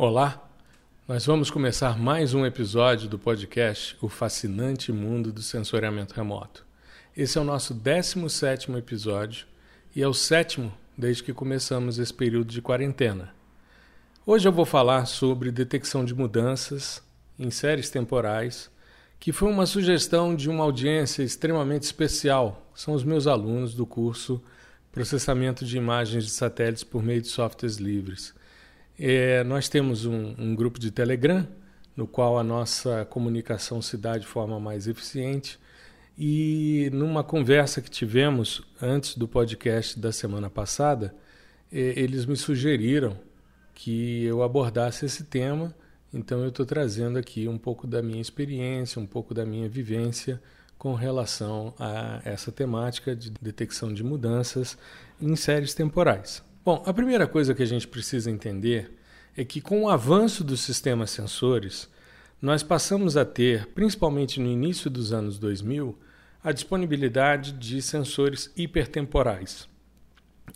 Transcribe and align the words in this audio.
Olá, 0.00 0.48
nós 1.08 1.26
vamos 1.26 1.50
começar 1.50 1.98
mais 1.98 2.32
um 2.32 2.46
episódio 2.46 3.08
do 3.08 3.18
podcast 3.18 3.96
O 4.00 4.08
Fascinante 4.08 4.92
Mundo 4.92 5.32
do 5.32 5.42
Sensoriamento 5.42 6.14
Remoto. 6.14 6.64
Esse 7.16 7.36
é 7.36 7.40
o 7.40 7.44
nosso 7.44 7.74
17 7.74 8.70
episódio 8.74 9.44
e 9.96 10.00
é 10.00 10.06
o 10.06 10.14
sétimo 10.14 10.72
desde 10.96 11.24
que 11.24 11.32
começamos 11.32 11.98
esse 11.98 12.14
período 12.14 12.52
de 12.52 12.62
quarentena. 12.62 13.34
Hoje 14.24 14.46
eu 14.46 14.52
vou 14.52 14.64
falar 14.64 15.04
sobre 15.06 15.50
detecção 15.50 16.04
de 16.04 16.14
mudanças 16.14 17.02
em 17.36 17.50
séries 17.50 17.90
temporais, 17.90 18.70
que 19.18 19.32
foi 19.32 19.50
uma 19.50 19.66
sugestão 19.66 20.32
de 20.32 20.48
uma 20.48 20.62
audiência 20.62 21.24
extremamente 21.24 21.82
especial. 21.82 22.70
São 22.72 22.94
os 22.94 23.02
meus 23.02 23.26
alunos 23.26 23.74
do 23.74 23.84
curso 23.84 24.40
Processamento 24.92 25.64
de 25.64 25.76
Imagens 25.76 26.24
de 26.24 26.30
Satélites 26.30 26.84
por 26.84 27.02
meio 27.02 27.20
de 27.20 27.26
Softwares 27.26 27.78
Livres. 27.78 28.32
É, 28.98 29.44
nós 29.44 29.68
temos 29.68 30.04
um, 30.06 30.34
um, 30.36 30.54
grupo 30.56 30.78
de 30.80 30.90
Telegram, 30.90 31.46
no 31.96 32.06
qual 32.06 32.36
a 32.36 32.42
nossa 32.42 33.04
comunicação 33.04 33.80
se 33.80 33.96
dá 33.96 34.18
de 34.18 34.26
forma 34.26 34.58
mais 34.58 34.88
eficiente. 34.88 35.58
E 36.18 36.90
numa 36.92 37.22
conversa 37.22 37.80
que 37.80 37.88
tivemos 37.88 38.62
antes 38.82 39.14
do 39.14 39.28
podcast 39.28 39.98
da 39.98 40.10
semana 40.10 40.50
passada, 40.50 41.14
é, 41.70 41.78
eles 41.96 42.26
me 42.26 42.36
sugeriram 42.36 43.16
que 43.72 44.24
eu 44.24 44.42
abordasse 44.42 45.06
esse 45.06 45.24
tema. 45.24 45.72
Então 46.12 46.40
eu 46.40 46.48
estou 46.48 46.66
trazendo 46.66 47.18
aqui 47.18 47.46
um 47.46 47.58
pouco 47.58 47.86
da 47.86 48.02
minha 48.02 48.20
experiência, 48.20 49.00
um 49.00 49.06
pouco 49.06 49.32
da 49.32 49.46
minha 49.46 49.68
vivência 49.68 50.42
com 50.76 50.94
relação 50.94 51.72
a 51.78 52.20
essa 52.24 52.50
temática 52.50 53.14
de 53.14 53.30
detecção 53.30 53.92
de 53.92 54.02
mudanças 54.02 54.76
em 55.20 55.36
séries 55.36 55.74
temporais. 55.74 56.47
Bom, 56.64 56.82
a 56.84 56.92
primeira 56.92 57.26
coisa 57.26 57.54
que 57.54 57.62
a 57.62 57.66
gente 57.66 57.88
precisa 57.88 58.30
entender 58.30 58.92
é 59.36 59.44
que 59.44 59.60
com 59.60 59.82
o 59.82 59.88
avanço 59.88 60.42
dos 60.42 60.60
sistemas 60.60 61.10
sensores, 61.10 61.88
nós 62.40 62.62
passamos 62.62 63.16
a 63.16 63.24
ter, 63.24 63.66
principalmente 63.68 64.40
no 64.40 64.48
início 64.48 64.90
dos 64.90 65.12
anos 65.12 65.38
2000, 65.38 65.96
a 66.42 66.52
disponibilidade 66.52 67.52
de 67.52 67.82
sensores 67.82 68.52
hipertemporais. 68.56 69.68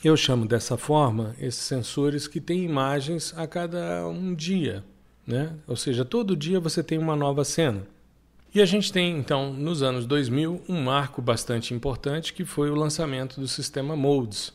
Eu 0.03 0.17
chamo 0.17 0.47
dessa 0.47 0.77
forma 0.77 1.35
esses 1.39 1.63
sensores 1.63 2.27
que 2.27 2.41
têm 2.41 2.65
imagens 2.65 3.35
a 3.37 3.47
cada 3.47 4.07
um 4.09 4.35
dia, 4.35 4.85
né? 5.27 5.55
ou 5.67 5.77
seja, 5.77 6.05
todo 6.05 6.37
dia 6.37 6.59
você 6.59 6.83
tem 6.83 6.99
uma 6.99 7.15
nova 7.17 7.45
cena. 7.45 7.87
E 8.55 8.61
a 8.61 8.67
gente 8.67 8.93
tem, 8.93 9.17
então, 9.17 9.53
nos 9.53 9.83
anos 9.83 10.07
2000, 10.07 10.63
um 10.69 10.83
marco 10.83 11.23
bastante 11.23 11.73
importante 11.73 12.35
que 12.35 12.45
foi 12.45 12.71
o 12.71 12.75
lançamento 12.75 13.41
do 13.41 13.49
sistema 13.49 13.97
MODES, 13.97 14.53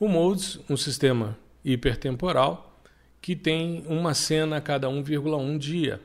o 0.00 0.08
MODES, 0.08 0.58
um 0.70 0.78
sistema 0.78 1.38
hipertemporal 1.62 2.82
que 3.20 3.36
tem 3.36 3.84
uma 3.86 4.14
cena 4.14 4.56
a 4.56 4.60
cada 4.60 4.88
1,1 4.88 5.58
dia. 5.58 6.00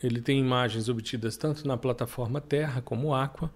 Ele 0.00 0.20
tem 0.20 0.38
imagens 0.38 0.88
obtidas 0.88 1.36
tanto 1.36 1.66
na 1.66 1.76
plataforma 1.76 2.40
Terra 2.40 2.80
como 2.80 3.12
Aqua. 3.12 3.52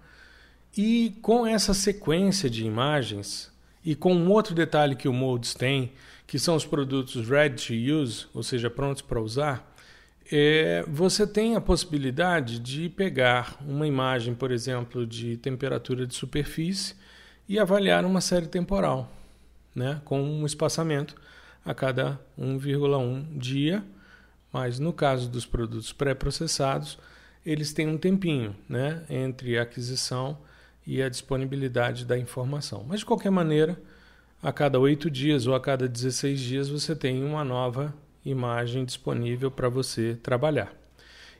E 0.75 1.17
com 1.21 1.47
essa 1.47 1.73
sequência 1.73 2.49
de 2.49 2.65
imagens, 2.65 3.49
e 3.81 3.95
com 3.95 4.13
um 4.13 4.29
outro 4.29 4.53
detalhe 4.53 4.93
que 4.93 5.07
o 5.07 5.13
MODES 5.13 5.53
tem, 5.53 5.93
que 6.27 6.37
são 6.37 6.57
os 6.57 6.65
produtos 6.65 7.25
ready 7.25 7.55
to 7.55 7.73
use, 7.73 8.27
ou 8.33 8.43
seja, 8.43 8.69
prontos 8.69 9.01
para 9.01 9.21
usar, 9.21 9.73
é, 10.29 10.83
você 10.85 11.25
tem 11.25 11.55
a 11.55 11.61
possibilidade 11.61 12.59
de 12.59 12.89
pegar 12.89 13.57
uma 13.65 13.87
imagem, 13.87 14.35
por 14.35 14.51
exemplo, 14.51 15.07
de 15.07 15.37
temperatura 15.37 16.05
de 16.05 16.13
superfície 16.13 16.93
e 17.47 17.57
avaliar 17.57 18.03
uma 18.03 18.19
série 18.19 18.47
temporal 18.47 19.16
né, 19.77 20.01
com 20.03 20.19
um 20.19 20.43
espaçamento 20.43 21.15
a 21.63 21.71
cada 21.71 22.19
1,1 22.37 23.37
dia, 23.37 23.83
mas 24.51 24.79
no 24.79 24.91
caso 24.91 25.29
dos 25.29 25.45
produtos 25.45 25.93
pré-processados, 25.93 26.97
eles 27.45 27.73
têm 27.73 27.87
um 27.87 27.97
tempinho 27.97 28.55
né, 28.67 29.03
entre 29.07 29.55
a 29.55 29.61
aquisição 29.61 30.39
e 30.85 31.01
a 31.01 31.07
disponibilidade 31.07 32.05
da 32.05 32.17
informação. 32.17 32.83
Mas 32.87 33.01
de 33.01 33.05
qualquer 33.05 33.29
maneira, 33.29 33.79
a 34.41 34.51
cada 34.51 34.79
8 34.79 35.11
dias 35.11 35.45
ou 35.45 35.53
a 35.53 35.59
cada 35.59 35.87
16 35.87 36.39
dias 36.39 36.69
você 36.69 36.95
tem 36.95 37.23
uma 37.23 37.43
nova 37.43 37.93
imagem 38.25 38.83
disponível 38.83 39.51
para 39.51 39.69
você 39.69 40.17
trabalhar. 40.23 40.73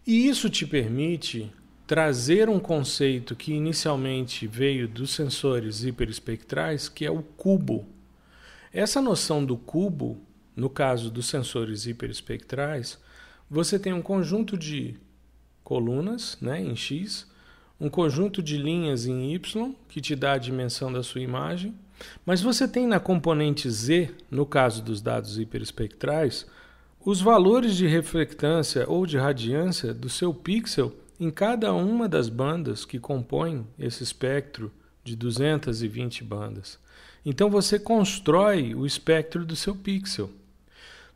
E 0.05 0.27
isso 0.27 0.47
te 0.47 0.65
permite 0.65 1.51
trazer 1.87 2.49
um 2.49 2.59
conceito 2.59 3.35
que 3.35 3.53
inicialmente 3.53 4.45
veio 4.45 4.87
dos 4.87 5.09
sensores 5.09 5.83
hiperespectrais, 5.83 6.87
que 6.87 7.03
é 7.03 7.09
o 7.09 7.23
cubo. 7.23 7.96
Essa 8.77 9.01
noção 9.01 9.43
do 9.43 9.57
cubo, 9.57 10.21
no 10.55 10.69
caso 10.69 11.09
dos 11.09 11.25
sensores 11.25 11.87
hiperespectrais, 11.87 12.99
você 13.49 13.79
tem 13.79 13.91
um 13.91 14.03
conjunto 14.03 14.55
de 14.55 14.99
colunas 15.63 16.37
né, 16.39 16.61
em 16.61 16.75
X, 16.75 17.25
um 17.81 17.89
conjunto 17.89 18.39
de 18.39 18.55
linhas 18.55 19.07
em 19.07 19.33
Y, 19.33 19.75
que 19.89 19.99
te 19.99 20.15
dá 20.15 20.33
a 20.33 20.37
dimensão 20.37 20.93
da 20.93 21.01
sua 21.01 21.21
imagem, 21.21 21.73
mas 22.23 22.39
você 22.39 22.67
tem 22.67 22.85
na 22.85 22.99
componente 22.99 23.67
Z, 23.67 24.11
no 24.29 24.45
caso 24.45 24.83
dos 24.83 25.01
dados 25.01 25.39
hiperespectrais, 25.39 26.45
os 27.03 27.19
valores 27.19 27.75
de 27.75 27.87
reflectância 27.87 28.87
ou 28.87 29.07
de 29.07 29.17
radiância 29.17 29.91
do 29.91 30.07
seu 30.07 30.31
pixel 30.31 30.95
em 31.19 31.31
cada 31.31 31.73
uma 31.73 32.07
das 32.07 32.29
bandas 32.29 32.85
que 32.85 32.99
compõem 32.99 33.65
esse 33.79 34.03
espectro 34.03 34.71
de 35.03 35.15
220 35.15 36.23
bandas. 36.23 36.77
Então 37.29 37.49
você 37.49 37.77
constrói 37.77 38.73
o 38.73 38.85
espectro 38.85 39.43
do 39.43 39.53
seu 39.53 39.75
pixel. 39.75 40.31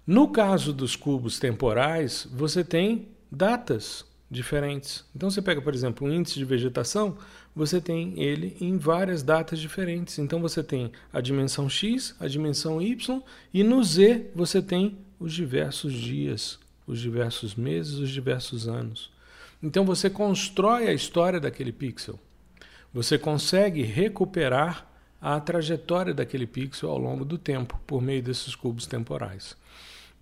No 0.06 0.28
caso 0.28 0.74
dos 0.74 0.94
cubos 0.94 1.40
temporais, 1.40 2.28
você 2.30 2.66
tem 2.66 3.08
datas 3.32 4.04
diferentes. 4.30 5.06
Então 5.16 5.32
você 5.32 5.42
pega, 5.42 5.62
por 5.62 5.74
exemplo, 5.74 6.06
um 6.06 6.12
índice 6.12 6.38
de 6.38 6.44
vegetação, 6.44 7.18
você 7.56 7.80
tem 7.80 8.22
ele 8.22 8.58
em 8.60 8.78
várias 8.78 9.24
datas 9.24 9.58
diferentes. 9.58 10.20
Então 10.20 10.42
você 10.42 10.62
tem 10.62 10.92
a 11.14 11.22
dimensão 11.22 11.70
x, 11.70 12.14
a 12.20 12.28
dimensão 12.28 12.82
y 12.82 13.24
e 13.54 13.64
no 13.64 13.82
z 13.82 14.26
você 14.36 14.62
tem 14.62 14.98
os 15.18 15.32
diversos 15.32 15.94
dias, 15.94 16.60
os 16.86 17.00
diversos 17.00 17.56
meses, 17.56 17.94
os 17.94 18.10
diversos 18.10 18.68
anos. 18.68 19.10
Então 19.64 19.86
você 19.86 20.10
constrói 20.10 20.90
a 20.90 20.94
história 20.94 21.40
daquele 21.40 21.72
pixel. 21.72 22.20
Você 22.94 23.18
consegue 23.18 23.82
recuperar 23.84 24.91
a 25.22 25.40
trajetória 25.40 26.14
daquele 26.14 26.48
pixel 26.48 26.90
ao 26.90 26.98
longo 26.98 27.24
do 27.24 27.38
tempo 27.38 27.80
por 27.86 28.02
meio 28.02 28.24
desses 28.24 28.56
cubos 28.56 28.88
temporais. 28.88 29.56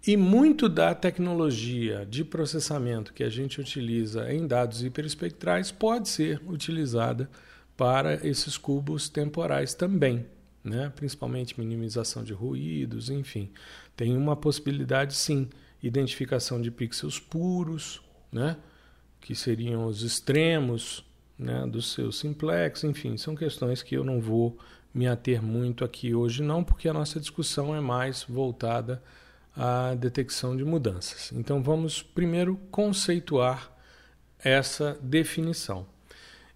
E 0.06 0.16
muito 0.16 0.70
da 0.70 0.94
tecnologia 0.94 2.06
de 2.06 2.24
processamento 2.24 3.14
que 3.14 3.24
a 3.24 3.30
gente 3.30 3.60
utiliza 3.60 4.32
em 4.32 4.46
dados 4.46 4.84
hiperespectrais 4.84 5.72
pode 5.72 6.10
ser 6.10 6.42
utilizada 6.48 7.30
para 7.76 8.16
esses 8.28 8.58
cubos 8.58 9.08
temporais 9.10 9.74
também, 9.74 10.26
né? 10.64 10.92
principalmente 10.96 11.60
minimização 11.60 12.24
de 12.24 12.34
ruídos, 12.34 13.10
enfim. 13.10 13.50
Tem 13.96 14.16
uma 14.16 14.36
possibilidade, 14.36 15.14
sim, 15.16 15.50
identificação 15.82 16.62
de 16.62 16.72
pixels 16.72 17.20
puros, 17.20 18.02
né? 18.32 18.58
que 19.20 19.36
seriam 19.36 19.86
os 19.86 20.02
extremos 20.02 21.06
né? 21.38 21.66
do 21.68 21.82
seu 21.82 22.12
simplex, 22.12 22.84
enfim, 22.86 23.18
são 23.18 23.36
questões 23.36 23.82
que 23.82 23.96
eu 23.96 24.04
não 24.04 24.22
vou 24.22 24.58
me 24.94 25.08
ater 25.08 25.42
muito 25.42 25.86
aqui 25.86 26.14
hoje, 26.14 26.42
não, 26.42 26.64
porque 26.64 26.90
a 26.90 26.94
nossa 26.94 27.20
discussão 27.20 27.76
é 27.76 27.80
mais 27.80 28.26
voltada 28.28 29.02
à 29.56 29.94
detecção 29.96 30.56
de 30.56 30.66
mudanças. 30.66 31.32
Então 31.34 31.62
vamos 31.62 32.02
primeiro 32.02 32.58
conceituar 32.72 33.72
essa 34.44 34.98
definição. 35.02 35.86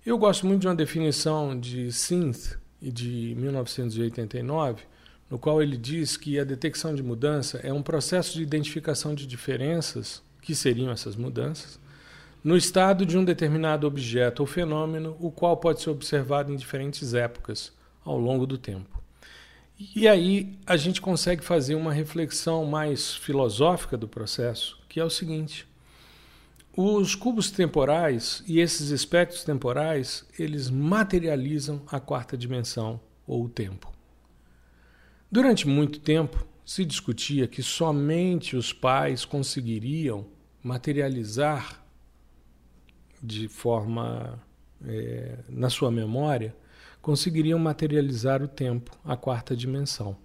Eu 0.06 0.18
gosto 0.18 0.46
muito 0.48 0.62
de 0.62 0.68
uma 0.68 0.76
definição 0.76 1.58
de 1.58 1.92
Synth 1.92 2.58
de 2.82 3.36
1989, 3.38 4.84
no 5.30 5.40
qual 5.40 5.62
ele 5.62 5.78
diz 5.78 6.18
que 6.18 6.38
a 6.40 6.44
detecção 6.44 6.94
de 6.94 7.02
mudança 7.02 7.60
é 7.64 7.72
um 7.72 7.82
processo 7.82 8.34
de 8.34 8.44
identificação 8.44 9.16
de 9.16 9.26
diferenças, 9.26 10.22
que 10.42 10.54
seriam 10.54 10.92
essas 10.92 11.16
mudanças, 11.16 11.80
no 12.44 12.58
estado 12.58 13.06
de 13.06 13.18
um 13.18 13.24
determinado 13.24 13.88
objeto 13.88 14.42
ou 14.42 14.46
fenômeno, 14.46 15.16
o 15.20 15.32
qual 15.32 15.56
pode 15.56 15.82
ser 15.82 15.90
observado 15.90 16.52
em 16.52 16.58
diferentes 16.58 17.14
épocas 17.14 17.72
ao 18.04 18.18
longo 18.18 18.46
do 18.46 18.58
tempo. 18.58 19.02
E 19.96 20.08
aí 20.08 20.58
a 20.66 20.78
gente 20.78 21.02
consegue 21.02 21.44
fazer 21.44 21.76
uma 21.76 21.92
reflexão 21.92 22.66
mais 22.66 23.16
filosófica 23.16 23.98
do 23.98 24.08
processo, 24.08 24.80
que 24.88 25.00
é 25.00 25.04
o 25.04 25.10
seguinte: 25.10 25.68
os 26.76 27.16
cubos 27.16 27.52
temporais 27.52 28.44
e 28.48 28.60
esses 28.60 28.90
espectros 28.90 29.44
temporais, 29.44 30.26
eles 30.38 30.70
materializam 30.70 31.82
a 31.88 32.00
quarta 32.00 32.38
dimensão 32.38 33.00
ou 33.28 33.46
o 33.46 33.50
tempo. 33.50 33.92
Durante 35.32 35.68
muito 35.68 36.00
tempo 36.00 36.48
se 36.66 36.86
discutia 36.86 37.48
que 37.48 37.62
somente 37.62 38.56
os 38.56 38.72
pais 38.72 39.26
conseguiriam 39.26 40.26
materializar 40.64 41.84
de 43.22 43.48
forma 43.48 44.42
é, 44.86 45.40
na 45.50 45.70
sua 45.70 45.92
memória 45.92 46.56
conseguiriam 47.04 47.60
materializar 47.60 48.42
o 48.42 48.48
tempo, 48.48 48.98
a 49.04 49.18
quarta 49.18 49.56
dimensão. 49.56 50.16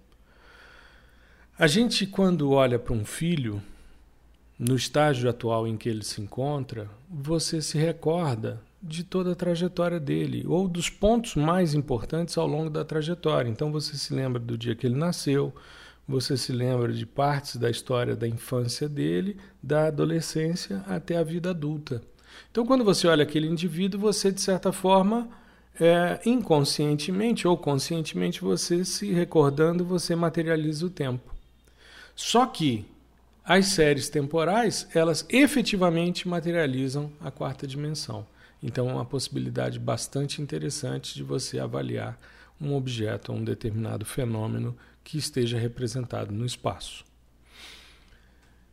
A 1.57 1.67
gente, 1.67 2.07
quando 2.07 2.51
olha 2.51 2.79
para 2.79 2.93
um 2.93 3.03
filho, 3.03 3.61
no 4.57 4.77
estágio 4.77 5.29
atual 5.29 5.67
em 5.67 5.75
que 5.75 5.89
ele 5.89 6.05
se 6.05 6.21
encontra, 6.21 6.89
você 7.09 7.61
se 7.61 7.77
recorda 7.77 8.61
de 8.81 9.03
toda 9.03 9.33
a 9.33 9.35
trajetória 9.35 9.99
dele, 9.99 10.45
ou 10.47 10.69
dos 10.69 10.89
pontos 10.89 11.35
mais 11.35 11.73
importantes 11.73 12.37
ao 12.37 12.47
longo 12.47 12.69
da 12.69 12.85
trajetória. 12.85 13.49
Então 13.49 13.73
você 13.73 13.97
se 13.97 14.13
lembra 14.13 14.39
do 14.39 14.57
dia 14.57 14.73
que 14.73 14.87
ele 14.87 14.95
nasceu, 14.95 15.53
você 16.07 16.37
se 16.37 16.53
lembra 16.53 16.93
de 16.93 17.05
partes 17.05 17.57
da 17.57 17.69
história 17.69 18.15
da 18.15 18.25
infância 18.25 18.87
dele, 18.87 19.35
da 19.61 19.87
adolescência 19.87 20.81
até 20.87 21.17
a 21.17 21.23
vida 21.23 21.49
adulta. 21.49 22.01
Então, 22.49 22.65
quando 22.65 22.85
você 22.85 23.05
olha 23.05 23.23
aquele 23.23 23.47
indivíduo, 23.47 23.99
você, 23.99 24.31
de 24.31 24.39
certa 24.39 24.71
forma, 24.71 25.29
é, 25.79 26.19
inconscientemente 26.25 27.47
ou 27.47 27.57
conscientemente, 27.57 28.41
você 28.41 28.83
se 28.83 29.11
recordando, 29.11 29.85
você 29.85 30.15
materializa 30.15 30.85
o 30.85 30.89
tempo. 30.89 31.33
Só 32.15 32.45
que 32.45 32.85
as 33.45 33.67
séries 33.67 34.09
temporais, 34.09 34.87
elas 34.93 35.25
efetivamente 35.29 36.27
materializam 36.27 37.11
a 37.21 37.31
quarta 37.31 37.65
dimensão. 37.65 38.27
Então, 38.61 38.89
é 38.89 38.93
uma 38.93 39.05
possibilidade 39.05 39.79
bastante 39.79 40.41
interessante 40.41 41.15
de 41.15 41.23
você 41.23 41.59
avaliar 41.59 42.19
um 42.59 42.75
objeto, 42.75 43.31
um 43.31 43.43
determinado 43.43 44.03
fenômeno 44.03 44.77
que 45.03 45.17
esteja 45.17 45.57
representado 45.57 46.33
no 46.33 46.45
espaço. 46.45 47.05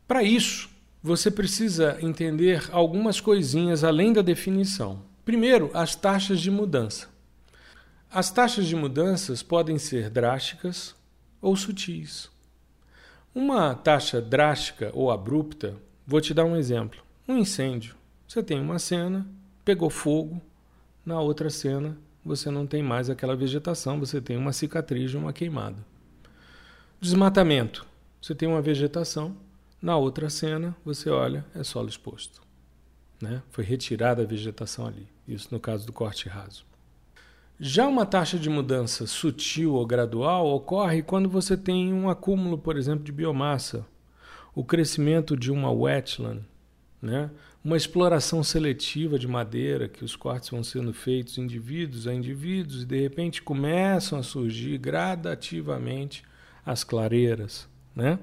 Para 0.05 0.23
isso, 0.23 0.69
você 1.01 1.31
precisa 1.31 1.97
entender 2.01 2.69
algumas 2.71 3.21
coisinhas 3.21 3.83
além 3.83 4.11
da 4.11 4.21
definição. 4.21 5.01
Primeiro, 5.27 5.69
as 5.73 5.93
taxas 5.93 6.39
de 6.39 6.49
mudança. 6.49 7.09
As 8.09 8.31
taxas 8.31 8.65
de 8.65 8.77
mudanças 8.77 9.43
podem 9.43 9.77
ser 9.77 10.09
drásticas 10.09 10.95
ou 11.41 11.53
sutis. 11.53 12.29
Uma 13.35 13.75
taxa 13.75 14.21
drástica 14.21 14.89
ou 14.93 15.11
abrupta, 15.11 15.75
vou 16.05 16.21
te 16.21 16.33
dar 16.33 16.45
um 16.45 16.55
exemplo: 16.55 17.01
um 17.27 17.37
incêndio. 17.37 17.93
Você 18.25 18.41
tem 18.41 18.57
uma 18.57 18.79
cena, 18.79 19.27
pegou 19.65 19.89
fogo, 19.89 20.41
na 21.05 21.19
outra 21.19 21.49
cena 21.49 21.97
você 22.23 22.49
não 22.49 22.65
tem 22.65 22.81
mais 22.81 23.09
aquela 23.09 23.35
vegetação, 23.35 23.99
você 23.99 24.21
tem 24.21 24.37
uma 24.37 24.53
cicatriz 24.53 25.13
uma 25.13 25.33
queimada. 25.33 25.85
Desmatamento. 27.01 27.85
Você 28.21 28.33
tem 28.33 28.47
uma 28.47 28.61
vegetação, 28.61 29.35
na 29.81 29.97
outra 29.97 30.29
cena 30.29 30.73
você 30.85 31.09
olha, 31.09 31.45
é 31.53 31.65
solo 31.65 31.89
exposto. 31.89 32.41
Né? 33.21 33.43
Foi 33.49 33.65
retirada 33.65 34.23
a 34.23 34.25
vegetação 34.25 34.87
ali. 34.87 35.16
Isso 35.27 35.49
no 35.51 35.59
caso 35.59 35.85
do 35.85 35.91
corte 35.91 36.29
raso. 36.29 36.65
Já 37.59 37.87
uma 37.87 38.05
taxa 38.05 38.37
de 38.37 38.49
mudança 38.49 39.07
sutil 39.07 39.73
ou 39.73 39.85
gradual 39.85 40.47
ocorre 40.47 41.01
quando 41.01 41.27
você 41.27 41.57
tem 41.57 41.91
um 41.91 42.07
acúmulo, 42.07 42.57
por 42.57 42.77
exemplo, 42.77 43.03
de 43.03 43.11
biomassa, 43.11 43.85
o 44.53 44.63
crescimento 44.63 45.35
de 45.35 45.51
uma 45.51 45.71
wetland, 45.71 46.45
né? 47.01 47.31
uma 47.63 47.75
exploração 47.75 48.43
seletiva 48.43 49.19
de 49.19 49.27
madeira, 49.27 49.89
que 49.89 50.05
os 50.05 50.15
cortes 50.15 50.49
vão 50.49 50.63
sendo 50.63 50.93
feitos 50.93 51.37
indivíduos 51.37 52.07
a 52.07 52.13
indivíduos 52.13 52.83
e 52.83 52.85
de 52.85 53.01
repente 53.01 53.41
começam 53.41 54.19
a 54.19 54.23
surgir 54.23 54.77
gradativamente 54.77 56.23
as 56.65 56.83
clareiras. 56.83 57.67
Né? 57.95 58.19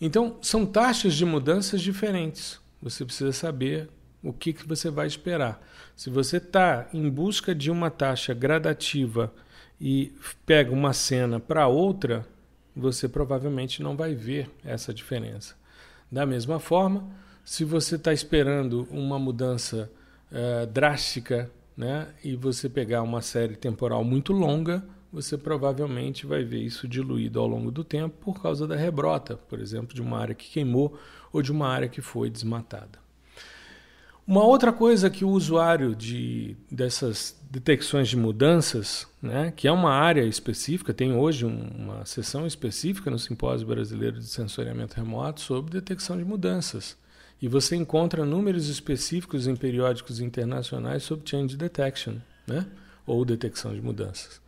Então, 0.00 0.36
são 0.42 0.64
taxas 0.66 1.14
de 1.14 1.24
mudanças 1.24 1.80
diferentes. 1.80 2.60
Você 2.80 3.04
precisa 3.04 3.32
saber 3.32 3.88
o 4.22 4.32
que, 4.32 4.52
que 4.52 4.66
você 4.66 4.90
vai 4.90 5.06
esperar. 5.06 5.60
Se 5.96 6.10
você 6.10 6.38
está 6.38 6.88
em 6.92 7.08
busca 7.08 7.54
de 7.54 7.70
uma 7.70 7.90
taxa 7.90 8.34
gradativa 8.34 9.32
e 9.80 10.12
pega 10.44 10.72
uma 10.72 10.92
cena 10.92 11.38
para 11.38 11.66
outra, 11.68 12.26
você 12.74 13.08
provavelmente 13.08 13.82
não 13.82 13.96
vai 13.96 14.14
ver 14.14 14.50
essa 14.64 14.92
diferença. 14.92 15.56
Da 16.10 16.24
mesma 16.24 16.58
forma, 16.58 17.08
se 17.44 17.64
você 17.64 17.96
está 17.96 18.12
esperando 18.12 18.86
uma 18.90 19.18
mudança 19.18 19.90
uh, 20.30 20.66
drástica 20.66 21.50
né, 21.76 22.08
e 22.24 22.34
você 22.34 22.68
pegar 22.68 23.02
uma 23.02 23.22
série 23.22 23.56
temporal 23.56 24.02
muito 24.04 24.32
longa, 24.32 24.84
você 25.12 25.38
provavelmente 25.38 26.26
vai 26.26 26.44
ver 26.44 26.60
isso 26.60 26.86
diluído 26.86 27.40
ao 27.40 27.46
longo 27.46 27.70
do 27.70 27.82
tempo 27.82 28.14
por 28.20 28.42
causa 28.42 28.66
da 28.66 28.76
rebrota, 28.76 29.36
por 29.36 29.58
exemplo, 29.60 29.94
de 29.94 30.02
uma 30.02 30.18
área 30.18 30.34
que 30.34 30.50
queimou 30.50 30.98
ou 31.32 31.40
de 31.40 31.50
uma 31.50 31.68
área 31.68 31.88
que 31.88 32.02
foi 32.02 32.28
desmatada. 32.28 32.98
Uma 34.28 34.44
outra 34.44 34.74
coisa 34.74 35.08
que 35.08 35.24
o 35.24 35.30
usuário 35.30 35.96
de, 35.96 36.54
dessas 36.70 37.34
detecções 37.50 38.10
de 38.10 38.16
mudanças, 38.18 39.06
né, 39.22 39.54
que 39.56 39.66
é 39.66 39.72
uma 39.72 39.90
área 39.90 40.22
específica, 40.22 40.92
tem 40.92 41.14
hoje 41.14 41.46
uma 41.46 42.04
sessão 42.04 42.46
específica 42.46 43.10
no 43.10 43.18
Simpósio 43.18 43.66
Brasileiro 43.66 44.18
de 44.18 44.26
Sensoriamento 44.26 44.96
Remoto 44.96 45.40
sobre 45.40 45.72
detecção 45.72 46.18
de 46.18 46.26
mudanças. 46.26 46.94
E 47.40 47.48
você 47.48 47.74
encontra 47.74 48.22
números 48.26 48.68
específicos 48.68 49.46
em 49.46 49.56
periódicos 49.56 50.20
internacionais 50.20 51.04
sobre 51.04 51.26
change 51.26 51.56
detection, 51.56 52.16
né, 52.46 52.66
ou 53.06 53.24
detecção 53.24 53.74
de 53.74 53.80
mudanças. 53.80 54.42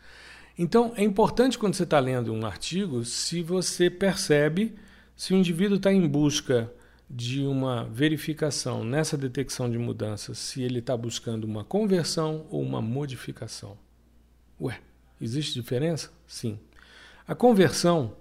Então, 0.58 0.92
é 0.94 1.02
importante 1.02 1.58
quando 1.58 1.72
você 1.72 1.84
está 1.84 1.98
lendo 1.98 2.34
um 2.34 2.44
artigo 2.44 3.02
se 3.02 3.40
você 3.42 3.88
percebe 3.88 4.74
se 5.16 5.32
o 5.32 5.38
indivíduo 5.38 5.78
está 5.78 5.90
em 5.90 6.06
busca 6.06 6.70
de 7.12 7.44
uma 7.44 7.84
verificação 7.86 8.84
nessa 8.84 9.18
detecção 9.18 9.68
de 9.68 9.76
mudanças 9.76 10.38
se 10.38 10.62
ele 10.62 10.78
está 10.78 10.96
buscando 10.96 11.42
uma 11.42 11.64
conversão 11.64 12.46
ou 12.50 12.62
uma 12.62 12.80
modificação. 12.80 13.76
Ué, 14.60 14.80
existe 15.20 15.54
diferença? 15.54 16.12
Sim. 16.24 16.56
A 17.26 17.34
conversão 17.34 18.16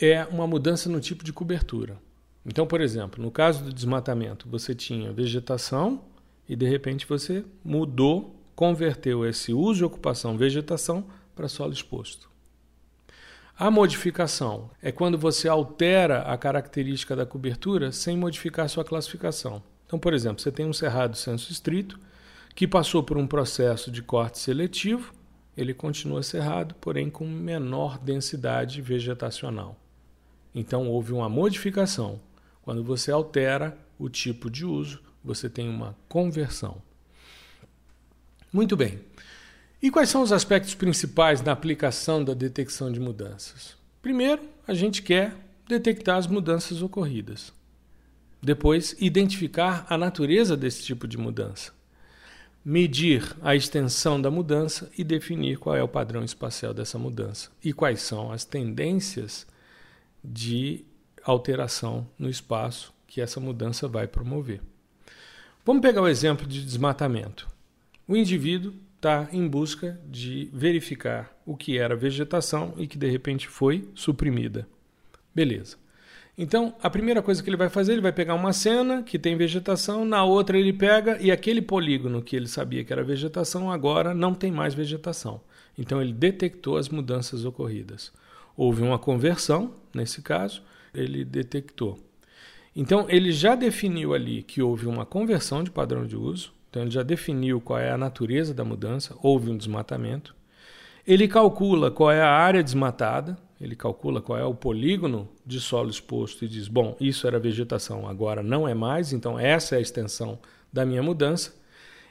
é 0.00 0.24
uma 0.26 0.46
mudança 0.46 0.88
no 0.88 1.00
tipo 1.00 1.24
de 1.24 1.32
cobertura. 1.32 1.98
Então, 2.46 2.66
por 2.66 2.80
exemplo, 2.80 3.22
no 3.22 3.32
caso 3.32 3.64
do 3.64 3.72
desmatamento, 3.72 4.48
você 4.48 4.76
tinha 4.76 5.12
vegetação 5.12 6.04
e 6.48 6.54
de 6.54 6.68
repente 6.68 7.06
você 7.06 7.44
mudou, 7.64 8.36
converteu 8.54 9.26
esse 9.26 9.52
uso 9.52 9.82
e 9.82 9.84
ocupação 9.84 10.38
vegetação 10.38 11.04
para 11.34 11.48
solo 11.48 11.72
exposto. 11.72 12.29
A 13.60 13.70
modificação 13.70 14.70
é 14.80 14.90
quando 14.90 15.18
você 15.18 15.46
altera 15.46 16.22
a 16.22 16.38
característica 16.38 17.14
da 17.14 17.26
cobertura 17.26 17.92
sem 17.92 18.16
modificar 18.16 18.66
sua 18.70 18.86
classificação. 18.86 19.62
Então, 19.84 19.98
por 19.98 20.14
exemplo, 20.14 20.40
você 20.40 20.50
tem 20.50 20.64
um 20.64 20.72
cerrado 20.72 21.14
senso 21.14 21.52
estrito 21.52 22.00
que 22.54 22.66
passou 22.66 23.02
por 23.02 23.18
um 23.18 23.26
processo 23.26 23.90
de 23.90 24.00
corte 24.00 24.38
seletivo, 24.38 25.12
ele 25.54 25.74
continua 25.74 26.22
cerrado, 26.22 26.74
porém 26.76 27.10
com 27.10 27.26
menor 27.28 27.98
densidade 27.98 28.80
vegetacional. 28.80 29.76
Então, 30.54 30.88
houve 30.88 31.12
uma 31.12 31.28
modificação. 31.28 32.18
Quando 32.62 32.82
você 32.82 33.12
altera 33.12 33.76
o 33.98 34.08
tipo 34.08 34.48
de 34.48 34.64
uso, 34.64 35.02
você 35.22 35.50
tem 35.50 35.68
uma 35.68 35.94
conversão. 36.08 36.80
Muito 38.50 38.74
bem. 38.74 39.00
E 39.82 39.90
quais 39.90 40.10
são 40.10 40.20
os 40.20 40.30
aspectos 40.30 40.74
principais 40.74 41.40
na 41.40 41.52
aplicação 41.52 42.22
da 42.22 42.34
detecção 42.34 42.92
de 42.92 43.00
mudanças? 43.00 43.76
Primeiro, 44.02 44.42
a 44.66 44.74
gente 44.74 45.00
quer 45.00 45.34
detectar 45.66 46.18
as 46.18 46.26
mudanças 46.26 46.82
ocorridas. 46.82 47.50
Depois, 48.42 48.94
identificar 49.00 49.86
a 49.88 49.96
natureza 49.96 50.54
desse 50.54 50.82
tipo 50.82 51.08
de 51.08 51.16
mudança. 51.16 51.72
Medir 52.62 53.34
a 53.40 53.56
extensão 53.56 54.20
da 54.20 54.30
mudança 54.30 54.90
e 54.98 55.02
definir 55.02 55.58
qual 55.58 55.74
é 55.74 55.82
o 55.82 55.88
padrão 55.88 56.22
espacial 56.24 56.74
dessa 56.74 56.98
mudança 56.98 57.50
e 57.64 57.72
quais 57.72 58.02
são 58.02 58.30
as 58.30 58.44
tendências 58.44 59.46
de 60.22 60.84
alteração 61.24 62.06
no 62.18 62.28
espaço 62.28 62.92
que 63.06 63.20
essa 63.20 63.40
mudança 63.40 63.88
vai 63.88 64.06
promover. 64.06 64.60
Vamos 65.64 65.80
pegar 65.80 66.02
o 66.02 66.08
exemplo 66.08 66.46
de 66.46 66.62
desmatamento. 66.62 67.48
O 68.06 68.14
indivíduo 68.14 68.74
está 69.00 69.30
em 69.32 69.48
busca 69.48 69.98
de 70.06 70.50
verificar 70.52 71.34
o 71.46 71.56
que 71.56 71.78
era 71.78 71.96
vegetação 71.96 72.74
e 72.76 72.86
que 72.86 72.98
de 72.98 73.08
repente 73.08 73.48
foi 73.48 73.88
suprimida. 73.94 74.68
Beleza. 75.34 75.78
Então, 76.36 76.74
a 76.82 76.90
primeira 76.90 77.22
coisa 77.22 77.42
que 77.42 77.48
ele 77.48 77.56
vai 77.56 77.70
fazer, 77.70 77.92
ele 77.92 78.02
vai 78.02 78.12
pegar 78.12 78.34
uma 78.34 78.52
cena 78.52 79.02
que 79.02 79.18
tem 79.18 79.36
vegetação, 79.36 80.04
na 80.04 80.22
outra 80.22 80.58
ele 80.58 80.72
pega 80.72 81.16
e 81.18 81.30
aquele 81.30 81.62
polígono 81.62 82.22
que 82.22 82.36
ele 82.36 82.46
sabia 82.46 82.84
que 82.84 82.92
era 82.92 83.02
vegetação 83.02 83.72
agora 83.72 84.12
não 84.12 84.34
tem 84.34 84.52
mais 84.52 84.74
vegetação. 84.74 85.40
Então 85.78 86.00
ele 86.00 86.12
detectou 86.12 86.76
as 86.76 86.90
mudanças 86.90 87.46
ocorridas. 87.46 88.12
Houve 88.54 88.82
uma 88.82 88.98
conversão, 88.98 89.74
nesse 89.94 90.20
caso, 90.20 90.62
ele 90.92 91.24
detectou. 91.24 91.98
Então 92.76 93.06
ele 93.08 93.32
já 93.32 93.54
definiu 93.54 94.12
ali 94.12 94.42
que 94.42 94.60
houve 94.60 94.86
uma 94.86 95.06
conversão 95.06 95.64
de 95.64 95.70
padrão 95.70 96.06
de 96.06 96.16
uso, 96.16 96.52
então 96.70 96.82
ele 96.82 96.90
já 96.90 97.02
definiu 97.02 97.60
qual 97.60 97.80
é 97.80 97.90
a 97.90 97.98
natureza 97.98 98.54
da 98.54 98.64
mudança, 98.64 99.16
houve 99.20 99.50
um 99.50 99.56
desmatamento. 99.56 100.34
Ele 101.04 101.26
calcula 101.26 101.90
qual 101.90 102.12
é 102.12 102.22
a 102.22 102.30
área 102.30 102.62
desmatada, 102.62 103.36
ele 103.60 103.74
calcula 103.74 104.22
qual 104.22 104.38
é 104.38 104.44
o 104.44 104.54
polígono 104.54 105.28
de 105.44 105.60
solo 105.60 105.90
exposto 105.90 106.44
e 106.44 106.48
diz: 106.48 106.68
bom, 106.68 106.96
isso 107.00 107.26
era 107.26 107.38
vegetação, 107.40 108.08
agora 108.08 108.42
não 108.42 108.68
é 108.68 108.72
mais, 108.72 109.12
então 109.12 109.38
essa 109.38 109.74
é 109.74 109.78
a 109.78 109.80
extensão 109.80 110.38
da 110.72 110.86
minha 110.86 111.02
mudança. 111.02 111.54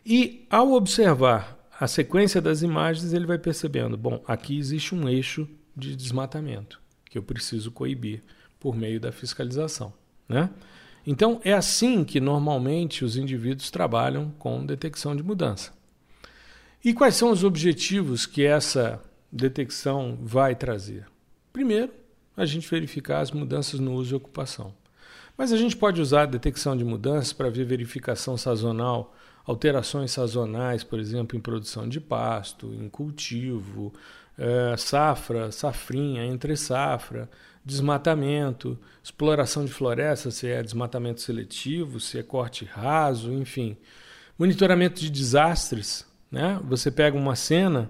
E 0.06 0.46
ao 0.50 0.74
observar 0.74 1.58
a 1.80 1.88
sequência 1.88 2.42
das 2.42 2.62
imagens, 2.62 3.14
ele 3.14 3.26
vai 3.26 3.38
percebendo: 3.38 3.98
bom, 3.98 4.22
aqui 4.28 4.58
existe 4.58 4.94
um 4.94 5.08
eixo 5.08 5.48
de 5.76 5.96
desmatamento 5.96 6.82
que 7.10 7.18
eu 7.18 7.24
preciso 7.24 7.72
coibir 7.72 8.22
por 8.60 8.76
meio 8.76 9.00
da 9.00 9.12
fiscalização. 9.12 9.94
Né? 10.28 10.50
Então, 11.12 11.42
é 11.44 11.52
assim 11.52 12.04
que 12.04 12.20
normalmente 12.20 13.04
os 13.04 13.18
indivíduos 13.18 13.72
trabalham 13.72 14.30
com 14.38 14.64
detecção 14.64 15.16
de 15.16 15.24
mudança. 15.24 15.74
E 16.86 16.94
quais 16.94 17.16
são 17.16 17.32
os 17.32 17.44
objetivos 17.44 18.28
que 18.28 18.46
essa 18.46 19.02
detecção 19.32 20.20
vai 20.22 20.54
trazer? 20.54 21.08
Primeiro, 21.52 21.92
a 22.38 22.46
gente 22.46 22.70
verificar 22.70 23.22
as 23.22 23.32
mudanças 23.32 23.80
no 23.80 23.96
uso 23.96 24.14
e 24.14 24.18
ocupação. 24.18 24.72
Mas 25.36 25.52
a 25.52 25.58
gente 25.58 25.76
pode 25.76 26.00
usar 26.00 26.22
a 26.22 26.28
detecção 26.28 26.78
de 26.78 26.86
mudanças 26.86 27.34
para 27.34 27.50
ver 27.50 27.66
verificação 27.66 28.38
sazonal, 28.38 29.16
alterações 29.48 30.12
sazonais, 30.12 30.84
por 30.84 31.00
exemplo, 31.00 31.36
em 31.36 31.42
produção 31.42 31.90
de 31.90 32.00
pasto, 32.00 32.72
em 32.72 32.88
cultivo, 32.88 33.92
é, 34.38 34.78
safra, 34.78 35.52
safrinha, 35.52 36.24
entre 36.24 36.56
safra, 36.56 37.28
desmatamento, 37.70 38.78
exploração 39.04 39.64
de 39.64 39.72
florestas, 39.72 40.36
se 40.36 40.48
é 40.48 40.62
desmatamento 40.62 41.22
seletivo, 41.22 42.00
se 42.00 42.18
é 42.18 42.24
corte 42.24 42.66
raso, 42.66 43.32
enfim. 43.32 43.78
Monitoramento 44.38 45.00
de 45.00 45.10
desastres. 45.10 46.06
Né? 46.32 46.60
Você 46.66 46.92
pega 46.92 47.18
uma 47.18 47.36
cena 47.36 47.90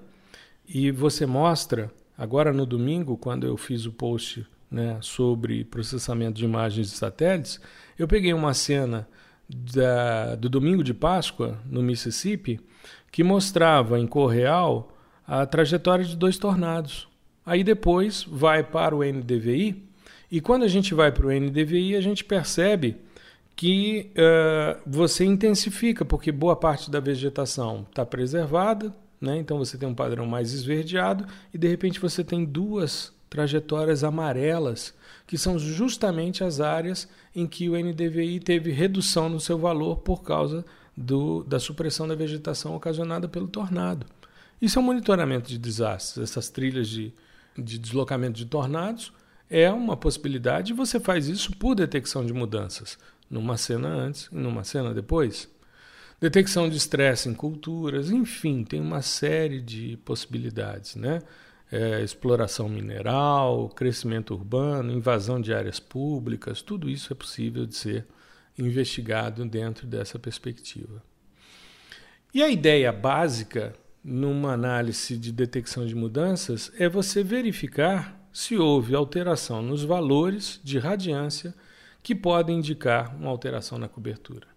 e 0.67 0.91
você 0.91 1.25
mostra, 1.25 1.91
agora 2.17 2.53
no 2.53 2.65
domingo, 2.65 3.17
quando 3.17 3.47
eu 3.47 3.57
fiz 3.57 3.85
o 3.85 3.91
post 3.91 4.45
né, 4.69 4.97
sobre 5.01 5.63
processamento 5.63 6.33
de 6.33 6.45
imagens 6.45 6.91
de 6.91 6.97
satélites, 6.97 7.59
eu 7.97 8.07
peguei 8.07 8.33
uma 8.33 8.53
cena 8.53 9.07
da, 9.49 10.35
do 10.35 10.47
domingo 10.47 10.83
de 10.83 10.93
Páscoa, 10.93 11.57
no 11.65 11.81
Mississippi, 11.81 12.59
que 13.11 13.23
mostrava 13.23 13.99
em 13.99 14.05
cor 14.05 14.27
real 14.27 14.95
a 15.25 15.45
trajetória 15.45 16.05
de 16.05 16.15
dois 16.15 16.37
tornados. 16.37 17.08
Aí 17.49 17.63
depois 17.63 18.23
vai 18.29 18.63
para 18.63 18.95
o 18.95 19.03
NDVI, 19.03 19.83
e 20.29 20.39
quando 20.39 20.61
a 20.61 20.67
gente 20.67 20.93
vai 20.93 21.11
para 21.11 21.25
o 21.25 21.31
NDVI, 21.31 21.95
a 21.95 22.01
gente 22.01 22.23
percebe 22.23 22.97
que 23.55 24.11
uh, 24.11 24.79
você 24.85 25.25
intensifica, 25.25 26.05
porque 26.05 26.31
boa 26.31 26.55
parte 26.55 26.91
da 26.91 26.99
vegetação 26.99 27.87
está 27.89 28.05
preservada, 28.05 28.93
né? 29.19 29.35
então 29.37 29.57
você 29.57 29.79
tem 29.79 29.89
um 29.89 29.95
padrão 29.95 30.27
mais 30.27 30.53
esverdeado, 30.53 31.25
e 31.51 31.57
de 31.57 31.67
repente 31.67 31.99
você 31.99 32.23
tem 32.23 32.45
duas 32.45 33.11
trajetórias 33.31 34.03
amarelas, 34.03 34.93
que 35.25 35.35
são 35.35 35.57
justamente 35.57 36.43
as 36.43 36.61
áreas 36.61 37.09
em 37.35 37.47
que 37.47 37.67
o 37.67 37.75
NDVI 37.75 38.41
teve 38.41 38.69
redução 38.69 39.27
no 39.27 39.39
seu 39.39 39.57
valor 39.57 40.01
por 40.01 40.21
causa 40.21 40.63
do, 40.95 41.43
da 41.45 41.59
supressão 41.59 42.07
da 42.07 42.13
vegetação 42.13 42.75
ocasionada 42.75 43.27
pelo 43.27 43.47
tornado. 43.47 44.05
Isso 44.61 44.77
é 44.77 44.81
um 44.83 44.85
monitoramento 44.85 45.49
de 45.49 45.57
desastres, 45.57 46.29
essas 46.29 46.47
trilhas 46.51 46.87
de, 46.87 47.11
de 47.57 47.77
deslocamento 47.77 48.37
de 48.37 48.45
tornados 48.45 49.11
é 49.49 49.71
uma 49.71 49.97
possibilidade 49.97 50.71
e 50.71 50.75
você 50.75 50.99
faz 50.99 51.27
isso 51.27 51.55
por 51.57 51.75
detecção 51.75 52.25
de 52.25 52.33
mudanças, 52.33 52.97
numa 53.29 53.57
cena 53.57 53.89
antes 53.89 54.29
e 54.31 54.35
numa 54.35 54.63
cena 54.63 54.93
depois. 54.93 55.49
Detecção 56.21 56.69
de 56.69 56.77
estresse 56.77 57.29
em 57.29 57.33
culturas, 57.33 58.11
enfim, 58.11 58.63
tem 58.63 58.81
uma 58.81 59.01
série 59.01 59.61
de 59.61 59.97
possibilidades, 60.03 60.95
né? 60.95 61.19
é, 61.71 62.01
exploração 62.01 62.67
mineral, 62.67 63.69
crescimento 63.69 64.33
urbano, 64.33 64.91
invasão 64.91 65.39
de 65.39 65.53
áreas 65.53 65.79
públicas, 65.79 66.61
tudo 66.61 66.89
isso 66.89 67.13
é 67.13 67.15
possível 67.15 67.65
de 67.65 67.75
ser 67.75 68.05
investigado 68.57 69.45
dentro 69.45 69.85
dessa 69.85 70.17
perspectiva. 70.17 71.01
E 72.33 72.43
a 72.43 72.49
ideia 72.49 72.91
básica 72.91 73.73
numa 74.03 74.53
análise 74.53 75.17
de 75.17 75.31
detecção 75.31 75.85
de 75.85 75.95
mudanças 75.95 76.71
é 76.77 76.87
você 76.87 77.23
verificar 77.23 78.19
se 78.31 78.57
houve 78.57 78.95
alteração 78.95 79.61
nos 79.61 79.83
valores 79.83 80.59
de 80.63 80.79
radiância 80.79 81.53
que 82.01 82.15
podem 82.15 82.57
indicar 82.57 83.15
uma 83.15 83.29
alteração 83.29 83.77
na 83.77 83.87
cobertura. 83.87 84.47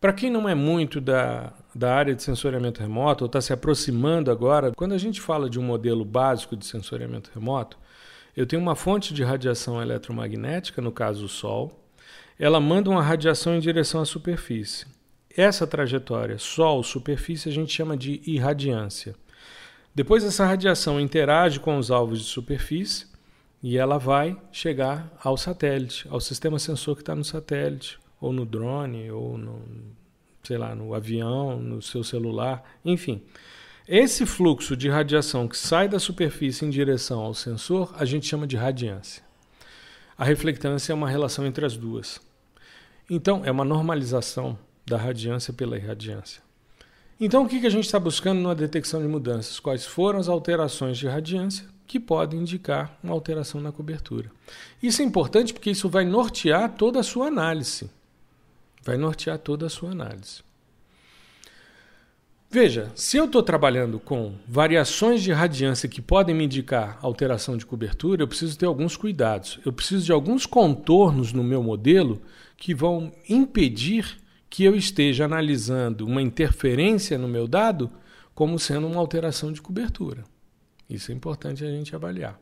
Para 0.00 0.12
quem 0.14 0.30
não 0.30 0.48
é 0.48 0.54
muito 0.54 1.00
da, 1.00 1.52
da 1.74 1.94
área 1.94 2.14
de 2.14 2.22
sensoriamento 2.22 2.80
remoto 2.80 3.24
ou 3.24 3.26
está 3.26 3.40
se 3.40 3.52
aproximando 3.52 4.30
agora, 4.30 4.72
quando 4.72 4.92
a 4.92 4.98
gente 4.98 5.20
fala 5.20 5.48
de 5.48 5.60
um 5.60 5.62
modelo 5.62 6.04
básico 6.04 6.56
de 6.56 6.64
sensoriamento 6.64 7.30
remoto, 7.34 7.78
eu 8.34 8.46
tenho 8.46 8.62
uma 8.62 8.74
fonte 8.74 9.12
de 9.12 9.22
radiação 9.22 9.80
eletromagnética, 9.82 10.80
no 10.80 10.90
caso 10.90 11.26
o 11.26 11.28
Sol, 11.28 11.84
ela 12.38 12.58
manda 12.58 12.88
uma 12.88 13.02
radiação 13.02 13.54
em 13.54 13.60
direção 13.60 14.00
à 14.00 14.06
superfície. 14.06 14.86
Essa 15.36 15.66
trajetória 15.66 16.38
Sol-superfície 16.38 17.48
a 17.48 17.52
gente 17.52 17.72
chama 17.72 17.96
de 17.96 18.20
irradiância. 18.26 19.14
Depois 19.94 20.24
essa 20.24 20.44
radiação 20.44 21.00
interage 21.00 21.60
com 21.60 21.78
os 21.78 21.90
alvos 21.90 22.18
de 22.20 22.24
superfície 22.24 23.06
e 23.62 23.76
ela 23.76 23.98
vai 23.98 24.36
chegar 24.50 25.12
ao 25.22 25.36
satélite, 25.36 26.06
ao 26.08 26.20
sistema 26.20 26.58
sensor 26.58 26.96
que 26.96 27.02
está 27.02 27.14
no 27.14 27.24
satélite, 27.24 27.98
ou 28.20 28.32
no 28.32 28.44
drone, 28.44 29.10
ou 29.10 29.38
no, 29.38 29.62
sei 30.42 30.58
lá, 30.58 30.74
no 30.74 30.94
avião, 30.94 31.60
no 31.60 31.80
seu 31.80 32.02
celular, 32.02 32.62
enfim. 32.84 33.22
Esse 33.86 34.26
fluxo 34.26 34.76
de 34.76 34.88
radiação 34.88 35.48
que 35.48 35.56
sai 35.56 35.88
da 35.88 35.98
superfície 35.98 36.64
em 36.64 36.70
direção 36.70 37.20
ao 37.20 37.34
sensor, 37.34 37.94
a 37.96 38.04
gente 38.04 38.26
chama 38.26 38.46
de 38.46 38.56
radiância. 38.56 39.22
A 40.16 40.24
reflectância 40.24 40.92
é 40.92 40.94
uma 40.94 41.08
relação 41.08 41.46
entre 41.46 41.64
as 41.64 41.76
duas. 41.76 42.20
Então, 43.08 43.42
é 43.44 43.50
uma 43.50 43.64
normalização 43.64 44.58
da 44.90 44.98
radiância 44.98 45.52
pela 45.52 45.78
irradiância. 45.78 46.42
Então, 47.18 47.44
o 47.44 47.48
que 47.48 47.66
a 47.66 47.70
gente 47.70 47.84
está 47.84 47.98
buscando 47.98 48.40
na 48.40 48.52
detecção 48.52 49.00
de 49.00 49.08
mudanças? 49.08 49.58
Quais 49.58 49.86
foram 49.86 50.18
as 50.18 50.28
alterações 50.28 50.98
de 50.98 51.06
radiância 51.06 51.66
que 51.86 51.98
podem 51.98 52.40
indicar 52.40 52.98
uma 53.02 53.14
alteração 53.14 53.60
na 53.60 53.72
cobertura? 53.72 54.30
Isso 54.82 55.00
é 55.00 55.04
importante 55.04 55.52
porque 55.52 55.70
isso 55.70 55.88
vai 55.88 56.04
nortear 56.04 56.72
toda 56.72 57.00
a 57.00 57.02
sua 57.02 57.28
análise 57.28 57.90
vai 58.82 58.96
nortear 58.96 59.38
toda 59.38 59.66
a 59.66 59.70
sua 59.70 59.90
análise. 59.90 60.42
Veja, 62.52 62.90
se 62.96 63.16
eu 63.16 63.26
estou 63.26 63.44
trabalhando 63.44 64.00
com 64.00 64.34
variações 64.48 65.22
de 65.22 65.30
radiância 65.30 65.88
que 65.88 66.02
podem 66.02 66.34
me 66.34 66.44
indicar 66.44 66.98
alteração 67.00 67.56
de 67.56 67.64
cobertura, 67.64 68.22
eu 68.22 68.28
preciso 68.28 68.58
ter 68.58 68.66
alguns 68.66 68.96
cuidados. 68.96 69.60
Eu 69.64 69.72
preciso 69.72 70.04
de 70.04 70.10
alguns 70.10 70.46
contornos 70.46 71.32
no 71.32 71.44
meu 71.44 71.62
modelo 71.62 72.20
que 72.56 72.74
vão 72.74 73.12
impedir 73.28 74.18
que 74.50 74.64
eu 74.64 74.74
esteja 74.74 75.24
analisando 75.24 76.04
uma 76.04 76.20
interferência 76.20 77.16
no 77.16 77.28
meu 77.28 77.46
dado 77.46 77.88
como 78.34 78.58
sendo 78.58 78.88
uma 78.88 79.00
alteração 79.00 79.52
de 79.52 79.62
cobertura. 79.62 80.24
Isso 80.88 81.12
é 81.12 81.14
importante 81.14 81.64
a 81.64 81.70
gente 81.70 81.94
avaliar. 81.94 82.38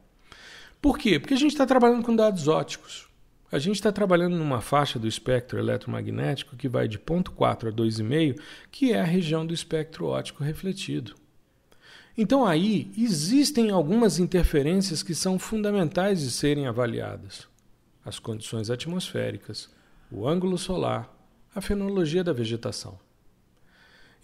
Por 0.80 0.96
quê? 0.96 1.18
Porque 1.18 1.34
a 1.34 1.36
gente 1.36 1.52
está 1.52 1.66
trabalhando 1.66 2.02
com 2.02 2.16
dados 2.16 2.48
óticos. 2.48 3.06
A 3.52 3.58
gente 3.58 3.76
está 3.76 3.92
trabalhando 3.92 4.36
numa 4.36 4.60
faixa 4.60 4.98
do 4.98 5.06
espectro 5.08 5.58
eletromagnético 5.58 6.56
que 6.56 6.68
vai 6.68 6.88
de 6.88 6.98
0,4 6.98 7.68
a 7.68 7.72
2,5, 7.72 8.40
que 8.70 8.92
é 8.92 9.00
a 9.00 9.04
região 9.04 9.46
do 9.46 9.52
espectro 9.52 10.06
óptico 10.06 10.42
refletido. 10.42 11.14
Então 12.16 12.44
aí 12.44 12.90
existem 12.96 13.70
algumas 13.70 14.18
interferências 14.18 15.02
que 15.02 15.14
são 15.14 15.38
fundamentais 15.38 16.20
de 16.20 16.30
serem 16.30 16.66
avaliadas. 16.66 17.46
As 18.04 18.18
condições 18.18 18.70
atmosféricas, 18.70 19.70
o 20.10 20.28
ângulo 20.28 20.56
solar, 20.58 21.17
a 21.54 21.60
fenologia 21.60 22.22
da 22.22 22.32
vegetação. 22.32 22.98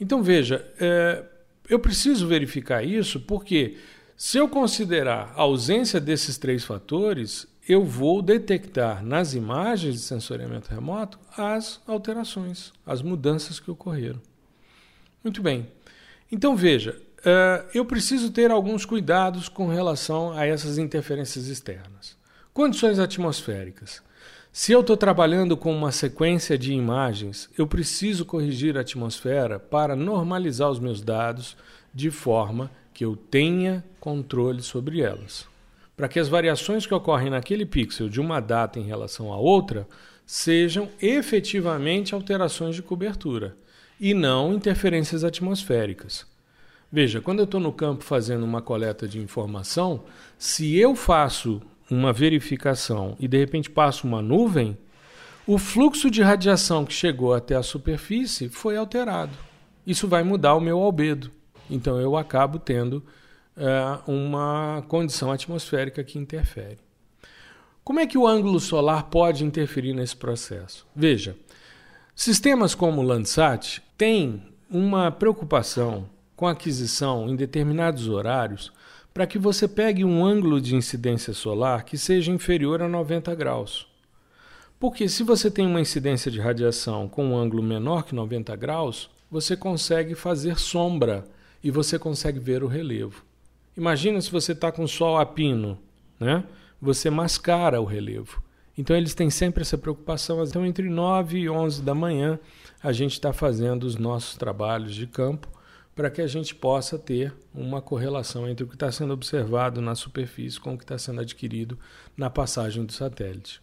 Então 0.00 0.22
veja, 0.22 0.64
é, 0.80 1.24
eu 1.68 1.78
preciso 1.78 2.26
verificar 2.26 2.82
isso 2.84 3.20
porque 3.20 3.76
se 4.16 4.38
eu 4.38 4.48
considerar 4.48 5.32
a 5.36 5.42
ausência 5.42 6.00
desses 6.00 6.38
três 6.38 6.64
fatores, 6.64 7.46
eu 7.68 7.84
vou 7.84 8.20
detectar 8.20 9.04
nas 9.04 9.34
imagens 9.34 9.94
de 9.94 10.00
sensoriamento 10.00 10.70
remoto 10.70 11.18
as 11.36 11.80
alterações, 11.86 12.72
as 12.86 13.00
mudanças 13.00 13.58
que 13.58 13.70
ocorreram. 13.70 14.20
Muito 15.22 15.42
bem. 15.42 15.66
Então 16.30 16.54
veja, 16.54 17.00
uh, 17.20 17.66
eu 17.74 17.84
preciso 17.84 18.30
ter 18.30 18.50
alguns 18.50 18.84
cuidados 18.84 19.48
com 19.48 19.68
relação 19.68 20.32
a 20.32 20.46
essas 20.46 20.78
interferências 20.78 21.46
externas. 21.46 22.16
Condições 22.52 22.98
atmosféricas. 22.98 24.02
Se 24.56 24.70
eu 24.70 24.82
estou 24.82 24.96
trabalhando 24.96 25.56
com 25.56 25.74
uma 25.74 25.90
sequência 25.90 26.56
de 26.56 26.72
imagens, 26.72 27.50
eu 27.58 27.66
preciso 27.66 28.24
corrigir 28.24 28.78
a 28.78 28.82
atmosfera 28.82 29.58
para 29.58 29.96
normalizar 29.96 30.70
os 30.70 30.78
meus 30.78 31.02
dados 31.02 31.56
de 31.92 32.08
forma 32.08 32.70
que 32.92 33.04
eu 33.04 33.16
tenha 33.16 33.84
controle 33.98 34.62
sobre 34.62 35.00
elas 35.00 35.52
para 35.96 36.08
que 36.08 36.18
as 36.18 36.28
variações 36.28 36.86
que 36.86 36.94
ocorrem 36.94 37.30
naquele 37.30 37.64
pixel 37.66 38.08
de 38.08 38.20
uma 38.20 38.40
data 38.40 38.78
em 38.78 38.84
relação 38.84 39.32
à 39.32 39.36
outra 39.36 39.86
sejam 40.26 40.88
efetivamente 41.00 42.14
alterações 42.14 42.74
de 42.74 42.82
cobertura 42.82 43.56
e 44.00 44.14
não 44.14 44.54
interferências 44.54 45.22
atmosféricas. 45.22 46.26
Veja, 46.90 47.20
quando 47.20 47.40
eu 47.40 47.44
estou 47.44 47.60
no 47.60 47.72
campo 47.72 48.04
fazendo 48.04 48.44
uma 48.44 48.62
coleta 48.62 49.06
de 49.06 49.20
informação, 49.20 50.04
se 50.38 50.76
eu 50.76 50.94
faço 50.94 51.60
uma 51.90 52.12
verificação 52.12 53.16
e 53.18 53.28
de 53.28 53.38
repente 53.38 53.70
passo 53.70 54.06
uma 54.06 54.22
nuvem, 54.22 54.76
o 55.46 55.58
fluxo 55.58 56.10
de 56.10 56.22
radiação 56.22 56.84
que 56.84 56.92
chegou 56.92 57.34
até 57.34 57.54
a 57.54 57.62
superfície 57.62 58.48
foi 58.48 58.76
alterado. 58.76 59.36
Isso 59.86 60.08
vai 60.08 60.22
mudar 60.22 60.54
o 60.54 60.60
meu 60.60 60.80
albedo. 60.80 61.30
Então 61.70 62.00
eu 62.00 62.16
acabo 62.16 62.58
tendo 62.58 63.04
é, 63.56 63.98
uma 64.06 64.82
condição 64.88 65.30
atmosférica 65.30 66.02
que 66.02 66.18
interfere. 66.18 66.78
Como 67.82 68.00
é 68.00 68.06
que 68.06 68.16
o 68.16 68.26
ângulo 68.26 68.58
solar 68.58 69.04
pode 69.04 69.44
interferir 69.44 69.92
nesse 69.92 70.16
processo? 70.16 70.86
Veja, 70.96 71.36
sistemas 72.14 72.74
como 72.74 73.02
o 73.02 73.04
Landsat 73.04 73.82
têm 73.98 74.42
uma 74.70 75.10
preocupação 75.10 76.08
com 76.34 76.46
a 76.46 76.52
aquisição 76.52 77.28
em 77.28 77.36
determinados 77.36 78.08
horários 78.08 78.72
para 79.14 79.28
que 79.28 79.38
você 79.38 79.68
pegue 79.68 80.04
um 80.04 80.26
ângulo 80.26 80.60
de 80.60 80.74
incidência 80.74 81.32
solar 81.32 81.84
que 81.84 81.96
seja 81.96 82.32
inferior 82.32 82.82
a 82.82 82.88
90 82.88 83.32
graus. 83.36 83.86
Porque 84.80 85.08
se 85.08 85.22
você 85.22 85.48
tem 85.48 85.64
uma 85.64 85.80
incidência 85.80 86.32
de 86.32 86.40
radiação 86.40 87.08
com 87.08 87.28
um 87.28 87.36
ângulo 87.36 87.62
menor 87.62 88.02
que 88.02 88.12
90 88.12 88.56
graus, 88.56 89.08
você 89.30 89.56
consegue 89.56 90.16
fazer 90.16 90.58
sombra 90.58 91.24
e 91.62 91.70
você 91.70 91.96
consegue 91.96 92.40
ver 92.40 92.64
o 92.64 92.66
relevo. 92.66 93.24
Imagina 93.76 94.20
se 94.20 94.32
você 94.32 94.50
está 94.50 94.72
com 94.72 94.84
sol 94.86 95.16
a 95.16 95.24
pino, 95.24 95.78
né? 96.18 96.42
você 96.82 97.08
mascara 97.08 97.80
o 97.80 97.84
relevo. 97.84 98.42
Então 98.76 98.96
eles 98.96 99.14
têm 99.14 99.30
sempre 99.30 99.62
essa 99.62 99.78
preocupação. 99.78 100.42
Então 100.42 100.66
entre 100.66 100.88
9 100.88 101.38
e 101.38 101.48
11 101.48 101.82
da 101.82 101.94
manhã 101.94 102.36
a 102.82 102.90
gente 102.90 103.12
está 103.12 103.32
fazendo 103.32 103.84
os 103.84 103.94
nossos 103.94 104.36
trabalhos 104.36 104.92
de 104.92 105.06
campo 105.06 105.53
para 105.94 106.10
que 106.10 106.20
a 106.20 106.26
gente 106.26 106.54
possa 106.54 106.98
ter 106.98 107.32
uma 107.54 107.80
correlação 107.80 108.48
entre 108.48 108.64
o 108.64 108.68
que 108.68 108.74
está 108.74 108.90
sendo 108.90 109.12
observado 109.12 109.80
na 109.80 109.94
superfície 109.94 110.58
com 110.58 110.74
o 110.74 110.78
que 110.78 110.84
está 110.84 110.98
sendo 110.98 111.20
adquirido 111.20 111.78
na 112.16 112.28
passagem 112.28 112.84
do 112.84 112.92
satélite. 112.92 113.60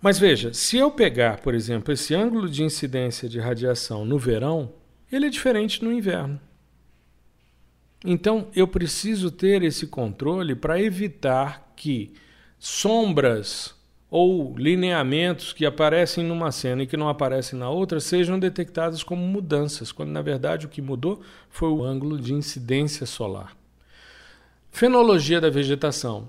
Mas 0.00 0.18
veja, 0.18 0.52
se 0.52 0.76
eu 0.76 0.90
pegar, 0.90 1.40
por 1.40 1.54
exemplo, 1.54 1.92
esse 1.92 2.14
ângulo 2.14 2.48
de 2.48 2.62
incidência 2.64 3.28
de 3.28 3.38
radiação 3.38 4.04
no 4.04 4.18
verão, 4.18 4.72
ele 5.10 5.26
é 5.26 5.30
diferente 5.30 5.82
no 5.82 5.92
inverno. 5.92 6.40
Então 8.04 8.48
eu 8.54 8.66
preciso 8.66 9.30
ter 9.30 9.62
esse 9.62 9.86
controle 9.86 10.54
para 10.54 10.80
evitar 10.80 11.72
que 11.76 12.14
sombras 12.58 13.74
ou 14.14 14.54
lineamentos 14.58 15.54
que 15.54 15.64
aparecem 15.64 16.22
numa 16.22 16.52
cena 16.52 16.82
e 16.82 16.86
que 16.86 16.98
não 16.98 17.08
aparecem 17.08 17.58
na 17.58 17.70
outra 17.70 17.98
sejam 17.98 18.38
detectados 18.38 19.02
como 19.02 19.26
mudanças, 19.26 19.90
quando 19.90 20.10
na 20.10 20.20
verdade 20.20 20.66
o 20.66 20.68
que 20.68 20.82
mudou 20.82 21.22
foi 21.48 21.70
o 21.70 21.82
ângulo 21.82 22.20
de 22.20 22.34
incidência 22.34 23.06
solar. 23.06 23.56
Fenologia 24.70 25.40
da 25.40 25.48
vegetação. 25.48 26.28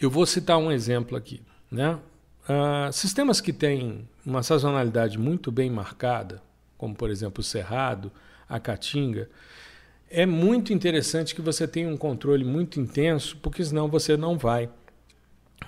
Eu 0.00 0.10
vou 0.10 0.26
citar 0.26 0.58
um 0.58 0.72
exemplo 0.72 1.16
aqui. 1.16 1.40
Né? 1.70 1.92
Uh, 1.94 2.92
sistemas 2.92 3.40
que 3.40 3.52
têm 3.52 4.08
uma 4.26 4.42
sazonalidade 4.42 5.16
muito 5.16 5.52
bem 5.52 5.70
marcada, 5.70 6.42
como 6.76 6.92
por 6.92 7.08
exemplo 7.08 7.40
o 7.40 7.44
Cerrado, 7.44 8.10
a 8.48 8.58
Caatinga, 8.58 9.30
é 10.10 10.26
muito 10.26 10.72
interessante 10.72 11.36
que 11.36 11.40
você 11.40 11.68
tenha 11.68 11.88
um 11.88 11.96
controle 11.96 12.44
muito 12.44 12.80
intenso, 12.80 13.36
porque 13.40 13.64
senão 13.64 13.86
você 13.86 14.16
não 14.16 14.36
vai 14.36 14.68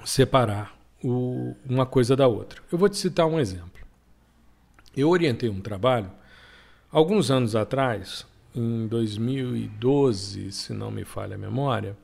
separar 0.05 0.80
o, 1.03 1.55
uma 1.69 1.87
coisa 1.87 2.15
da 2.17 2.27
outra. 2.27 2.63
Eu 2.71 2.79
vou 2.79 2.89
te 2.89 2.97
citar 2.97 3.27
um 3.27 3.39
exemplo. 3.39 3.81
Eu 4.97 5.09
orientei 5.09 5.49
um 5.49 5.61
trabalho 5.61 6.11
alguns 6.91 7.31
anos 7.31 7.55
atrás, 7.55 8.27
em 8.55 8.87
2012, 8.89 10.53
se 10.53 10.73
não 10.73 10.91
me 10.91 11.05
falha 11.05 11.37
a 11.37 11.39
memória, 11.39 11.97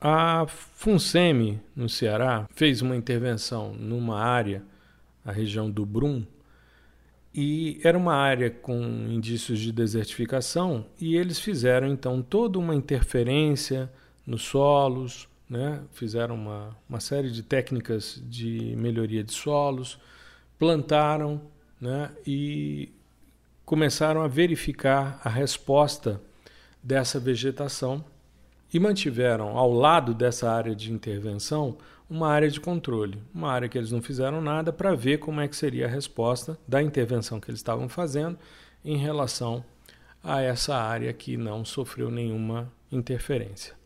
a 0.00 0.46
FUNSEMI, 0.48 1.60
no 1.76 1.88
Ceará, 1.88 2.48
fez 2.52 2.82
uma 2.82 2.96
intervenção 2.96 3.72
numa 3.74 4.18
área, 4.18 4.64
a 5.24 5.30
região 5.30 5.70
do 5.70 5.86
Brum, 5.86 6.26
e 7.32 7.80
era 7.84 7.96
uma 7.96 8.14
área 8.14 8.50
com 8.50 8.82
indícios 9.08 9.60
de 9.60 9.70
desertificação, 9.70 10.84
e 11.00 11.16
eles 11.16 11.38
fizeram 11.38 11.86
então 11.86 12.20
toda 12.20 12.58
uma 12.58 12.74
interferência 12.74 13.88
nos 14.26 14.42
solos, 14.42 15.28
né? 15.52 15.82
fizeram 15.92 16.34
uma, 16.34 16.74
uma 16.88 16.98
série 16.98 17.30
de 17.30 17.42
técnicas 17.42 18.18
de 18.24 18.74
melhoria 18.74 19.22
de 19.22 19.34
solos, 19.34 19.98
plantaram 20.58 21.42
né? 21.78 22.10
e 22.26 22.90
começaram 23.62 24.22
a 24.22 24.28
verificar 24.28 25.20
a 25.22 25.28
resposta 25.28 26.18
dessa 26.82 27.20
vegetação 27.20 28.02
e 28.72 28.80
mantiveram 28.80 29.58
ao 29.58 29.70
lado 29.70 30.14
dessa 30.14 30.50
área 30.50 30.74
de 30.74 30.90
intervenção 30.90 31.76
uma 32.08 32.30
área 32.30 32.48
de 32.48 32.58
controle, 32.58 33.22
uma 33.34 33.52
área 33.52 33.68
que 33.68 33.76
eles 33.76 33.92
não 33.92 34.00
fizeram 34.00 34.40
nada 34.40 34.72
para 34.72 34.94
ver 34.94 35.18
como 35.18 35.42
é 35.42 35.46
que 35.48 35.54
seria 35.54 35.84
a 35.84 35.90
resposta 35.90 36.58
da 36.66 36.82
intervenção 36.82 37.38
que 37.38 37.50
eles 37.50 37.60
estavam 37.60 37.90
fazendo 37.90 38.38
em 38.82 38.96
relação 38.96 39.62
a 40.24 40.40
essa 40.40 40.74
área 40.74 41.12
que 41.12 41.36
não 41.36 41.62
sofreu 41.62 42.10
nenhuma 42.10 42.72
interferência. 42.90 43.81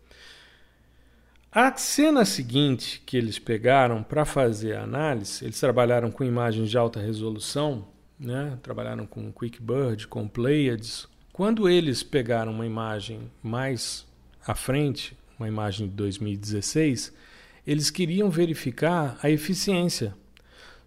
A 1.59 1.75
cena 1.75 2.27
seguinte 2.27 3.03
que 3.07 3.16
eles 3.16 3.38
pegaram 3.38 4.03
para 4.03 4.27
fazer 4.27 4.77
a 4.77 4.83
análise, 4.83 5.42
eles 5.42 5.59
trabalharam 5.59 6.11
com 6.11 6.23
imagens 6.23 6.69
de 6.69 6.77
alta 6.77 7.01
resolução, 7.01 7.88
né? 8.21 8.59
trabalharam 8.62 9.07
com 9.07 9.33
QuickBird, 9.33 10.07
com 10.07 10.29
Pleiades. 10.29 11.09
Quando 11.33 11.66
eles 11.66 12.03
pegaram 12.03 12.53
uma 12.53 12.66
imagem 12.66 13.33
mais 13.42 14.07
à 14.47 14.55
frente, 14.55 15.16
uma 15.38 15.49
imagem 15.49 15.88
de 15.88 15.95
2016, 15.95 17.11
eles 17.66 17.88
queriam 17.88 18.29
verificar 18.29 19.19
a 19.23 19.31
eficiência. 19.31 20.14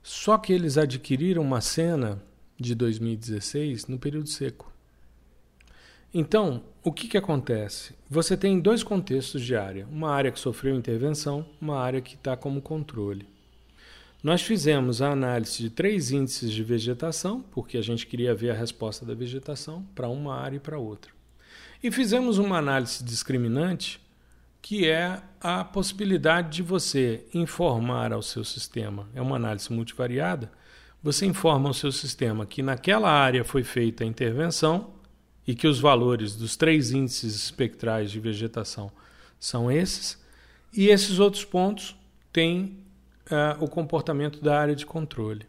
Só 0.03 0.37
que 0.37 0.53
eles 0.53 0.77
adquiriram 0.77 1.41
uma 1.41 1.61
cena 1.61 2.21
de 2.59 2.75
2016 2.75 3.87
no 3.87 3.97
período 3.97 4.29
seco. 4.29 4.71
Então, 6.13 6.63
o 6.83 6.91
que, 6.91 7.07
que 7.07 7.17
acontece? 7.17 7.93
Você 8.09 8.35
tem 8.35 8.59
dois 8.59 8.81
contextos 8.81 9.43
de 9.43 9.55
área: 9.55 9.87
uma 9.91 10.11
área 10.11 10.31
que 10.31 10.39
sofreu 10.39 10.75
intervenção, 10.75 11.45
uma 11.61 11.77
área 11.77 12.01
que 12.01 12.15
está 12.15 12.35
como 12.35 12.61
controle. 12.61 13.27
Nós 14.21 14.41
fizemos 14.41 15.01
a 15.01 15.11
análise 15.11 15.59
de 15.59 15.69
três 15.69 16.11
índices 16.11 16.51
de 16.51 16.63
vegetação, 16.63 17.41
porque 17.51 17.77
a 17.77 17.81
gente 17.81 18.05
queria 18.05 18.35
ver 18.35 18.49
a 18.49 18.55
resposta 18.55 19.05
da 19.05 19.13
vegetação 19.13 19.85
para 19.95 20.09
uma 20.09 20.35
área 20.35 20.57
e 20.57 20.59
para 20.59 20.77
outra. 20.77 21.11
E 21.81 21.89
fizemos 21.89 22.37
uma 22.37 22.57
análise 22.57 23.01
discriminante, 23.03 24.01
que 24.61 24.89
é 24.89 25.21
a 25.39 25.63
possibilidade 25.63 26.57
de 26.57 26.63
você 26.63 27.23
informar 27.33 28.11
ao 28.11 28.21
seu 28.21 28.43
sistema. 28.43 29.07
É 29.15 29.21
uma 29.21 29.37
análise 29.37 29.71
multivariada. 29.71 30.51
Você 31.01 31.25
informa 31.25 31.69
ao 31.69 31.73
seu 31.73 31.91
sistema 31.91 32.45
que 32.45 32.61
naquela 32.61 33.09
área 33.09 33.45
foi 33.45 33.63
feita 33.63 34.03
a 34.03 34.07
intervenção 34.07 34.98
e 35.49 35.55
que 35.55 35.65
os 35.65 35.79
valores 35.79 36.35
dos 36.35 36.55
três 36.55 36.91
índices 36.91 37.33
espectrais 37.33 38.11
de 38.11 38.19
vegetação 38.19 38.91
são 39.39 39.71
esses, 39.71 40.15
e 40.71 40.89
esses 40.89 41.17
outros 41.17 41.43
pontos 41.43 41.95
têm 42.31 42.77
uh, 43.31 43.63
o 43.63 43.67
comportamento 43.67 44.43
da 44.43 44.59
área 44.61 44.75
de 44.75 44.85
controle. 44.85 45.47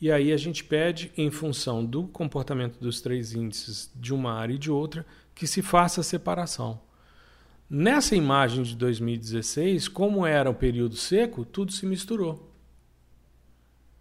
E 0.00 0.10
aí 0.10 0.32
a 0.32 0.38
gente 0.38 0.64
pede, 0.64 1.12
em 1.18 1.30
função 1.30 1.84
do 1.84 2.04
comportamento 2.04 2.78
dos 2.80 3.02
três 3.02 3.34
índices 3.34 3.90
de 3.94 4.14
uma 4.14 4.32
área 4.32 4.54
e 4.54 4.58
de 4.58 4.70
outra, 4.70 5.04
que 5.34 5.46
se 5.46 5.60
faça 5.60 6.00
a 6.00 6.04
separação. 6.04 6.80
Nessa 7.68 8.16
imagem 8.16 8.62
de 8.62 8.74
2016, 8.74 9.86
como 9.86 10.24
era 10.24 10.48
o 10.48 10.54
período 10.54 10.96
seco, 10.96 11.44
tudo 11.44 11.72
se 11.72 11.84
misturou. 11.84 12.50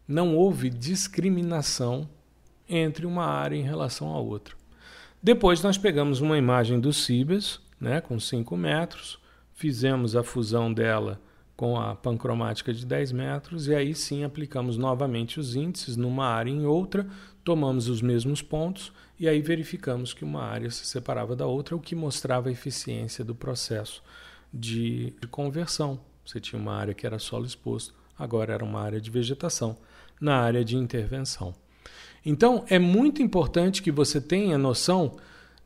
Não 0.08 0.34
houve 0.38 0.70
discriminação 0.70 2.10
entre 2.70 3.06
uma 3.06 3.26
área 3.26 3.58
em 3.58 3.64
relação 3.64 4.16
à 4.16 4.18
outra. 4.18 4.56
Depois 5.26 5.60
nós 5.64 5.76
pegamos 5.76 6.22
uma 6.22 6.38
imagem 6.38 6.80
do 6.80 6.94
Cibers, 6.94 7.60
né, 7.82 8.00
com 8.00 8.20
5 8.20 8.56
metros, 8.56 9.18
fizemos 9.56 10.16
a 10.16 10.22
fusão 10.22 10.72
dela 10.72 11.20
com 11.58 11.82
a 11.82 11.96
pancromática 11.96 12.72
de 12.72 12.86
10 12.86 13.12
metros 13.12 13.68
e 13.68 13.74
aí 13.74 13.96
sim 13.96 14.24
aplicamos 14.24 14.78
novamente 14.78 15.40
os 15.40 15.56
índices 15.56 15.98
numa 15.98 16.28
área 16.28 16.52
e 16.52 16.54
em 16.54 16.68
outra, 16.68 17.08
tomamos 17.44 17.90
os 17.90 18.04
mesmos 18.04 18.44
pontos 18.44 18.94
e 19.20 19.28
aí 19.28 19.42
verificamos 19.42 20.14
que 20.14 20.24
uma 20.24 20.44
área 20.44 20.70
se 20.70 20.86
separava 20.86 21.36
da 21.36 21.48
outra, 21.48 21.76
o 21.76 21.80
que 21.80 21.96
mostrava 21.96 22.50
a 22.50 22.52
eficiência 22.52 23.26
do 23.26 23.34
processo 23.34 24.04
de, 24.54 25.12
de 25.20 25.28
conversão. 25.28 26.00
Você 26.24 26.40
tinha 26.40 26.62
uma 26.62 26.76
área 26.76 26.94
que 26.94 27.04
era 27.04 27.18
solo 27.18 27.48
exposto, 27.48 27.96
agora 28.16 28.54
era 28.54 28.64
uma 28.64 28.80
área 28.80 29.02
de 29.02 29.10
vegetação, 29.10 29.76
na 30.22 30.38
área 30.38 30.64
de 30.64 30.78
intervenção. 30.78 31.56
Então, 32.26 32.66
é 32.68 32.80
muito 32.80 33.22
importante 33.22 33.84
que 33.84 33.92
você 33.92 34.20
tenha 34.20 34.58
noção 34.58 35.16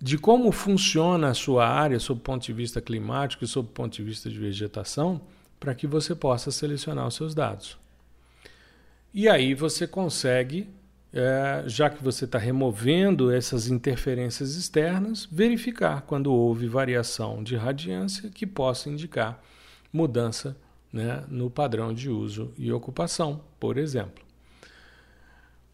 de 0.02 0.18
como 0.18 0.52
funciona 0.52 1.30
a 1.30 1.34
sua 1.34 1.68
área 1.68 2.00
sob 2.00 2.20
o 2.20 2.24
ponto 2.24 2.46
de 2.46 2.54
vista 2.54 2.82
climático 2.82 3.44
e 3.44 3.48
sob 3.48 3.70
o 3.70 3.72
ponto 3.72 3.96
de 3.96 4.04
vista 4.04 4.30
de 4.30 4.38
vegetação, 4.38 5.22
para 5.60 5.76
que 5.76 5.88
você 5.88 6.16
possa 6.16 6.52
selecionar 6.52 7.08
os 7.08 7.16
seus 7.16 7.36
dados. 7.36 7.78
E 9.14 9.28
aí 9.28 9.54
você 9.54 9.88
consegue, 9.88 10.70
é, 11.12 11.64
já 11.66 11.90
que 11.90 12.04
você 12.04 12.26
está 12.26 12.38
removendo 12.38 13.32
essas 13.32 13.68
interferências 13.68 14.56
externas, 14.56 15.28
verificar 15.30 16.02
quando 16.04 16.32
houve 16.32 16.68
variação 16.68 17.44
de 17.44 17.56
radiância 17.56 18.30
que 18.30 18.46
possa 18.46 18.90
indicar 18.90 19.42
mudança 19.92 20.56
né, 20.94 21.24
no 21.28 21.50
padrão 21.50 21.94
de 21.94 22.10
uso 22.10 22.54
e 22.58 22.72
ocupação, 22.72 23.42
por 23.60 23.78
exemplo. 23.78 24.29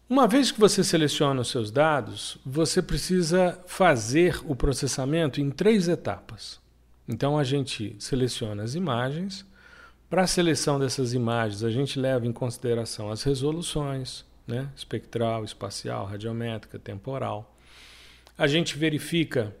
Uma 0.08 0.28
vez 0.28 0.52
que 0.52 0.60
você 0.60 0.84
seleciona 0.84 1.40
os 1.40 1.48
seus 1.48 1.70
dados, 1.72 2.38
você 2.46 2.80
precisa 2.80 3.58
fazer 3.66 4.40
o 4.44 4.54
processamento 4.54 5.40
em 5.40 5.50
três 5.50 5.88
etapas. 5.88 6.60
Então 7.08 7.36
a 7.36 7.42
gente 7.42 7.96
seleciona 7.98 8.62
as 8.62 8.74
imagens, 8.76 9.44
Para 10.08 10.22
a 10.22 10.26
seleção 10.28 10.78
dessas 10.78 11.12
imagens, 11.12 11.64
a 11.64 11.70
gente 11.70 11.98
leva 11.98 12.24
em 12.24 12.32
consideração 12.32 13.10
as 13.10 13.24
resoluções, 13.24 14.24
né? 14.46 14.70
espectral, 14.76 15.44
espacial, 15.44 16.06
radiométrica, 16.06 16.78
temporal. 16.78 17.56
A 18.38 18.46
gente 18.46 18.78
verifica 18.78 19.52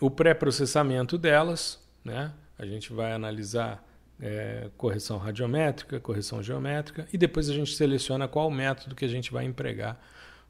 o 0.00 0.10
pré-processamento 0.10 1.16
delas, 1.16 1.78
né? 2.04 2.32
a 2.58 2.66
gente 2.66 2.92
vai 2.92 3.12
analisar 3.12 3.80
é, 4.22 4.70
correção 4.76 5.18
radiométrica, 5.18 5.98
correção 5.98 6.40
geométrica, 6.40 7.08
e 7.12 7.18
depois 7.18 7.50
a 7.50 7.52
gente 7.52 7.74
seleciona 7.74 8.28
qual 8.28 8.48
método 8.48 8.94
que 8.94 9.04
a 9.04 9.08
gente 9.08 9.32
vai 9.32 9.44
empregar 9.44 10.00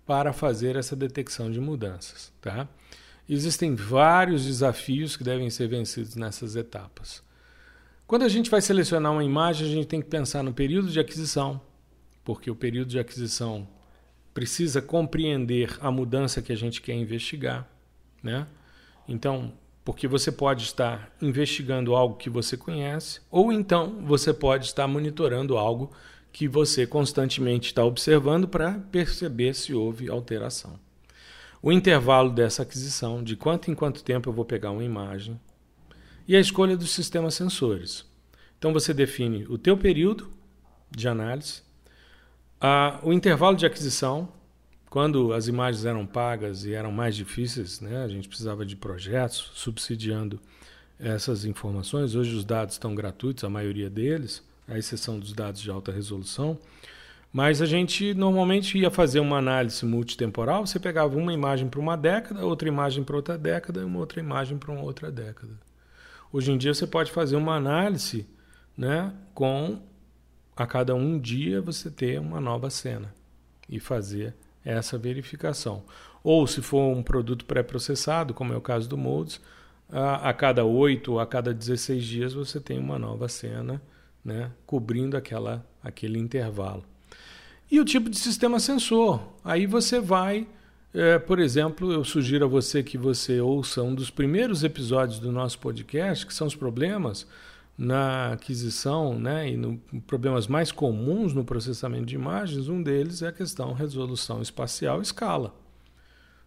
para 0.07 0.31
fazer 0.33 0.77
essa 0.77 0.95
detecção 0.95 1.51
de 1.51 1.59
mudanças. 1.59 2.31
Tá? 2.43 2.69
Existem 3.27 3.75
vários 3.75 4.45
desafios 4.45 5.17
que 5.17 5.25
devem 5.25 5.49
ser 5.49 5.69
vencidos 5.69 6.17
nessas 6.17 6.55
etapas. 6.55 7.23
Quando 8.07 8.25
a 8.25 8.29
gente 8.29 8.51
vai 8.51 8.61
selecionar 8.61 9.11
uma 9.11 9.25
imagem, 9.25 9.67
a 9.67 9.71
gente 9.71 9.87
tem 9.87 10.03
que 10.03 10.09
pensar 10.09 10.43
no 10.43 10.53
período 10.53 10.89
de 10.91 11.01
aquisição, 11.01 11.59
porque 12.23 12.51
o 12.51 12.55
período 12.55 12.89
de 12.89 12.99
aquisição 12.99 13.67
precisa 14.35 14.83
compreender 14.83 15.79
a 15.81 15.91
mudança 15.91 16.43
que 16.43 16.53
a 16.53 16.57
gente 16.57 16.83
quer 16.83 16.95
investigar, 16.95 17.67
né? 18.23 18.47
Então, 19.09 19.55
porque 19.85 20.07
você 20.07 20.31
pode 20.31 20.65
estar 20.65 21.15
investigando 21.21 21.95
algo 21.95 22.17
que 22.17 22.31
você 22.31 22.57
conhece, 22.57 23.21
ou 23.31 23.53
então 23.53 24.03
você 24.05 24.33
pode 24.33 24.67
estar 24.67 24.87
monitorando 24.87 25.57
algo 25.57 25.91
que 26.33 26.49
você 26.49 26.87
constantemente 26.87 27.69
está 27.69 27.85
observando 27.85 28.49
para 28.49 28.73
perceber 28.91 29.55
se 29.55 29.75
houve 29.75 30.09
alteração. 30.09 30.79
O 31.61 31.71
intervalo 31.71 32.31
dessa 32.31 32.63
aquisição, 32.63 33.23
de 33.23 33.37
quanto 33.37 33.71
em 33.71 33.75
quanto 33.75 34.03
tempo 34.03 34.29
eu 34.29 34.33
vou 34.33 34.45
pegar 34.45 34.71
uma 34.71 34.85
imagem, 34.85 35.39
e 36.27 36.37
a 36.37 36.41
escolha 36.41 36.77
dos 36.77 36.91
sistemas 36.91 37.35
sensores. 37.35 38.05
Então 38.59 38.73
você 38.73 38.95
define 38.95 39.45
o 39.49 39.59
teu 39.59 39.77
período 39.77 40.31
de 40.91 41.09
análise, 41.09 41.63
a, 42.61 43.01
o 43.03 43.13
intervalo 43.13 43.57
de 43.57 43.67
aquisição, 43.67 44.29
quando 44.93 45.33
as 45.33 45.49
imagens 45.49 45.87
eram 45.87 46.05
pagas 46.05 46.67
e 46.67 46.75
eram 46.75 46.93
mais 46.93 47.17
difíceis, 47.17 47.81
né, 47.81 48.05
a 48.05 48.09
gente 48.09 48.29
precisava 48.29 48.67
de 48.67 48.77
projetos 48.77 49.51
subsidiando 49.55 50.39
essas 51.01 51.47
informações. 51.47 52.15
Hoje 52.15 52.37
os 52.37 52.45
dados 52.45 52.75
estão 52.75 52.95
gratuitos, 52.95 53.43
a 53.43 53.49
maioria 53.49 53.89
deles, 53.89 54.47
à 54.69 54.77
exceção 54.77 55.19
dos 55.19 55.33
dados 55.33 55.63
de 55.63 55.71
alta 55.71 55.91
resolução. 55.91 56.59
Mas 57.33 57.63
a 57.63 57.65
gente 57.65 58.13
normalmente 58.13 58.77
ia 58.77 58.91
fazer 58.91 59.21
uma 59.21 59.39
análise 59.39 59.83
multitemporal, 59.87 60.67
você 60.67 60.79
pegava 60.79 61.17
uma 61.17 61.33
imagem 61.33 61.71
para 61.71 61.81
uma 61.81 61.97
década, 61.97 62.45
outra 62.45 62.69
imagem 62.69 63.03
para 63.03 63.17
outra 63.17 63.39
década 63.39 63.81
e 63.81 63.85
uma 63.85 63.99
outra 63.99 64.21
imagem 64.21 64.59
para 64.59 64.73
uma 64.73 64.83
outra 64.83 65.11
década. 65.11 65.55
Hoje 66.31 66.53
em 66.53 66.59
dia 66.59 66.75
você 66.75 66.87
pode 66.87 67.11
fazer 67.11 67.37
uma 67.37 67.57
análise 67.57 68.27
né, 68.77 69.11
com 69.33 69.81
a 70.55 70.67
cada 70.67 70.95
um 70.95 71.19
dia 71.19 71.63
você 71.63 71.91
ter 71.91 72.21
uma 72.21 72.43
nova 72.43 72.69
cena 72.69 73.11
e 73.67 73.81
fazer 73.81 74.35
essa 74.65 74.97
verificação. 74.99 75.83
Ou 76.23 76.47
se 76.47 76.63
for 76.63 76.95
um 76.95 77.03
produto 77.03 77.45
pré-processado, 77.45 78.35
como 78.35 78.53
é 78.53 78.57
o 78.57 78.61
caso 78.61 78.89
do 78.89 78.97
Molds, 78.97 79.41
a, 79.91 80.29
a 80.29 80.33
cada 80.33 80.65
8 80.65 81.13
ou 81.13 81.21
a 81.21 81.27
cada 81.27 81.53
16 81.53 82.05
dias 82.05 82.33
você 82.33 82.61
tem 82.61 82.79
uma 82.79 82.99
nova 82.99 83.29
cena 83.29 83.83
né, 84.25 84.51
cobrindo 84.65 85.17
aquela, 85.17 85.67
aquele 85.83 86.19
intervalo. 86.19 86.85
E 87.71 87.81
o 87.81 87.85
tipo 87.85 88.09
de 88.09 88.19
sistema 88.19 88.61
sensor. 88.61 89.21
Aí 89.45 89.67
você 89.67 90.01
vai 90.01 90.47
é, 90.95 91.19
por 91.19 91.39
exemplo, 91.39 91.91
eu 91.91 92.05
sugiro 92.05 92.45
a 92.45 92.49
você 92.49 92.83
que 92.83 92.99
você 92.99 93.41
ouça 93.41 93.83
um 93.83 93.95
dos 93.95 94.11
primeiros 94.11 94.63
episódios 94.63 95.19
do 95.19 95.33
nosso 95.33 95.59
podcast, 95.59 96.27
que 96.27 96.35
são 96.35 96.47
os 96.47 96.55
problemas 96.55 97.27
na 97.77 98.33
aquisição 98.33 99.19
né, 99.19 99.51
e 99.51 99.57
no, 99.57 99.79
problemas 100.07 100.47
mais 100.47 100.71
comuns 100.71 101.33
no 101.33 101.45
processamento 101.45 102.07
de 102.07 102.15
imagens. 102.15 102.69
Um 102.69 102.83
deles 102.83 103.23
é 103.23 103.29
a 103.29 103.33
questão 103.33 103.73
resolução 103.73 104.43
espacial 104.43 105.01
escala. 105.01 105.55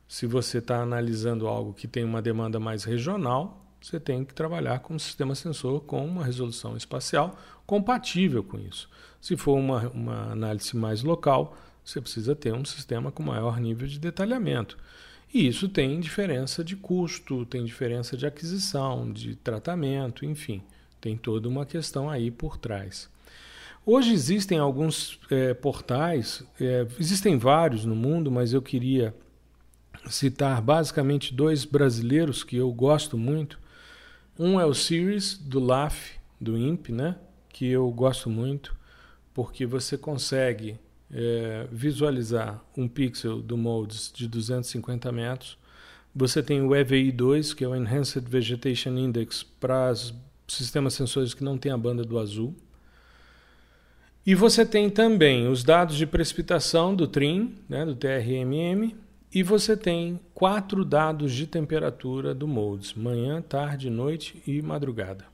Se 0.08 0.28
você 0.28 0.60
está 0.60 0.82
analisando 0.82 1.48
algo 1.48 1.74
que 1.74 1.88
tem 1.88 2.04
uma 2.04 2.22
demanda 2.22 2.60
mais 2.60 2.84
regional, 2.84 3.66
você 3.82 4.00
tem 4.00 4.24
que 4.24 4.34
trabalhar 4.34 4.80
com 4.80 4.96
um 4.96 5.00
sistema 5.00 5.36
sensor 5.36 5.82
com 5.82 6.06
uma 6.06 6.24
resolução 6.24 6.78
espacial 6.78 7.38
compatível 7.66 8.44
com 8.44 8.60
isso. 8.60 8.90
Se 9.20 9.36
for 9.36 9.56
uma, 9.56 9.90
uma 9.90 10.32
análise 10.32 10.76
mais 10.78 11.02
local, 11.04 11.58
você 11.84 12.00
precisa 12.00 12.36
ter 12.36 12.54
um 12.54 12.66
sistema 12.66 13.12
com 13.12 13.24
maior 13.24 13.60
nível 13.60 13.88
de 13.88 14.00
detalhamento. 14.00 14.78
E 15.34 15.48
isso 15.48 15.68
tem 15.68 16.00
diferença 16.00 16.64
de 16.64 16.76
custo, 16.76 17.46
tem 17.46 17.66
diferença 17.66 18.16
de 18.16 18.26
aquisição, 18.26 19.12
de 19.12 19.36
tratamento, 19.36 20.26
enfim, 20.26 20.64
tem 21.06 21.16
toda 21.16 21.48
uma 21.48 21.68
questão 21.68 22.10
aí 22.10 22.32
por 22.32 22.58
trás. 22.58 23.08
Hoje 23.86 24.12
existem 24.12 24.58
alguns 24.58 25.20
é, 25.30 25.54
portais, 25.54 26.44
é, 26.60 26.88
existem 27.00 27.38
vários 27.38 27.86
no 27.86 27.96
mundo, 27.96 28.32
mas 28.32 28.54
eu 28.54 28.62
queria 28.62 29.14
citar 30.10 30.60
basicamente 30.64 31.32
dois 31.32 31.64
brasileiros 31.64 32.44
que 32.44 32.56
eu 32.56 32.72
gosto 32.74 33.20
muito. 33.20 33.60
Um 34.40 34.60
é 34.60 34.66
o 34.66 34.74
Series 34.74 35.38
do 35.38 35.60
LAF, 35.60 36.14
do 36.42 36.58
INPE, 36.58 36.92
né? 36.92 37.18
que 37.50 37.68
eu 37.68 37.88
gosto 37.92 38.28
muito, 38.28 38.76
porque 39.32 39.64
você 39.64 40.00
consegue 40.00 40.80
é, 41.12 41.68
visualizar 41.72 42.66
um 42.76 42.88
pixel 42.88 43.44
do 43.44 43.56
Modes 43.56 44.12
de 44.12 44.28
250 44.28 45.12
metros. 45.12 45.56
Você 46.16 46.42
tem 46.42 46.64
o 46.64 46.70
EVI2, 46.70 47.54
que 47.54 47.64
é 47.64 47.68
o 47.68 47.76
Enhanced 47.76 48.28
Vegetation 48.28 48.98
Index, 48.98 49.44
para 49.44 49.92
os 49.92 50.12
sistemas 50.48 50.94
sensores 50.94 51.34
que 51.34 51.44
não 51.44 51.58
têm 51.58 51.72
a 51.72 51.78
banda 51.78 52.04
do 52.04 52.20
azul. 52.20 52.56
E 54.26 54.34
você 54.34 54.66
tem 54.66 54.90
também 54.90 55.48
os 55.48 55.64
dados 55.64 55.96
de 55.96 56.06
precipitação 56.06 56.96
do 56.96 57.08
TRIM, 57.08 57.56
né, 57.70 57.86
do 57.86 57.96
TRMM, 57.96 58.96
e 59.34 59.44
você 59.44 59.76
tem 59.76 60.20
quatro 60.34 60.84
dados 60.84 61.34
de 61.34 61.46
temperatura 61.46 62.34
do 62.34 62.48
MODES, 62.48 62.94
manhã, 62.94 63.42
tarde, 63.42 63.90
noite 63.90 64.42
e 64.48 64.62
madrugada, 64.62 65.26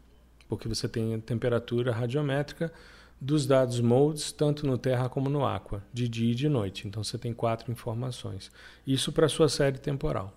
porque 0.49 0.67
você 0.67 0.89
tem 0.89 1.13
a 1.13 1.19
temperatura 1.19 1.91
radiométrica 1.91 2.73
dos 3.21 3.45
dados 3.45 3.79
modes, 3.79 4.31
tanto 4.31 4.65
no 4.65 4.77
Terra 4.77 5.07
como 5.07 5.29
no 5.29 5.45
Aqua, 5.45 5.83
de 5.93 6.09
dia 6.09 6.31
e 6.31 6.35
de 6.35 6.49
noite. 6.49 6.87
Então 6.87 7.03
você 7.03 7.17
tem 7.17 7.31
quatro 7.31 7.71
informações. 7.71 8.51
Isso 8.85 9.11
para 9.11 9.27
a 9.27 9.29
sua 9.29 9.47
série 9.47 9.77
temporal. 9.77 10.35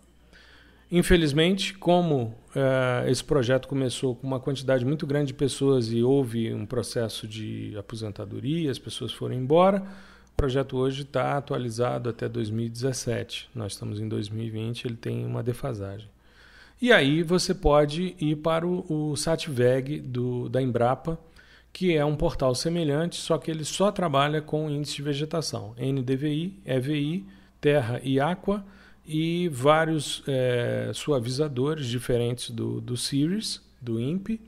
Infelizmente, 0.96 1.74
como 1.74 2.36
uh, 2.54 3.08
esse 3.08 3.24
projeto 3.24 3.66
começou 3.66 4.14
com 4.14 4.24
uma 4.24 4.38
quantidade 4.38 4.84
muito 4.84 5.04
grande 5.08 5.26
de 5.26 5.34
pessoas 5.34 5.90
e 5.90 6.04
houve 6.04 6.54
um 6.54 6.64
processo 6.64 7.26
de 7.26 7.74
aposentadoria, 7.76 8.70
as 8.70 8.78
pessoas 8.78 9.12
foram 9.12 9.34
embora, 9.34 9.80
o 9.80 10.36
projeto 10.36 10.76
hoje 10.76 11.02
está 11.02 11.36
atualizado 11.36 12.08
até 12.08 12.28
2017. 12.28 13.50
Nós 13.52 13.72
estamos 13.72 13.98
em 13.98 14.08
2020, 14.08 14.84
ele 14.84 14.94
tem 14.94 15.26
uma 15.26 15.42
defasagem. 15.42 16.08
E 16.80 16.92
aí 16.92 17.24
você 17.24 17.52
pode 17.52 18.14
ir 18.20 18.36
para 18.36 18.64
o, 18.64 18.84
o 18.88 19.16
SATVEG 19.16 19.98
do, 19.98 20.48
da 20.48 20.62
Embrapa, 20.62 21.18
que 21.72 21.96
é 21.96 22.04
um 22.04 22.14
portal 22.14 22.54
semelhante, 22.54 23.16
só 23.16 23.36
que 23.36 23.50
ele 23.50 23.64
só 23.64 23.90
trabalha 23.90 24.40
com 24.40 24.70
índice 24.70 24.94
de 24.94 25.02
vegetação, 25.02 25.74
NDVI, 25.76 26.60
EVI, 26.64 27.26
Terra 27.60 28.00
e 28.04 28.20
Aqua, 28.20 28.64
e 29.06 29.48
vários 29.48 30.22
é, 30.26 30.90
suavizadores 30.94 31.86
diferentes 31.86 32.50
do, 32.50 32.80
do 32.80 32.96
Series, 32.96 33.62
do 33.80 34.00
INPE, 34.00 34.40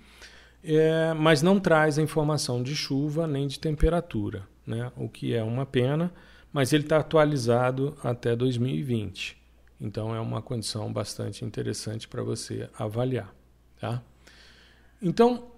é, 0.65 1.13
mas 1.15 1.43
não 1.43 1.61
traz 1.61 1.99
a 1.99 2.03
informação 2.03 2.63
de 2.63 2.75
chuva 2.75 3.27
nem 3.27 3.47
de 3.47 3.59
temperatura, 3.59 4.49
né? 4.67 4.91
o 4.97 5.09
que 5.09 5.35
é 5.35 5.43
uma 5.43 5.67
pena, 5.67 6.13
mas 6.53 6.73
ele 6.73 6.85
está 6.85 6.99
atualizado 6.99 7.97
até 8.03 8.35
2020. 8.35 9.37
Então 9.81 10.15
é 10.15 10.21
uma 10.21 10.41
condição 10.41 10.93
bastante 10.93 11.45
interessante 11.45 12.09
para 12.09 12.23
você 12.23 12.69
avaliar. 12.79 13.35
Tá? 13.79 14.03
Então, 15.01 15.49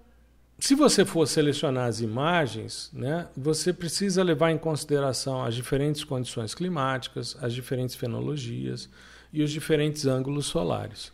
se 0.59 0.75
você 0.75 1.05
for 1.05 1.27
selecionar 1.27 1.87
as 1.87 2.01
imagens, 2.01 2.89
né, 2.93 3.27
você 3.35 3.71
precisa 3.71 4.23
levar 4.23 4.51
em 4.51 4.57
consideração 4.57 5.43
as 5.43 5.55
diferentes 5.55 6.03
condições 6.03 6.53
climáticas, 6.53 7.37
as 7.41 7.53
diferentes 7.53 7.95
fenologias 7.95 8.89
e 9.31 9.41
os 9.41 9.51
diferentes 9.51 10.05
ângulos 10.05 10.47
solares. 10.47 11.11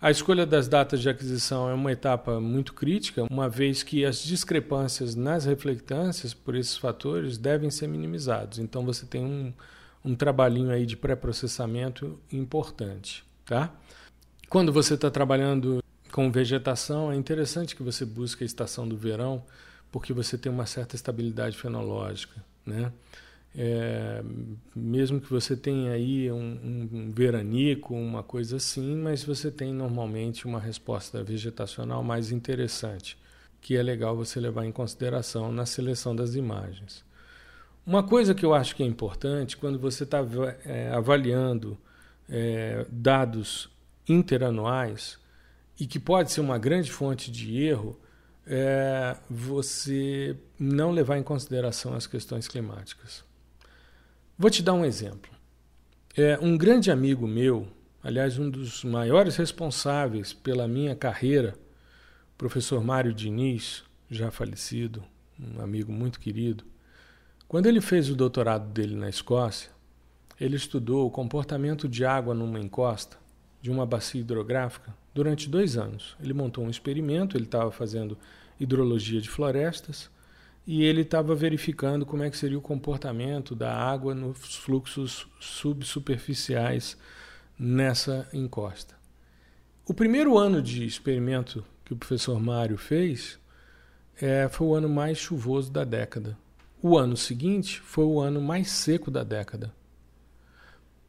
A 0.00 0.10
escolha 0.10 0.44
das 0.44 0.66
datas 0.66 1.00
de 1.00 1.08
aquisição 1.08 1.70
é 1.70 1.74
uma 1.74 1.92
etapa 1.92 2.40
muito 2.40 2.74
crítica, 2.74 3.24
uma 3.30 3.48
vez 3.48 3.84
que 3.84 4.04
as 4.04 4.20
discrepâncias 4.20 5.14
nas 5.14 5.44
reflectâncias 5.44 6.34
por 6.34 6.56
esses 6.56 6.76
fatores 6.76 7.38
devem 7.38 7.70
ser 7.70 7.86
minimizados. 7.86 8.58
Então 8.58 8.84
você 8.84 9.06
tem 9.06 9.24
um, 9.24 9.52
um 10.04 10.16
trabalhinho 10.16 10.72
aí 10.72 10.84
de 10.84 10.96
pré-processamento 10.96 12.18
importante. 12.32 13.24
Tá? 13.44 13.72
Quando 14.48 14.72
você 14.72 14.94
está 14.94 15.08
trabalhando 15.08 15.81
com 16.12 16.30
vegetação, 16.30 17.10
é 17.10 17.16
interessante 17.16 17.74
que 17.74 17.82
você 17.82 18.04
busque 18.04 18.44
a 18.44 18.46
estação 18.46 18.86
do 18.86 18.96
verão, 18.96 19.42
porque 19.90 20.12
você 20.12 20.36
tem 20.36 20.52
uma 20.52 20.66
certa 20.66 20.94
estabilidade 20.94 21.56
fenológica, 21.56 22.44
né? 22.64 22.92
É, 23.54 24.22
mesmo 24.74 25.20
que 25.20 25.28
você 25.28 25.54
tenha 25.54 25.92
aí 25.92 26.30
um, 26.32 26.88
um, 26.92 27.12
veranico, 27.12 27.94
uma 27.94 28.22
coisa 28.22 28.56
assim, 28.56 28.96
mas 28.96 29.22
você 29.24 29.50
tem 29.50 29.74
normalmente 29.74 30.46
uma 30.46 30.58
resposta 30.58 31.22
vegetacional 31.22 32.02
mais 32.02 32.30
interessante. 32.30 33.18
que 33.60 33.76
é 33.76 33.82
legal 33.82 34.16
você 34.16 34.40
levar 34.40 34.64
em 34.66 34.72
consideração 34.72 35.52
na 35.52 35.64
seleção 35.64 36.16
das 36.16 36.34
imagens. 36.34 37.04
Uma 37.86 38.02
coisa 38.02 38.34
que 38.34 38.44
eu 38.44 38.54
acho 38.54 38.74
que 38.74 38.82
é 38.82 38.86
importante 38.86 39.56
quando 39.56 39.78
você 39.78 40.02
está 40.02 40.18
é, 40.64 40.90
avaliando 40.90 41.78
é, 42.28 42.84
dados 42.90 43.70
interanuais 44.08 45.21
e 45.78 45.86
que 45.86 45.98
pode 45.98 46.30
ser 46.30 46.40
uma 46.40 46.58
grande 46.58 46.90
fonte 46.90 47.30
de 47.30 47.62
erro, 47.62 47.98
é 48.46 49.16
você 49.30 50.36
não 50.58 50.90
levar 50.90 51.18
em 51.18 51.22
consideração 51.22 51.94
as 51.94 52.06
questões 52.06 52.48
climáticas. 52.48 53.24
Vou 54.38 54.50
te 54.50 54.62
dar 54.62 54.74
um 54.74 54.84
exemplo. 54.84 55.30
É, 56.16 56.38
um 56.40 56.56
grande 56.56 56.90
amigo 56.90 57.26
meu, 57.26 57.68
aliás, 58.02 58.38
um 58.38 58.50
dos 58.50 58.84
maiores 58.84 59.36
responsáveis 59.36 60.32
pela 60.32 60.68
minha 60.68 60.94
carreira, 60.94 61.54
professor 62.36 62.82
Mário 62.82 63.14
Diniz, 63.14 63.84
já 64.10 64.30
falecido, 64.30 65.02
um 65.38 65.62
amigo 65.62 65.92
muito 65.92 66.20
querido, 66.20 66.64
quando 67.48 67.66
ele 67.66 67.80
fez 67.80 68.10
o 68.10 68.16
doutorado 68.16 68.68
dele 68.72 68.96
na 68.96 69.08
Escócia, 69.08 69.70
ele 70.40 70.56
estudou 70.56 71.06
o 71.06 71.10
comportamento 71.10 71.88
de 71.88 72.04
água 72.04 72.34
numa 72.34 72.58
encosta 72.58 73.16
de 73.60 73.70
uma 73.70 73.86
bacia 73.86 74.20
hidrográfica 74.20 74.92
durante 75.14 75.48
dois 75.48 75.76
anos. 75.76 76.16
Ele 76.20 76.32
montou 76.32 76.64
um 76.64 76.70
experimento, 76.70 77.36
ele 77.36 77.44
estava 77.44 77.70
fazendo 77.70 78.18
hidrologia 78.58 79.20
de 79.20 79.28
florestas 79.28 80.10
e 80.66 80.84
ele 80.84 81.02
estava 81.02 81.34
verificando 81.34 82.06
como 82.06 82.22
é 82.22 82.30
que 82.30 82.36
seria 82.36 82.58
o 82.58 82.62
comportamento 82.62 83.54
da 83.54 83.74
água 83.74 84.14
nos 84.14 84.56
fluxos 84.56 85.26
subsuperficiais 85.40 86.96
nessa 87.58 88.28
encosta. 88.32 88.94
O 89.84 89.92
primeiro 89.92 90.38
ano 90.38 90.62
de 90.62 90.86
experimento 90.86 91.64
que 91.84 91.92
o 91.92 91.96
professor 91.96 92.40
Mário 92.40 92.78
fez 92.78 93.38
é, 94.20 94.48
foi 94.48 94.66
o 94.68 94.74
ano 94.74 94.88
mais 94.88 95.18
chuvoso 95.18 95.70
da 95.70 95.84
década. 95.84 96.38
O 96.80 96.96
ano 96.96 97.16
seguinte 97.16 97.80
foi 97.80 98.04
o 98.04 98.20
ano 98.20 98.40
mais 98.40 98.70
seco 98.70 99.10
da 99.10 99.24
década. 99.24 99.74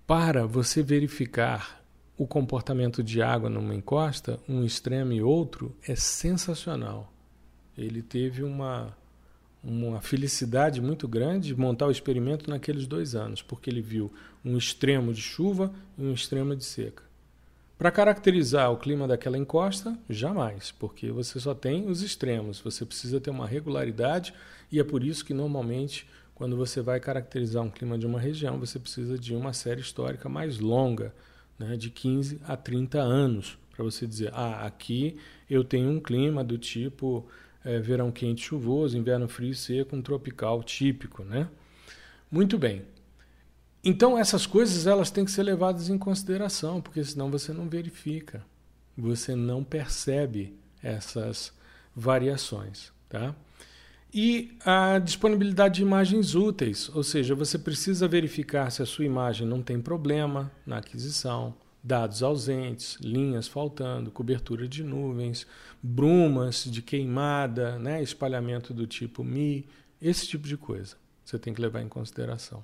Para 0.08 0.46
você 0.48 0.82
verificar 0.82 1.83
o 2.24 2.28
comportamento 2.28 3.04
de 3.04 3.22
água 3.22 3.50
numa 3.50 3.76
encosta, 3.76 4.40
um 4.48 4.64
extremo 4.64 5.12
e 5.12 5.22
outro, 5.22 5.76
é 5.86 5.94
sensacional. 5.94 7.12
Ele 7.78 8.02
teve 8.02 8.44
uma, 8.44 8.96
uma 9.62 10.00
felicidade 10.00 10.80
muito 10.80 11.06
grande 11.06 11.48
de 11.48 11.60
montar 11.60 11.86
o 11.86 11.92
experimento 11.92 12.50
naqueles 12.50 12.88
dois 12.88 13.14
anos, 13.14 13.42
porque 13.42 13.70
ele 13.70 13.82
viu 13.82 14.10
um 14.44 14.58
extremo 14.58 15.14
de 15.14 15.22
chuva 15.22 15.74
e 15.98 16.04
um 16.04 16.14
extremo 16.14 16.56
de 16.56 16.64
seca. 16.64 17.04
Para 17.78 17.92
caracterizar 17.92 18.72
o 18.72 18.78
clima 18.78 19.06
daquela 19.06 19.38
encosta, 19.38 19.98
jamais, 20.10 20.72
porque 20.72 21.12
você 21.12 21.42
só 21.42 21.54
tem 21.54 21.90
os 21.90 22.02
extremos, 22.02 22.62
você 22.62 22.86
precisa 22.86 23.20
ter 23.20 23.32
uma 23.32 23.46
regularidade 23.46 24.34
e 24.72 24.80
é 24.80 24.84
por 24.84 25.04
isso 25.04 25.26
que 25.26 25.34
normalmente 25.34 26.08
quando 26.34 26.56
você 26.56 26.82
vai 26.82 27.02
caracterizar 27.02 27.64
um 27.64 27.70
clima 27.70 27.98
de 27.98 28.08
uma 28.08 28.20
região, 28.20 28.58
você 28.58 28.80
precisa 28.80 29.20
de 29.20 29.36
uma 29.36 29.52
série 29.52 29.82
histórica 29.82 30.30
mais 30.30 30.58
longa, 30.58 31.14
né, 31.58 31.78
de 31.78 31.90
15 31.90 32.42
a 32.46 32.56
30 32.58 33.00
anos, 33.00 33.58
para 33.72 33.84
você 33.84 34.06
dizer, 34.06 34.32
ah, 34.34 34.66
aqui 34.66 35.18
eu 35.50 35.64
tenho 35.64 35.90
um 35.90 36.00
clima 36.00 36.44
do 36.44 36.58
tipo 36.58 37.28
é, 37.64 37.80
verão 37.80 38.12
quente 38.12 38.42
chuvoso, 38.42 38.98
inverno 38.98 39.28
frio 39.28 39.52
e 39.52 39.56
seco, 39.56 39.96
um 39.96 40.02
tropical 40.02 40.62
típico, 40.64 41.24
né? 41.24 41.48
Muito 42.30 42.58
bem. 42.58 42.84
Então 43.84 44.18
essas 44.18 44.46
coisas 44.46 44.88
elas 44.88 45.12
têm 45.12 45.26
que 45.26 45.32
ser 45.32 45.44
levadas 45.44 45.90
em 45.90 45.98
consideração, 45.98 46.82
porque 46.82 47.04
senão 47.04 47.30
você 47.30 47.52
não 47.52 47.68
verifica, 47.70 48.46
você 48.98 49.36
não 49.36 49.64
percebe 49.64 50.56
essas 50.82 51.54
variações, 51.96 52.92
tá? 53.10 53.36
E 54.14 54.56
a 54.64 55.00
disponibilidade 55.00 55.76
de 55.76 55.82
imagens 55.82 56.36
úteis, 56.36 56.90
ou 56.94 57.04
seja, 57.04 57.34
você 57.34 57.58
precisa 57.58 58.08
verificar 58.08 58.70
se 58.70 58.82
a 58.82 58.86
sua 58.86 59.06
imagem 59.06 59.48
não 59.48 59.62
tem 59.62 59.82
problema 59.82 60.52
na 60.66 60.78
aquisição, 60.78 61.56
dados 61.84 62.22
ausentes, 62.22 62.98
linhas 63.02 63.48
faltando, 63.48 64.12
cobertura 64.12 64.68
de 64.68 64.84
nuvens, 64.84 65.48
brumas 65.82 66.64
de 66.64 66.82
queimada, 66.82 67.80
né, 67.80 68.04
espalhamento 68.04 68.74
do 68.74 68.86
tipo 68.86 69.24
Mi, 69.24 69.66
esse 70.00 70.28
tipo 70.28 70.48
de 70.48 70.58
coisa 70.58 70.96
você 71.26 71.40
tem 71.40 71.54
que 71.54 71.62
levar 71.62 71.82
em 71.82 71.88
consideração. 71.88 72.64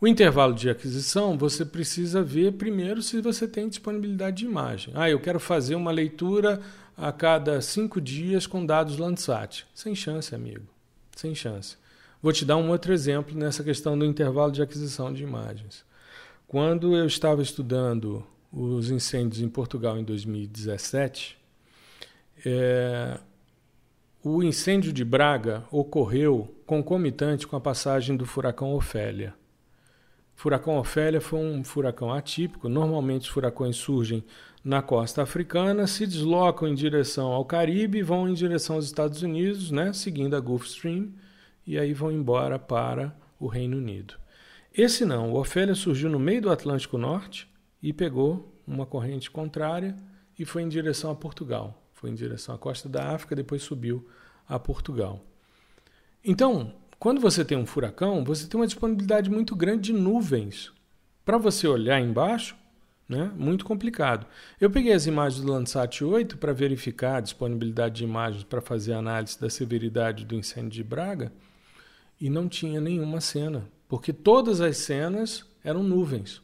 O 0.00 0.06
intervalo 0.06 0.54
de 0.54 0.68
aquisição, 0.68 1.38
você 1.38 1.64
precisa 1.64 2.22
ver 2.22 2.52
primeiro 2.52 3.00
se 3.00 3.20
você 3.20 3.48
tem 3.48 3.68
disponibilidade 3.68 4.38
de 4.38 4.44
imagem. 4.44 4.92
Ah, 4.94 5.08
eu 5.08 5.18
quero 5.18 5.40
fazer 5.40 5.74
uma 5.74 5.90
leitura 5.90 6.60
a 6.96 7.12
cada 7.12 7.60
cinco 7.60 8.00
dias 8.00 8.46
com 8.46 8.64
dados 8.64 8.96
Landsat. 8.96 9.66
Sem 9.74 9.94
chance, 9.94 10.34
amigo. 10.34 10.66
Sem 11.14 11.34
chance. 11.34 11.76
Vou 12.22 12.32
te 12.32 12.44
dar 12.44 12.56
um 12.56 12.70
outro 12.70 12.92
exemplo 12.92 13.36
nessa 13.36 13.62
questão 13.62 13.98
do 13.98 14.04
intervalo 14.04 14.50
de 14.50 14.62
aquisição 14.62 15.12
de 15.12 15.22
imagens. 15.22 15.84
Quando 16.48 16.96
eu 16.96 17.06
estava 17.06 17.42
estudando 17.42 18.24
os 18.52 18.90
incêndios 18.90 19.42
em 19.42 19.48
Portugal 19.48 19.98
em 19.98 20.04
2017, 20.04 21.36
é, 22.44 23.18
o 24.22 24.42
incêndio 24.42 24.92
de 24.92 25.04
Braga 25.04 25.64
ocorreu 25.70 26.54
concomitante 26.64 27.46
com 27.46 27.56
a 27.56 27.60
passagem 27.60 28.16
do 28.16 28.24
furacão 28.24 28.74
Ofélia. 28.74 29.34
Furacão 30.34 30.78
Ofélia 30.78 31.20
foi 31.20 31.38
um 31.38 31.64
furacão 31.64 32.12
atípico. 32.12 32.68
Normalmente 32.68 33.22
os 33.22 33.28
furacões 33.28 33.76
surgem 33.76 34.24
na 34.66 34.82
costa 34.82 35.22
africana, 35.22 35.86
se 35.86 36.04
deslocam 36.04 36.66
em 36.66 36.74
direção 36.74 37.28
ao 37.28 37.44
Caribe 37.44 38.02
vão 38.02 38.28
em 38.28 38.34
direção 38.34 38.74
aos 38.74 38.84
Estados 38.84 39.22
Unidos, 39.22 39.70
né, 39.70 39.92
seguindo 39.92 40.34
a 40.34 40.40
Gulf 40.40 40.66
Stream, 40.66 41.12
e 41.64 41.78
aí 41.78 41.94
vão 41.94 42.10
embora 42.10 42.58
para 42.58 43.16
o 43.38 43.46
Reino 43.46 43.76
Unido. 43.76 44.14
Esse 44.76 45.04
não, 45.04 45.32
o 45.32 45.38
Ofélia 45.38 45.76
surgiu 45.76 46.10
no 46.10 46.18
meio 46.18 46.42
do 46.42 46.50
Atlântico 46.50 46.98
Norte 46.98 47.48
e 47.80 47.92
pegou 47.92 48.60
uma 48.66 48.84
corrente 48.84 49.30
contrária 49.30 49.94
e 50.36 50.44
foi 50.44 50.62
em 50.62 50.68
direção 50.68 51.12
a 51.12 51.14
Portugal. 51.14 51.80
Foi 51.92 52.10
em 52.10 52.14
direção 52.14 52.52
à 52.52 52.58
costa 52.58 52.88
da 52.88 53.14
África, 53.14 53.36
depois 53.36 53.62
subiu 53.62 54.08
a 54.48 54.58
Portugal. 54.58 55.24
Então, 56.24 56.74
quando 56.98 57.20
você 57.20 57.44
tem 57.44 57.56
um 57.56 57.66
furacão, 57.66 58.24
você 58.24 58.48
tem 58.48 58.58
uma 58.58 58.66
disponibilidade 58.66 59.30
muito 59.30 59.54
grande 59.54 59.92
de 59.92 59.92
nuvens. 59.92 60.72
Para 61.24 61.38
você 61.38 61.68
olhar 61.68 62.00
embaixo, 62.00 62.56
né? 63.08 63.30
muito 63.36 63.64
complicado. 63.64 64.26
Eu 64.60 64.70
peguei 64.70 64.92
as 64.92 65.06
imagens 65.06 65.44
do 65.44 65.52
Landsat 65.52 66.04
8 66.04 66.38
para 66.38 66.52
verificar 66.52 67.16
a 67.16 67.20
disponibilidade 67.20 67.96
de 67.96 68.04
imagens 68.04 68.44
para 68.44 68.60
fazer 68.60 68.94
análise 68.94 69.40
da 69.40 69.48
severidade 69.48 70.24
do 70.24 70.34
incêndio 70.34 70.70
de 70.70 70.84
Braga 70.84 71.32
e 72.20 72.28
não 72.28 72.48
tinha 72.48 72.80
nenhuma 72.80 73.20
cena, 73.20 73.68
porque 73.88 74.12
todas 74.12 74.60
as 74.60 74.78
cenas 74.78 75.44
eram 75.62 75.82
nuvens. 75.82 76.42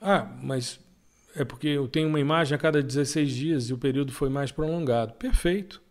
Ah, 0.00 0.30
mas 0.42 0.80
é 1.34 1.44
porque 1.44 1.68
eu 1.68 1.88
tenho 1.88 2.08
uma 2.08 2.20
imagem 2.20 2.54
a 2.54 2.58
cada 2.58 2.82
16 2.82 3.30
dias 3.30 3.64
e 3.68 3.74
o 3.74 3.78
período 3.78 4.12
foi 4.12 4.28
mais 4.28 4.50
prolongado. 4.50 5.14
Perfeito. 5.14 5.82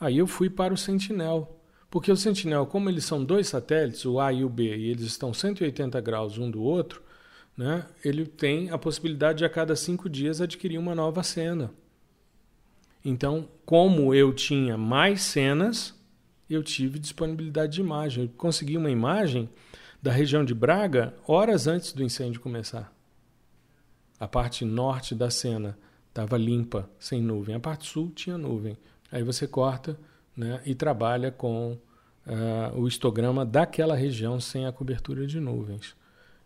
Aí 0.00 0.18
eu 0.18 0.26
fui 0.26 0.48
para 0.48 0.72
o 0.72 0.76
Sentinel. 0.76 1.54
Porque 1.90 2.12
o 2.12 2.16
Sentinel, 2.16 2.66
como 2.66 2.90
eles 2.90 3.04
são 3.04 3.24
dois 3.24 3.48
satélites, 3.48 4.04
o 4.04 4.20
A 4.20 4.32
e 4.32 4.44
o 4.44 4.48
B, 4.48 4.76
e 4.76 4.90
eles 4.90 5.04
estão 5.04 5.32
180 5.32 5.98
graus 6.02 6.36
um 6.36 6.50
do 6.50 6.62
outro, 6.62 7.02
né, 7.58 7.84
ele 8.04 8.24
tem 8.24 8.70
a 8.70 8.78
possibilidade 8.78 9.38
de 9.38 9.44
a 9.44 9.50
cada 9.50 9.74
cinco 9.74 10.08
dias 10.08 10.40
adquirir 10.40 10.78
uma 10.78 10.94
nova 10.94 11.24
cena. 11.24 11.72
Então, 13.04 13.48
como 13.66 14.14
eu 14.14 14.32
tinha 14.32 14.78
mais 14.78 15.22
cenas, 15.22 15.92
eu 16.48 16.62
tive 16.62 17.00
disponibilidade 17.00 17.72
de 17.72 17.80
imagem. 17.80 18.24
Eu 18.24 18.30
consegui 18.36 18.76
uma 18.76 18.90
imagem 18.90 19.50
da 20.00 20.12
região 20.12 20.44
de 20.44 20.54
Braga 20.54 21.12
horas 21.26 21.66
antes 21.66 21.92
do 21.92 22.04
incêndio 22.04 22.40
começar. 22.40 22.92
A 24.20 24.28
parte 24.28 24.64
norte 24.64 25.12
da 25.12 25.28
cena 25.28 25.76
estava 26.08 26.36
limpa, 26.36 26.88
sem 26.96 27.20
nuvem. 27.20 27.56
A 27.56 27.60
parte 27.60 27.88
sul 27.88 28.12
tinha 28.14 28.38
nuvem. 28.38 28.78
Aí 29.10 29.24
você 29.24 29.48
corta 29.48 29.98
né, 30.36 30.62
e 30.64 30.76
trabalha 30.76 31.32
com 31.32 31.72
uh, 31.72 32.78
o 32.78 32.86
histograma 32.86 33.44
daquela 33.44 33.96
região 33.96 34.40
sem 34.40 34.64
a 34.64 34.72
cobertura 34.72 35.26
de 35.26 35.40
nuvens. 35.40 35.97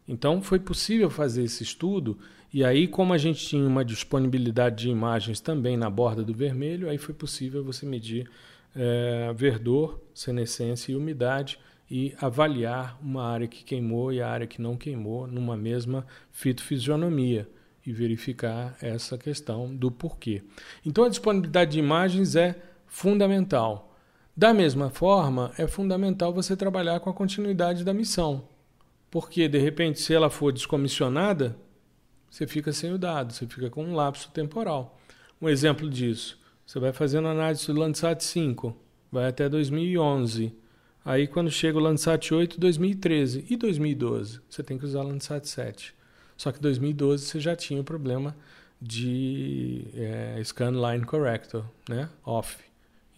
Então 0.07 0.43
foi 0.43 0.59
possível 0.59 1.09
fazer 1.09 1.45
esse 1.45 1.62
estudo 1.62 2.19
e 2.53 2.65
aí 2.65 2.87
como 2.87 3.12
a 3.12 3.19
gente 3.19 3.47
tinha 3.47 3.67
uma 3.67 3.85
disponibilidade 3.85 4.83
de 4.83 4.91
imagens 4.91 5.41
também 5.41 5.77
na 5.77 5.88
borda 5.88 6.23
do 6.23 6.35
vermelho, 6.35 6.91
aí 6.91 6.99
foi 6.99 7.15
possível 7.15 7.65
você 7.65 7.87
medir 7.87 8.29
uh, 8.77 9.33
verdor, 9.35 10.01
senescência 10.15 10.93
e 10.93 10.97
umidade 10.97 11.59
e 11.91 12.15
avaliar 12.21 12.99
uma 13.03 13.25
área 13.25 13.47
que 13.47 13.65
queimou 13.65 14.12
e 14.12 14.21
a 14.21 14.29
área 14.29 14.47
que 14.47 14.61
não 14.61 14.77
queimou 14.77 15.27
numa 15.27 15.57
mesma 15.57 16.07
fitofisionomia 16.31 17.49
e 17.87 17.93
verificar 17.93 18.77
essa 18.81 19.19
questão 19.19 19.75
do 19.75 19.91
porquê. 19.91 20.43
Então 20.85 21.05
a 21.05 21.09
disponibilidade 21.09 21.73
de 21.73 21.79
imagens 21.79 22.37
é 22.37 22.57
fundamental. 22.87 23.95
Da 24.35 24.55
mesma 24.55 24.88
forma, 24.88 25.53
é 25.59 25.67
fundamental 25.67 26.33
você 26.33 26.57
trabalhar 26.57 27.01
com 27.01 27.11
a 27.11 27.15
continuidade 27.15 27.85
da 27.85 27.93
missão. 27.93 28.49
Porque, 29.12 29.46
de 29.46 29.59
repente, 29.59 30.01
se 30.01 30.14
ela 30.14 30.31
for 30.31 30.51
descomissionada, 30.51 31.55
você 32.31 32.46
fica 32.46 32.72
sem 32.72 32.94
o 32.94 32.98
dado, 32.98 33.35
você 33.35 33.46
fica 33.46 33.68
com 33.68 33.85
um 33.85 33.94
lapso 33.94 34.31
temporal. 34.31 34.98
Um 35.38 35.51
exemplo 35.51 35.88
disso: 35.90 36.40
Você 36.64 36.81
vai 36.81 36.94
fazendo 36.94 37.29
análise 37.29 37.66
do 37.66 37.79
Landsat 37.79 38.25
5, 38.25 38.75
vai 39.12 39.29
até 39.29 39.51
2011. 39.51 40.57
Aí 41.05 41.27
quando 41.27 41.51
chega 41.51 41.77
o 41.77 41.81
Landsat 41.81 42.33
8, 42.33 42.59
2013 42.59 43.44
e 43.51 43.55
2012, 43.55 44.40
você 44.48 44.62
tem 44.62 44.79
que 44.79 44.87
usar 44.87 45.01
o 45.01 45.09
Landsat 45.09 45.46
7. 45.46 45.94
Só 46.35 46.51
que 46.51 46.59
2012 46.59 47.27
você 47.27 47.38
já 47.38 47.55
tinha 47.55 47.83
o 47.83 47.85
problema 47.85 48.35
de 48.81 49.88
é, 49.94 50.42
Scan 50.42 50.70
Line 50.70 51.05
Corrector, 51.05 51.66
né? 51.87 52.09
Off. 52.25 52.64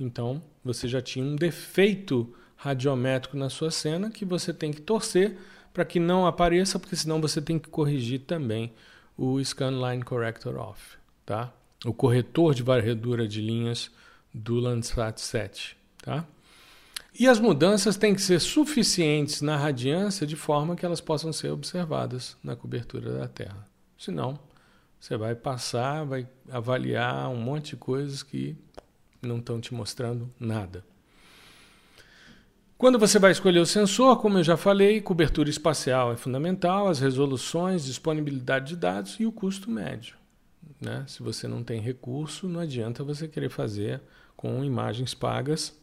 Então 0.00 0.42
você 0.64 0.88
já 0.88 1.00
tinha 1.00 1.24
um 1.24 1.36
defeito 1.36 2.34
radiométrico 2.56 3.36
na 3.36 3.48
sua 3.48 3.70
cena 3.70 4.10
que 4.10 4.24
você 4.24 4.52
tem 4.52 4.72
que 4.72 4.80
torcer 4.80 5.36
para 5.74 5.84
que 5.84 5.98
não 5.98 6.24
apareça, 6.24 6.78
porque 6.78 6.94
senão 6.94 7.20
você 7.20 7.42
tem 7.42 7.58
que 7.58 7.68
corrigir 7.68 8.20
também 8.20 8.72
o 9.18 9.42
Scan 9.44 9.72
Line 9.72 10.04
Corrector 10.04 10.56
Off, 10.56 10.96
tá? 11.26 11.52
O 11.84 11.92
corretor 11.92 12.54
de 12.54 12.62
varredura 12.62 13.26
de 13.26 13.40
linhas 13.42 13.90
do 14.32 14.54
Landsat 14.60 15.20
7, 15.20 15.76
tá? 15.98 16.24
E 17.18 17.26
as 17.26 17.40
mudanças 17.40 17.96
têm 17.96 18.14
que 18.14 18.22
ser 18.22 18.40
suficientes 18.40 19.42
na 19.42 19.56
radiância 19.56 20.26
de 20.26 20.36
forma 20.36 20.76
que 20.76 20.86
elas 20.86 21.00
possam 21.00 21.32
ser 21.32 21.50
observadas 21.50 22.36
na 22.42 22.56
cobertura 22.56 23.12
da 23.12 23.28
Terra. 23.28 23.68
Senão, 23.98 24.38
você 24.98 25.16
vai 25.16 25.34
passar, 25.34 26.04
vai 26.04 26.26
avaliar 26.50 27.28
um 27.28 27.36
monte 27.36 27.70
de 27.70 27.76
coisas 27.76 28.22
que 28.22 28.56
não 29.20 29.38
estão 29.38 29.60
te 29.60 29.74
mostrando 29.74 30.32
nada. 30.38 30.84
Quando 32.84 32.98
você 32.98 33.18
vai 33.18 33.32
escolher 33.32 33.60
o 33.60 33.64
sensor, 33.64 34.20
como 34.20 34.36
eu 34.36 34.44
já 34.44 34.58
falei, 34.58 35.00
cobertura 35.00 35.48
espacial 35.48 36.12
é 36.12 36.16
fundamental, 36.16 36.86
as 36.86 37.00
resoluções, 37.00 37.82
disponibilidade 37.82 38.74
de 38.74 38.76
dados 38.76 39.18
e 39.18 39.24
o 39.24 39.32
custo 39.32 39.70
médio. 39.70 40.16
Né? 40.78 41.02
Se 41.08 41.22
você 41.22 41.48
não 41.48 41.64
tem 41.64 41.80
recurso, 41.80 42.46
não 42.46 42.60
adianta 42.60 43.02
você 43.02 43.26
querer 43.26 43.48
fazer 43.48 44.02
com 44.36 44.62
imagens 44.62 45.14
pagas 45.14 45.74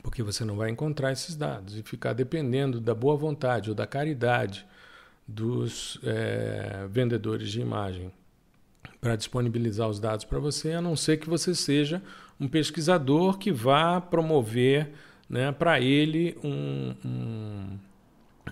porque 0.00 0.22
você 0.22 0.44
não 0.44 0.54
vai 0.54 0.70
encontrar 0.70 1.10
esses 1.10 1.34
dados 1.34 1.76
e 1.76 1.82
ficar 1.82 2.12
dependendo 2.12 2.80
da 2.80 2.94
boa 2.94 3.16
vontade 3.16 3.70
ou 3.70 3.74
da 3.74 3.84
caridade 3.84 4.64
dos 5.26 5.98
é, 6.04 6.86
vendedores 6.88 7.50
de 7.50 7.60
imagem 7.60 8.12
para 9.00 9.16
disponibilizar 9.16 9.88
os 9.88 9.98
dados 9.98 10.24
para 10.24 10.38
você, 10.38 10.70
a 10.74 10.80
não 10.80 10.94
ser 10.94 11.16
que 11.16 11.28
você 11.28 11.52
seja 11.52 12.00
um 12.38 12.46
pesquisador 12.46 13.38
que 13.38 13.50
vá 13.50 14.00
promover 14.00 14.92
né, 15.28 15.52
para 15.52 15.80
ele 15.80 16.36
um, 16.42 16.94
um, 17.04 17.78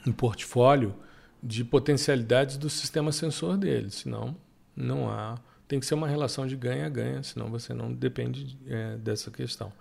um 0.08 0.12
portfólio 0.12 0.94
de 1.42 1.64
potencialidades 1.64 2.56
do 2.56 2.70
sistema 2.70 3.12
sensor 3.12 3.56
dele, 3.56 3.90
senão 3.90 4.36
não 4.76 5.10
há. 5.10 5.38
Tem 5.68 5.80
que 5.80 5.86
ser 5.86 5.94
uma 5.94 6.08
relação 6.08 6.46
de 6.46 6.56
ganha-ganha, 6.56 7.22
senão 7.22 7.48
você 7.48 7.72
não 7.72 7.92
depende 7.92 8.58
é, 8.66 8.96
dessa 8.96 9.30
questão. 9.30 9.72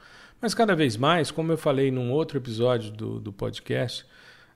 Mas 0.41 0.53
cada 0.53 0.75
vez 0.75 0.97
mais, 0.97 1.31
como 1.31 1.51
eu 1.51 1.57
falei 1.57 1.89
num 1.89 2.11
outro 2.11 2.37
episódio 2.37 2.91
do, 2.91 3.19
do 3.19 3.31
podcast, 3.31 4.05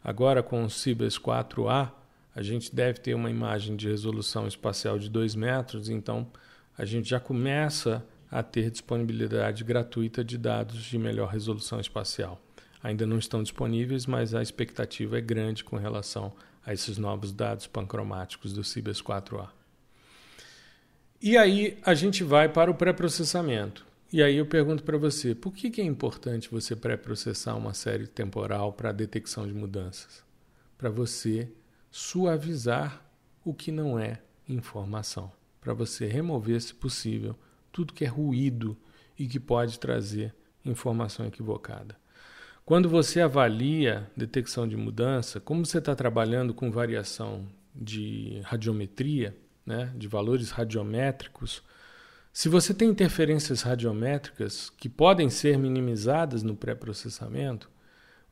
agora 0.03 0.43
com 0.43 0.63
o 0.63 0.69
Cibers 0.69 1.17
4A, 1.17 1.91
a 2.35 2.41
gente 2.41 2.73
deve 2.73 2.99
ter 2.99 3.13
uma 3.13 3.29
imagem 3.29 3.75
de 3.75 3.87
resolução 3.87 4.47
espacial 4.47 4.99
de 4.99 5.09
2 5.09 5.33
metros, 5.35 5.89
então 5.89 6.27
a 6.77 6.85
gente 6.85 7.09
já 7.09 7.19
começa 7.19 8.05
a 8.29 8.43
ter 8.43 8.69
disponibilidade 8.69 9.63
gratuita 9.63 10.23
de 10.23 10.37
dados 10.37 10.83
de 10.83 10.97
melhor 10.97 11.29
resolução 11.29 11.79
espacial. 11.79 12.41
Ainda 12.83 13.05
não 13.05 13.17
estão 13.17 13.41
disponíveis, 13.41 14.05
mas 14.05 14.35
a 14.35 14.41
expectativa 14.41 15.17
é 15.17 15.21
grande 15.21 15.63
com 15.63 15.77
relação 15.77 16.33
a 16.65 16.73
esses 16.73 16.97
novos 16.97 17.31
dados 17.31 17.65
pancromáticos 17.67 18.53
do 18.53 18.63
Cibers 18.63 19.01
4A. 19.01 19.49
E 21.21 21.37
aí 21.37 21.77
a 21.83 21.93
gente 21.93 22.23
vai 22.23 22.47
para 22.47 22.69
o 22.69 22.75
pré-processamento. 22.75 23.85
E 24.11 24.21
aí 24.21 24.37
eu 24.37 24.45
pergunto 24.45 24.83
para 24.83 24.97
você, 24.97 25.33
por 25.33 25.51
que, 25.53 25.69
que 25.69 25.81
é 25.81 25.83
importante 25.83 26.49
você 26.49 26.75
pré-processar 26.75 27.55
uma 27.55 27.73
série 27.73 28.07
temporal 28.07 28.71
para 28.71 28.89
a 28.89 28.93
detecção 28.93 29.47
de 29.47 29.53
mudanças? 29.53 30.23
Para 30.77 30.89
você 30.89 31.49
suavizar 31.89 33.01
o 33.43 33.53
que 33.53 33.71
não 33.71 33.97
é 33.97 34.21
informação, 34.47 35.31
para 35.59 35.73
você 35.73 36.05
remover, 36.05 36.61
se 36.61 36.73
possível, 36.73 37.35
tudo 37.77 37.93
que 37.93 38.03
é 38.03 38.07
ruído 38.07 38.75
e 39.19 39.27
que 39.27 39.39
pode 39.39 39.79
trazer 39.79 40.33
informação 40.65 41.27
equivocada. 41.27 41.95
Quando 42.65 42.89
você 42.89 43.21
avalia 43.21 44.09
detecção 44.17 44.67
de 44.67 44.75
mudança, 44.75 45.39
como 45.39 45.63
você 45.63 45.77
está 45.77 45.93
trabalhando 45.93 46.55
com 46.55 46.71
variação 46.71 47.47
de 47.75 48.41
radiometria, 48.45 49.37
né, 49.63 49.93
de 49.95 50.07
valores 50.07 50.49
radiométricos, 50.49 51.61
se 52.33 52.49
você 52.49 52.73
tem 52.73 52.89
interferências 52.89 53.61
radiométricas 53.61 54.71
que 54.71 54.89
podem 54.89 55.29
ser 55.29 55.55
minimizadas 55.59 56.41
no 56.41 56.55
pré-processamento, 56.55 57.69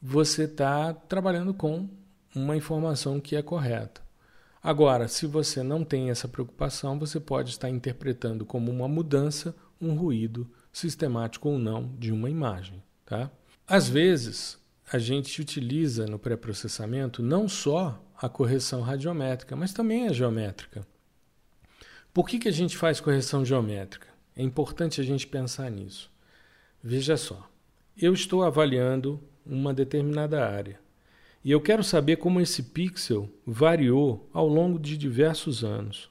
você 0.02 0.46
está 0.46 0.92
trabalhando 0.92 1.54
com 1.54 1.88
uma 2.36 2.58
informação 2.58 3.20
que 3.20 3.36
é 3.36 3.44
correta. 3.44 4.05
Agora, 4.66 5.08
se 5.08 5.28
você 5.28 5.62
não 5.62 5.84
tem 5.84 6.10
essa 6.10 6.28
preocupação, 6.28 6.98
você 6.98 7.20
pode 7.20 7.52
estar 7.52 7.70
interpretando 7.70 8.44
como 8.44 8.72
uma 8.72 8.88
mudança 8.88 9.56
um 9.80 9.94
ruído 9.94 10.50
sistemático 10.74 11.48
ou 11.48 11.60
não 11.60 11.96
de 12.00 12.12
uma 12.12 12.32
imagem. 12.32 12.82
Tá? 13.06 13.30
Às 13.68 13.88
vezes, 13.88 14.58
a 14.92 14.98
gente 14.98 15.40
utiliza 15.40 16.08
no 16.08 16.18
pré-processamento 16.18 17.22
não 17.22 17.48
só 17.48 18.04
a 18.20 18.28
correção 18.28 18.82
radiométrica, 18.82 19.56
mas 19.56 19.72
também 19.72 20.08
a 20.08 20.14
geométrica. 20.14 20.82
Por 22.12 22.28
que, 22.28 22.40
que 22.40 22.48
a 22.48 22.52
gente 22.52 22.76
faz 22.76 23.00
correção 23.00 23.46
geométrica? 23.46 24.08
É 24.36 24.42
importante 24.42 25.00
a 25.00 25.04
gente 25.04 25.28
pensar 25.28 25.70
nisso. 25.70 26.10
Veja 26.84 27.18
só, 27.18 27.48
eu 27.96 28.16
estou 28.16 28.42
avaliando 28.42 29.22
uma 29.46 29.72
determinada 29.72 30.44
área 30.44 30.84
e 31.46 31.52
eu 31.52 31.62
quero 31.62 31.84
saber 31.84 32.16
como 32.16 32.42
esse 32.42 32.64
pixel 32.64 33.30
variou 33.46 34.28
ao 34.34 34.48
longo 34.48 34.80
de 34.80 34.98
diversos 34.98 35.64
anos. 35.64 36.10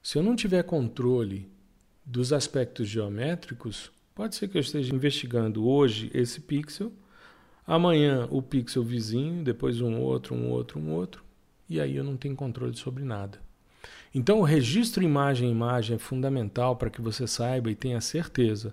Se 0.00 0.16
eu 0.16 0.22
não 0.22 0.36
tiver 0.36 0.62
controle 0.62 1.50
dos 2.06 2.32
aspectos 2.32 2.88
geométricos, 2.88 3.90
pode 4.14 4.36
ser 4.36 4.46
que 4.46 4.56
eu 4.56 4.60
esteja 4.60 4.94
investigando 4.94 5.66
hoje 5.66 6.12
esse 6.14 6.40
pixel, 6.40 6.92
amanhã 7.66 8.28
o 8.30 8.40
pixel 8.40 8.84
vizinho, 8.84 9.42
depois 9.42 9.80
um 9.80 9.98
outro, 9.98 10.32
um 10.32 10.48
outro, 10.48 10.78
um 10.78 10.92
outro, 10.92 11.24
e 11.68 11.80
aí 11.80 11.96
eu 11.96 12.04
não 12.04 12.16
tenho 12.16 12.36
controle 12.36 12.76
sobre 12.76 13.02
nada. 13.02 13.40
Então, 14.14 14.38
o 14.38 14.44
registro 14.44 15.02
imagem-imagem 15.02 15.96
é 15.96 15.98
fundamental 15.98 16.76
para 16.76 16.88
que 16.88 17.02
você 17.02 17.26
saiba 17.26 17.68
e 17.68 17.74
tenha 17.74 18.00
certeza, 18.00 18.72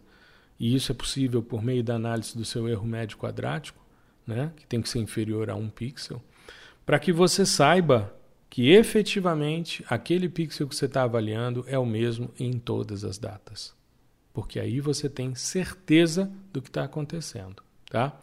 e 0.60 0.76
isso 0.76 0.92
é 0.92 0.96
possível 0.96 1.42
por 1.42 1.64
meio 1.64 1.84
da 1.84 1.96
análise 1.96 2.38
do 2.38 2.46
seu 2.46 2.70
erro 2.70 2.86
médio 2.86 3.18
quadrático, 3.18 3.85
né, 4.26 4.52
que 4.56 4.66
tem 4.66 4.82
que 4.82 4.90
ser 4.90 5.00
inferior 5.00 5.50
a 5.50 5.56
um 5.56 5.70
pixel, 5.70 6.22
para 6.86 7.00
que 7.00 7.12
você 7.12 7.46
saiba 7.46 8.14
que 8.50 8.72
efetivamente 8.72 9.84
aquele 9.90 10.30
pixel 10.30 10.68
que 10.68 10.76
você 10.76 10.86
está 10.86 11.04
avaliando 11.04 11.66
é 11.68 11.78
o 11.78 11.86
mesmo 11.86 12.32
em 12.40 12.54
todas 12.54 13.04
as 13.04 13.18
datas. 13.18 13.74
Porque 14.34 14.60
aí 14.60 14.80
você 14.80 15.10
tem 15.10 15.36
certeza 15.36 16.32
do 16.54 16.62
que 16.62 16.70
está 16.70 16.84
acontecendo. 16.84 17.64
Tá? 17.90 18.18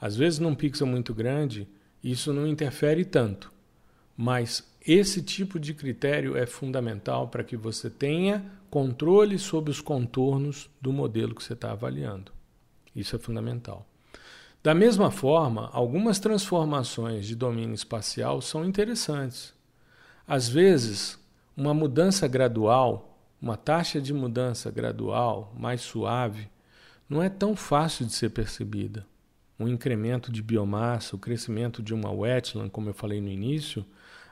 Às 0.00 0.16
vezes, 0.16 0.38
num 0.38 0.54
pixel 0.54 0.86
muito 0.86 1.12
grande, 1.14 1.68
isso 2.02 2.32
não 2.32 2.46
interfere 2.46 3.04
tanto, 3.04 3.52
mas 4.16 4.68
esse 4.84 5.22
tipo 5.22 5.58
de 5.58 5.74
critério 5.74 6.36
é 6.36 6.46
fundamental 6.46 7.28
para 7.28 7.44
que 7.44 7.56
você 7.56 7.90
tenha 7.90 8.44
controle 8.70 9.38
sobre 9.38 9.70
os 9.70 9.80
contornos 9.80 10.70
do 10.80 10.92
modelo 10.92 11.34
que 11.34 11.42
você 11.42 11.52
está 11.52 11.72
avaliando. 11.72 12.32
Isso 12.94 13.14
é 13.16 13.18
fundamental. 13.18 13.86
Da 14.62 14.74
mesma 14.74 15.10
forma, 15.10 15.70
algumas 15.72 16.18
transformações 16.18 17.26
de 17.26 17.36
domínio 17.36 17.74
espacial 17.74 18.40
são 18.40 18.64
interessantes. 18.64 19.54
Às 20.26 20.48
vezes, 20.48 21.16
uma 21.56 21.72
mudança 21.72 22.26
gradual, 22.26 23.18
uma 23.40 23.56
taxa 23.56 24.00
de 24.00 24.12
mudança 24.12 24.68
gradual 24.70 25.54
mais 25.56 25.80
suave, 25.80 26.50
não 27.08 27.22
é 27.22 27.28
tão 27.28 27.54
fácil 27.54 28.04
de 28.04 28.12
ser 28.12 28.30
percebida. 28.30 29.06
Um 29.58 29.68
incremento 29.68 30.30
de 30.30 30.42
biomassa, 30.42 31.14
o 31.14 31.18
crescimento 31.20 31.80
de 31.80 31.94
uma 31.94 32.12
wetland, 32.12 32.68
como 32.70 32.90
eu 32.90 32.94
falei 32.94 33.20
no 33.20 33.28
início, 33.28 33.86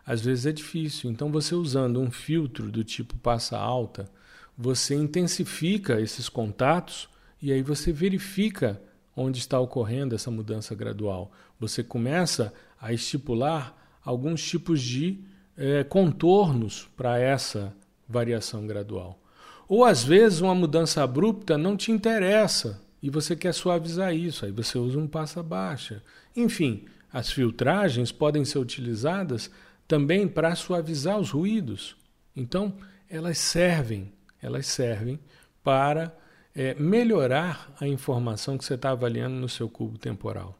às 0.04 0.20
vezes 0.20 0.46
é 0.46 0.52
difícil. 0.52 1.08
Então, 1.08 1.30
você 1.30 1.54
usando 1.54 2.00
um 2.00 2.10
filtro 2.10 2.70
do 2.70 2.82
tipo 2.82 3.16
passa 3.18 3.56
alta, 3.56 4.10
você 4.58 4.94
intensifica 4.94 6.00
esses 6.00 6.28
contatos 6.28 7.08
e 7.40 7.52
aí 7.52 7.62
você 7.62 7.92
verifica 7.92 8.80
onde 9.16 9.38
está 9.38 9.58
ocorrendo 9.58 10.14
essa 10.14 10.30
mudança 10.30 10.74
gradual. 10.74 11.32
Você 11.58 11.82
começa 11.82 12.52
a 12.78 12.92
estipular 12.92 13.74
alguns 14.04 14.44
tipos 14.44 14.82
de 14.82 15.24
é, 15.56 15.82
contornos 15.82 16.88
para 16.94 17.18
essa 17.18 17.74
variação 18.06 18.66
gradual. 18.66 19.18
Ou 19.66 19.84
às 19.84 20.04
vezes 20.04 20.40
uma 20.40 20.54
mudança 20.54 21.02
abrupta 21.02 21.56
não 21.56 21.76
te 21.76 21.90
interessa 21.90 22.80
e 23.02 23.10
você 23.10 23.34
quer 23.34 23.52
suavizar 23.52 24.14
isso, 24.14 24.44
aí 24.44 24.52
você 24.52 24.78
usa 24.78 24.98
um 24.98 25.08
passa 25.08 25.42
baixa. 25.42 26.02
Enfim, 26.36 26.84
as 27.12 27.30
filtragens 27.30 28.12
podem 28.12 28.44
ser 28.44 28.58
utilizadas 28.58 29.50
também 29.88 30.28
para 30.28 30.54
suavizar 30.54 31.18
os 31.18 31.30
ruídos. 31.30 31.96
Então, 32.34 32.74
elas 33.08 33.38
servem, 33.38 34.12
elas 34.42 34.66
servem 34.66 35.18
para 35.62 36.14
é, 36.56 36.74
melhorar 36.74 37.70
a 37.78 37.86
informação 37.86 38.56
que 38.56 38.64
você 38.64 38.74
está 38.74 38.90
avaliando 38.90 39.36
no 39.36 39.48
seu 39.48 39.68
cubo 39.68 39.98
temporal. 39.98 40.58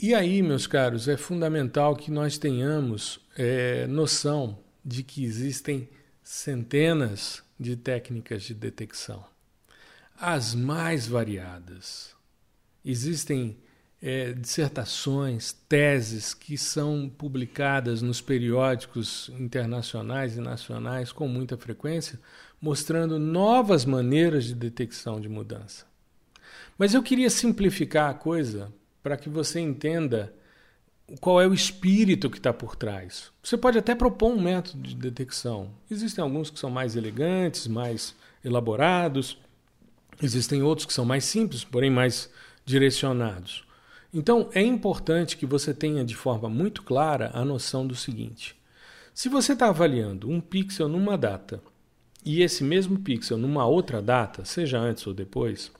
E 0.00 0.12
aí, 0.12 0.42
meus 0.42 0.66
caros, 0.66 1.06
é 1.06 1.16
fundamental 1.16 1.94
que 1.94 2.10
nós 2.10 2.36
tenhamos 2.36 3.20
é, 3.36 3.86
noção 3.86 4.58
de 4.84 5.04
que 5.04 5.24
existem 5.24 5.88
centenas 6.24 7.44
de 7.58 7.76
técnicas 7.76 8.42
de 8.42 8.54
detecção, 8.54 9.24
as 10.18 10.52
mais 10.52 11.06
variadas. 11.06 12.16
Existem 12.84 13.56
é, 14.00 14.32
dissertações, 14.32 15.52
teses 15.68 16.34
que 16.34 16.58
são 16.58 17.08
publicadas 17.08 18.02
nos 18.02 18.20
periódicos 18.20 19.30
internacionais 19.38 20.36
e 20.36 20.40
nacionais 20.40 21.12
com 21.12 21.28
muita 21.28 21.56
frequência, 21.56 22.18
mostrando 22.62 23.18
novas 23.18 23.84
maneiras 23.84 24.44
de 24.44 24.54
detecção 24.54 25.20
de 25.20 25.28
mudança. 25.28 25.84
Mas 26.78 26.94
eu 26.94 27.02
queria 27.02 27.28
simplificar 27.28 28.08
a 28.08 28.14
coisa 28.14 28.72
para 29.02 29.16
que 29.16 29.28
você 29.28 29.58
entenda 29.58 30.32
qual 31.20 31.40
é 31.40 31.46
o 31.46 31.52
espírito 31.52 32.30
que 32.30 32.38
está 32.38 32.52
por 32.52 32.76
trás. 32.76 33.32
Você 33.42 33.56
pode 33.56 33.76
até 33.76 33.96
propor 33.96 34.30
um 34.30 34.40
método 34.40 34.80
de 34.80 34.94
detecção. 34.94 35.70
Existem 35.90 36.22
alguns 36.22 36.50
que 36.50 36.58
são 36.58 36.70
mais 36.70 36.94
elegantes, 36.94 37.66
mais 37.66 38.14
elaborados, 38.44 39.36
existem 40.22 40.62
outros 40.62 40.86
que 40.86 40.92
são 40.92 41.04
mais 41.04 41.24
simples, 41.24 41.64
porém 41.64 41.90
mais 41.90 42.30
direcionados. 42.64 43.64
Então, 44.14 44.48
é 44.54 44.62
importante 44.62 45.36
que 45.36 45.46
você 45.46 45.74
tenha 45.74 46.04
de 46.04 46.14
forma 46.14 46.48
muito 46.48 46.82
clara 46.82 47.30
a 47.34 47.44
noção 47.44 47.84
do 47.84 47.96
seguinte: 47.96 48.54
se 49.12 49.28
você 49.28 49.52
está 49.54 49.68
avaliando 49.68 50.30
um 50.30 50.40
pixel 50.40 50.88
numa 50.88 51.18
data 51.18 51.60
e 52.24 52.42
esse 52.42 52.62
mesmo 52.62 52.98
pixel 52.98 53.36
numa 53.36 53.66
outra 53.66 54.00
data, 54.00 54.44
seja 54.44 54.78
antes 54.78 55.06
ou 55.06 55.14
depois, 55.14 55.72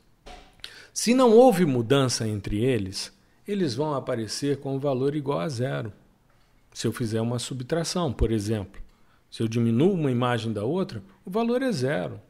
se 0.92 1.14
não 1.14 1.30
houve 1.30 1.64
mudança 1.64 2.26
entre 2.26 2.62
eles, 2.62 3.12
eles 3.46 3.74
vão 3.74 3.94
aparecer 3.94 4.58
com 4.58 4.76
um 4.76 4.78
valor 4.78 5.14
igual 5.14 5.40
a 5.40 5.48
zero. 5.48 5.92
Se 6.72 6.86
eu 6.86 6.92
fizer 6.92 7.20
uma 7.20 7.38
subtração, 7.38 8.12
por 8.12 8.30
exemplo, 8.30 8.80
se 9.30 9.42
eu 9.42 9.48
diminuo 9.48 9.94
uma 9.94 10.10
imagem 10.10 10.52
da 10.52 10.64
outra, 10.64 11.02
o 11.24 11.30
valor 11.30 11.62
é 11.62 11.72
zero. 11.72 12.20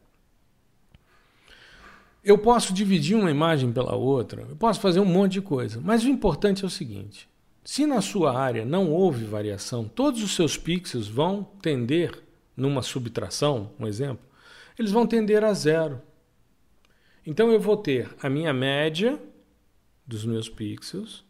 Eu 2.23 2.37
posso 2.37 2.73
dividir 2.73 3.17
uma 3.17 3.29
imagem 3.29 3.71
pela 3.71 3.95
outra, 3.95 4.43
eu 4.49 4.55
posso 4.55 4.79
fazer 4.79 5.01
um 5.01 5.05
monte 5.05 5.33
de 5.33 5.41
coisa, 5.41 5.81
mas 5.83 6.05
o 6.05 6.09
importante 6.09 6.63
é 6.63 6.67
o 6.67 6.69
seguinte: 6.69 7.27
se 7.65 7.85
na 7.85 7.99
sua 7.99 8.37
área 8.37 8.63
não 8.63 8.89
houve 8.89 9.25
variação, 9.25 9.85
todos 9.85 10.23
os 10.23 10.33
seus 10.33 10.55
pixels 10.55 11.07
vão 11.07 11.43
tender, 11.61 12.23
numa 12.55 12.81
subtração, 12.81 13.71
um 13.79 13.87
exemplo, 13.87 14.25
eles 14.77 14.91
vão 14.91 15.07
tender 15.07 15.43
a 15.43 15.53
zero. 15.53 16.01
Então 17.25 17.51
eu 17.51 17.59
vou 17.59 17.77
ter 17.77 18.09
a 18.21 18.29
minha 18.29 18.53
média 18.53 19.19
dos 20.05 20.25
meus 20.25 20.49
pixels 20.49 21.23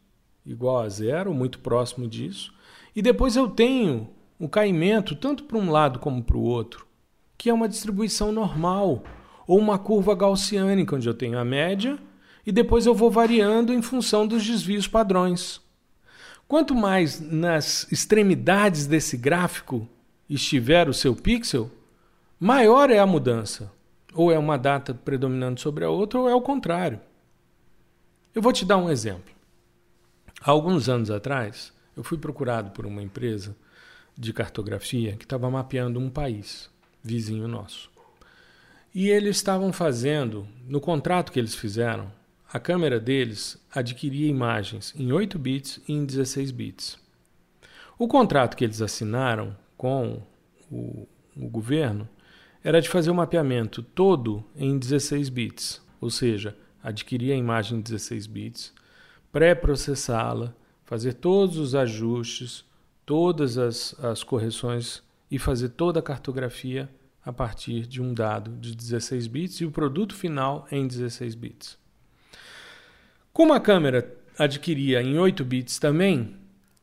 igual 0.46 0.80
a 0.80 0.90
zero, 0.90 1.34
muito 1.34 1.60
próximo 1.60 2.08
disso, 2.08 2.54
e 2.96 3.02
depois 3.02 3.36
eu 3.36 3.48
tenho 3.48 4.10
um 4.40 4.48
caimento 4.48 5.16
tanto 5.16 5.46
para 5.46 5.58
um 5.58 5.72
lado 5.72 6.00
como 6.00 6.22
para 6.24 6.38
o 6.38 6.42
outro, 6.42 6.86
que 7.38 7.50
é 7.50 7.54
uma 7.54 7.70
distribuição 7.70 8.32
normal 8.32 9.04
ou 9.48 9.58
uma 9.58 9.80
curva 9.80 10.16
gaussiânica, 10.16 10.96
onde 10.96 11.08
eu 11.08 11.14
tenho 11.14 11.38
a 11.38 11.46
média 11.46 11.98
e 12.46 12.52
depois 12.52 12.86
eu 12.86 12.94
vou 12.94 13.10
variando 13.10 13.74
em 13.74 13.82
função 13.82 14.28
dos 14.28 14.46
desvios 14.46 14.88
padrões. 14.88 15.62
Quanto 16.48 16.76
mais 16.76 17.20
nas 17.20 17.90
extremidades 17.92 18.86
desse 18.86 19.16
gráfico 19.16 19.88
estiver 20.30 20.90
o 20.90 20.94
seu 20.94 21.16
pixel, 21.16 21.70
maior 22.40 22.90
é 22.90 23.00
a 23.00 23.06
mudança. 23.06 23.72
Ou 24.14 24.32
é 24.32 24.38
uma 24.38 24.58
data 24.58 24.94
predominando 24.94 25.60
sobre 25.60 25.84
a 25.84 25.90
outra, 25.90 26.20
ou 26.20 26.30
é 26.30 26.36
o 26.36 26.42
contrário. 26.42 27.00
Eu 28.34 28.42
vou 28.42 28.54
te 28.54 28.66
dar 28.66 28.78
um 28.78 28.90
exemplo. 28.90 29.34
Há 30.42 30.52
alguns 30.52 30.90
anos 30.90 31.10
atrás, 31.10 31.74
eu 31.96 32.04
fui 32.04 32.18
procurado 32.18 32.72
por 32.72 32.86
uma 32.86 33.02
empresa 33.02 33.56
de 34.18 34.32
cartografia 34.34 35.16
que 35.16 35.26
estava 35.26 35.50
mapeando 35.50 36.00
um 36.00 36.10
país 36.10 36.70
vizinho 37.04 37.48
nosso. 37.48 37.92
E 38.94 39.10
eles 39.10 39.38
estavam 39.38 39.74
fazendo, 39.74 40.48
no 40.68 40.80
contrato 40.80 41.32
que 41.32 41.40
eles 41.40 41.56
fizeram, 41.56 42.12
a 42.52 42.60
câmera 42.60 43.00
deles 43.00 43.58
adquiria 43.74 44.28
imagens 44.28 44.94
em 44.96 45.12
8 45.12 45.40
bits 45.40 45.82
e 45.88 45.94
em 45.94 46.06
16 46.06 46.52
bits. 46.52 47.00
O 47.98 48.08
contrato 48.08 48.56
que 48.56 48.64
eles 48.64 48.82
assinaram 48.82 49.56
com 49.84 50.22
o, 50.72 51.06
o 51.36 51.50
governo 51.50 52.08
era 52.64 52.82
de 52.82 52.88
fazer 52.88 53.12
o 53.12 53.16
mapeamento 53.16 53.84
todo 53.84 54.42
em 54.56 54.80
16 54.80 55.28
bits, 55.28 55.82
ou 56.00 56.10
seja, 56.10 56.58
adquirir 56.82 57.34
a 57.34 57.36
imagem 57.36 57.80
em 57.80 57.82
16 57.82 58.26
bits, 58.28 58.74
pré-processá-la, 59.30 60.56
fazer 60.86 61.16
todos 61.16 61.58
os 61.58 61.76
ajustes, 61.76 62.64
todas 63.06 63.58
as, 63.58 63.94
as 64.00 64.24
correções 64.24 65.04
e 65.30 65.38
fazer 65.38 65.68
toda 65.68 66.00
a 66.00 66.04
cartografia 66.04 66.90
a 67.22 67.34
partir 67.34 67.86
de 67.86 68.02
um 68.02 68.14
dado 68.14 68.56
de 68.56 68.74
16 68.74 69.28
bits 69.28 69.58
e 69.58 69.66
o 69.66 69.72
produto 69.72 70.16
final 70.16 70.66
em 70.72 70.88
16 70.88 71.36
bits. 71.36 71.78
Como 73.34 73.52
a 73.52 73.60
câmera 73.60 74.16
adquiria 74.40 75.02
em 75.02 75.20
8 75.20 75.44
bits 75.44 75.78
também, 75.78 76.38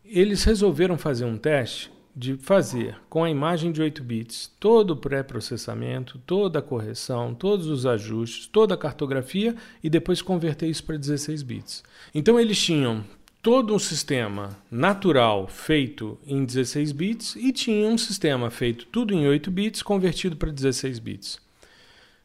eles 0.04 0.44
resolveram 0.44 0.98
fazer 0.98 1.24
um 1.24 1.38
teste 1.38 1.90
de 2.14 2.36
fazer 2.36 2.96
com 3.08 3.24
a 3.24 3.30
imagem 3.30 3.72
de 3.72 3.80
8 3.80 4.02
bits 4.02 4.50
todo 4.58 4.92
o 4.92 4.96
pré-processamento, 4.96 6.20
toda 6.26 6.58
a 6.58 6.62
correção, 6.62 7.34
todos 7.34 7.66
os 7.66 7.86
ajustes, 7.86 8.46
toda 8.46 8.74
a 8.74 8.78
cartografia 8.78 9.54
e 9.82 9.88
depois 9.88 10.20
converter 10.20 10.68
isso 10.68 10.84
para 10.84 10.96
16 10.96 11.42
bits. 11.42 11.82
Então 12.14 12.38
eles 12.38 12.60
tinham 12.60 13.04
todo 13.42 13.74
um 13.74 13.78
sistema 13.78 14.56
natural 14.70 15.48
feito 15.48 16.18
em 16.26 16.44
16 16.44 16.92
bits 16.92 17.36
e 17.36 17.52
tinha 17.52 17.88
um 17.88 17.96
sistema 17.96 18.50
feito 18.50 18.86
tudo 18.86 19.14
em 19.14 19.26
8 19.26 19.50
bits 19.50 19.82
convertido 19.82 20.36
para 20.36 20.50
16 20.50 20.98
bits. 20.98 21.38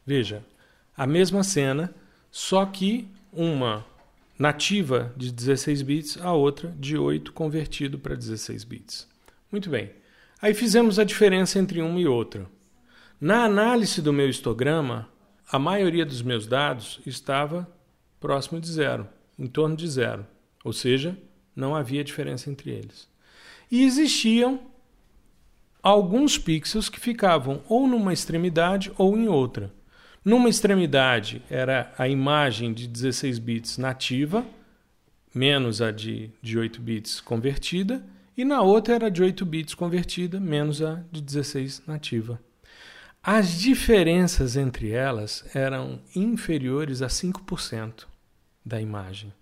Veja, 0.04 0.44
a 0.96 1.06
mesma 1.06 1.42
cena, 1.42 1.94
só 2.30 2.64
que 2.66 3.08
uma 3.32 3.84
nativa 4.38 5.12
de 5.16 5.32
16 5.32 5.82
bits, 5.82 6.18
a 6.20 6.32
outra 6.32 6.74
de 6.78 6.96
8 6.96 7.32
convertido 7.32 7.98
para 7.98 8.14
16 8.14 8.64
bits. 8.64 9.15
Muito 9.50 9.70
bem. 9.70 9.90
Aí 10.40 10.52
fizemos 10.52 10.98
a 10.98 11.04
diferença 11.04 11.58
entre 11.58 11.80
uma 11.80 12.00
e 12.00 12.06
outra. 12.06 12.46
Na 13.20 13.44
análise 13.44 14.02
do 14.02 14.12
meu 14.12 14.28
histograma, 14.28 15.08
a 15.50 15.58
maioria 15.58 16.04
dos 16.04 16.22
meus 16.22 16.46
dados 16.46 17.00
estava 17.06 17.66
próximo 18.20 18.60
de 18.60 18.70
zero, 18.70 19.08
em 19.38 19.46
torno 19.46 19.76
de 19.76 19.88
zero. 19.88 20.26
Ou 20.64 20.72
seja, 20.72 21.16
não 21.54 21.74
havia 21.74 22.04
diferença 22.04 22.50
entre 22.50 22.70
eles. 22.70 23.08
E 23.70 23.84
existiam 23.84 24.60
alguns 25.82 26.36
pixels 26.36 26.88
que 26.88 27.00
ficavam 27.00 27.62
ou 27.68 27.86
numa 27.86 28.12
extremidade 28.12 28.92
ou 28.98 29.16
em 29.16 29.28
outra. 29.28 29.72
Numa 30.24 30.48
extremidade 30.48 31.40
era 31.48 31.94
a 31.96 32.08
imagem 32.08 32.74
de 32.74 32.88
16 32.88 33.38
bits 33.38 33.78
nativa, 33.78 34.44
menos 35.32 35.80
a 35.80 35.92
de, 35.92 36.30
de 36.42 36.58
8 36.58 36.80
bits 36.80 37.20
convertida, 37.20 38.04
e 38.36 38.44
na 38.44 38.60
outra 38.62 38.94
era 38.94 39.10
de 39.10 39.22
8 39.22 39.44
bits 39.46 39.74
convertida, 39.74 40.38
menos 40.38 40.82
a 40.82 41.02
de 41.10 41.20
16 41.20 41.82
nativa. 41.86 42.40
As 43.22 43.58
diferenças 43.58 44.56
entre 44.56 44.90
elas 44.90 45.44
eram 45.54 46.00
inferiores 46.14 47.02
a 47.02 47.08
5% 47.08 48.06
da 48.64 48.80
imagem 48.80 49.32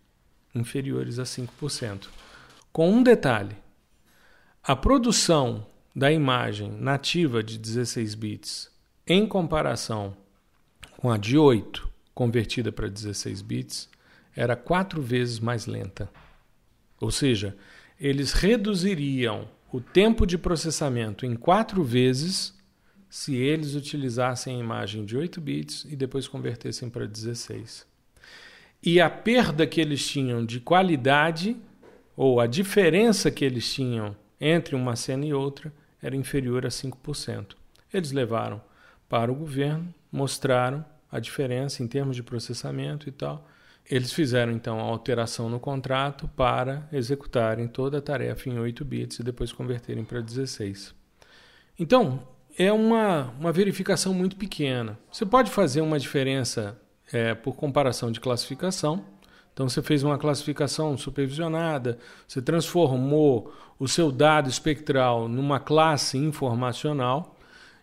inferiores 0.54 1.18
a 1.18 1.24
5%. 1.24 2.06
Com 2.72 2.90
um 2.90 3.02
detalhe: 3.02 3.56
a 4.62 4.76
produção 4.76 5.66
da 5.94 6.12
imagem 6.12 6.70
nativa 6.72 7.42
de 7.42 7.58
16 7.58 8.14
bits 8.14 8.70
em 9.06 9.26
comparação 9.26 10.16
com 10.96 11.10
a 11.10 11.18
de 11.18 11.36
8 11.36 11.88
convertida 12.14 12.72
para 12.72 12.88
16 12.88 13.42
bits 13.42 13.88
era 14.34 14.56
quatro 14.56 15.02
vezes 15.02 15.38
mais 15.38 15.66
lenta. 15.66 16.08
Ou 17.00 17.10
seja, 17.10 17.56
eles 18.06 18.32
reduziriam 18.32 19.48
o 19.72 19.80
tempo 19.80 20.26
de 20.26 20.36
processamento 20.36 21.24
em 21.24 21.34
quatro 21.34 21.82
vezes 21.82 22.54
se 23.08 23.34
eles 23.34 23.74
utilizassem 23.74 24.56
a 24.56 24.60
imagem 24.60 25.04
de 25.04 25.16
8 25.16 25.40
bits 25.40 25.86
e 25.88 25.96
depois 25.96 26.28
convertessem 26.28 26.90
para 26.90 27.06
16 27.06 27.94
e 28.84 29.00
a 29.00 29.08
perda 29.08 29.66
que 29.66 29.80
eles 29.80 30.06
tinham 30.06 30.44
de 30.44 30.60
qualidade, 30.60 31.56
ou 32.14 32.38
a 32.38 32.46
diferença 32.46 33.30
que 33.30 33.42
eles 33.42 33.72
tinham 33.72 34.14
entre 34.38 34.74
uma 34.76 34.94
cena 34.94 35.24
e 35.24 35.32
outra, 35.32 35.72
era 36.02 36.14
inferior 36.14 36.66
a 36.66 36.68
5%. 36.68 37.56
Eles 37.92 38.12
levaram 38.12 38.60
para 39.08 39.32
o 39.32 39.34
governo, 39.34 39.92
mostraram 40.12 40.84
a 41.10 41.18
diferença 41.18 41.82
em 41.82 41.88
termos 41.88 42.14
de 42.14 42.22
processamento 42.22 43.08
e 43.08 43.12
tal. 43.12 43.48
Eles 43.90 44.12
fizeram 44.12 44.52
então 44.52 44.80
a 44.80 44.82
alteração 44.82 45.48
no 45.48 45.60
contrato 45.60 46.26
para 46.28 46.88
executarem 46.92 47.68
toda 47.68 47.98
a 47.98 48.02
tarefa 48.02 48.48
em 48.48 48.58
8 48.58 48.84
bits 48.84 49.18
e 49.18 49.22
depois 49.22 49.52
converterem 49.52 50.04
para 50.04 50.20
16. 50.20 50.94
Então, 51.78 52.26
é 52.56 52.72
uma, 52.72 53.34
uma 53.38 53.52
verificação 53.52 54.14
muito 54.14 54.36
pequena. 54.36 54.98
Você 55.10 55.26
pode 55.26 55.50
fazer 55.50 55.80
uma 55.80 55.98
diferença 55.98 56.80
é, 57.12 57.34
por 57.34 57.56
comparação 57.56 58.10
de 58.10 58.20
classificação. 58.20 59.04
Então, 59.52 59.68
você 59.68 59.82
fez 59.82 60.02
uma 60.02 60.18
classificação 60.18 60.96
supervisionada, 60.96 61.98
você 62.26 62.40
transformou 62.40 63.52
o 63.78 63.86
seu 63.86 64.10
dado 64.10 64.48
espectral 64.48 65.28
numa 65.28 65.60
classe 65.60 66.16
informacional, 66.16 67.33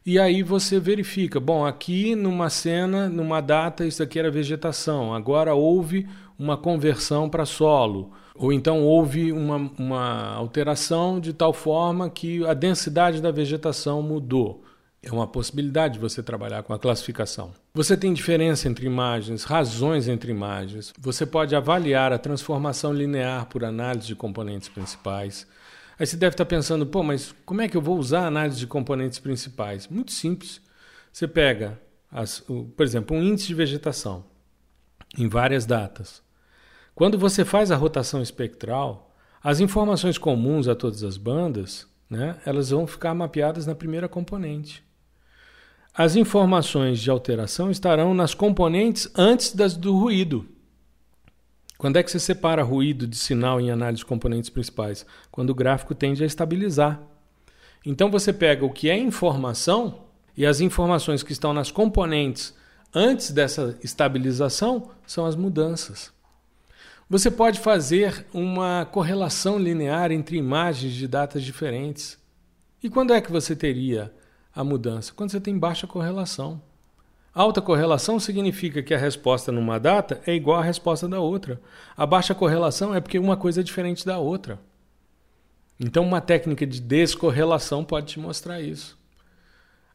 e 0.05 0.19
aí 0.19 0.41
você 0.41 0.79
verifica: 0.79 1.39
bom, 1.39 1.65
aqui 1.65 2.15
numa 2.15 2.49
cena, 2.49 3.07
numa 3.07 3.41
data, 3.41 3.85
isso 3.85 4.01
aqui 4.01 4.17
era 4.17 4.31
vegetação, 4.31 5.13
agora 5.13 5.53
houve 5.53 6.07
uma 6.37 6.57
conversão 6.57 7.29
para 7.29 7.45
solo. 7.45 8.11
Ou 8.33 8.51
então 8.51 8.81
houve 8.81 9.31
uma, 9.31 9.71
uma 9.77 10.33
alteração 10.33 11.19
de 11.19 11.33
tal 11.33 11.53
forma 11.53 12.09
que 12.09 12.43
a 12.47 12.53
densidade 12.53 13.21
da 13.21 13.29
vegetação 13.29 14.01
mudou. 14.01 14.63
É 15.03 15.11
uma 15.11 15.27
possibilidade 15.27 15.95
de 15.95 15.99
você 15.99 16.21
trabalhar 16.23 16.63
com 16.63 16.73
a 16.73 16.79
classificação. 16.79 17.51
Você 17.73 17.97
tem 17.97 18.13
diferença 18.13 18.67
entre 18.67 18.85
imagens, 18.85 19.43
razões 19.43 20.07
entre 20.07 20.31
imagens. 20.31 20.93
Você 20.99 21.25
pode 21.25 21.55
avaliar 21.55 22.13
a 22.13 22.19
transformação 22.19 22.93
linear 22.93 23.47
por 23.47 23.63
análise 23.63 24.07
de 24.07 24.15
componentes 24.15 24.69
principais. 24.69 25.47
Aí 26.01 26.07
você 26.07 26.17
deve 26.17 26.33
estar 26.33 26.45
pensando, 26.45 26.83
pô, 26.83 27.03
mas 27.03 27.31
como 27.45 27.61
é 27.61 27.69
que 27.69 27.77
eu 27.77 27.81
vou 27.81 27.95
usar 27.95 28.21
a 28.21 28.25
análise 28.25 28.57
de 28.57 28.65
componentes 28.65 29.19
principais? 29.19 29.87
Muito 29.87 30.11
simples. 30.11 30.59
Você 31.13 31.27
pega, 31.27 31.79
as, 32.11 32.39
o, 32.49 32.63
por 32.75 32.83
exemplo, 32.83 33.15
um 33.15 33.21
índice 33.21 33.45
de 33.45 33.53
vegetação 33.53 34.25
em 35.15 35.29
várias 35.29 35.63
datas. 35.63 36.23
Quando 36.95 37.19
você 37.19 37.45
faz 37.45 37.69
a 37.69 37.75
rotação 37.75 38.19
espectral, 38.19 39.15
as 39.43 39.59
informações 39.59 40.17
comuns 40.17 40.67
a 40.67 40.73
todas 40.73 41.03
as 41.03 41.17
bandas, 41.17 41.85
né, 42.09 42.35
elas 42.47 42.71
vão 42.71 42.87
ficar 42.87 43.13
mapeadas 43.13 43.67
na 43.67 43.75
primeira 43.75 44.09
componente. 44.09 44.83
As 45.93 46.15
informações 46.15 46.99
de 46.99 47.11
alteração 47.11 47.69
estarão 47.69 48.15
nas 48.15 48.33
componentes 48.33 49.07
antes 49.15 49.53
das 49.53 49.77
do 49.77 49.95
ruído. 49.95 50.49
Quando 51.81 51.97
é 51.97 52.03
que 52.03 52.11
você 52.11 52.19
separa 52.19 52.61
ruído 52.61 53.07
de 53.07 53.17
sinal 53.17 53.59
em 53.59 53.71
análise 53.71 54.01
de 54.01 54.05
componentes 54.05 54.51
principais? 54.51 55.03
Quando 55.31 55.49
o 55.49 55.55
gráfico 55.55 55.95
tende 55.95 56.21
a 56.21 56.27
estabilizar. 56.27 57.01
Então 57.83 58.11
você 58.11 58.31
pega 58.31 58.63
o 58.63 58.69
que 58.69 58.87
é 58.87 58.95
informação 58.95 60.03
e 60.37 60.45
as 60.45 60.61
informações 60.61 61.23
que 61.23 61.31
estão 61.31 61.53
nas 61.53 61.71
componentes 61.71 62.53
antes 62.93 63.31
dessa 63.31 63.79
estabilização 63.83 64.91
são 65.07 65.25
as 65.25 65.35
mudanças. 65.35 66.13
Você 67.09 67.31
pode 67.31 67.59
fazer 67.59 68.27
uma 68.31 68.85
correlação 68.85 69.57
linear 69.57 70.11
entre 70.11 70.37
imagens 70.37 70.93
de 70.93 71.07
datas 71.07 71.41
diferentes. 71.41 72.15
E 72.83 72.91
quando 72.91 73.11
é 73.11 73.19
que 73.19 73.31
você 73.31 73.55
teria 73.55 74.13
a 74.53 74.63
mudança? 74.63 75.13
Quando 75.15 75.31
você 75.31 75.41
tem 75.41 75.57
baixa 75.57 75.87
correlação. 75.87 76.61
Alta 77.33 77.61
correlação 77.61 78.19
significa 78.19 78.83
que 78.83 78.93
a 78.93 78.97
resposta 78.97 79.51
numa 79.51 79.79
data 79.79 80.21
é 80.25 80.35
igual 80.35 80.59
à 80.59 80.63
resposta 80.63 81.07
da 81.07 81.19
outra. 81.19 81.61
A 81.95 82.05
baixa 82.05 82.35
correlação 82.35 82.93
é 82.93 82.99
porque 82.99 83.17
uma 83.17 83.37
coisa 83.37 83.61
é 83.61 83.63
diferente 83.63 84.05
da 84.05 84.17
outra. 84.17 84.59
Então, 85.79 86.03
uma 86.03 86.19
técnica 86.19 86.67
de 86.67 86.81
descorrelação 86.81 87.85
pode 87.85 88.07
te 88.07 88.19
mostrar 88.19 88.59
isso. 88.59 88.99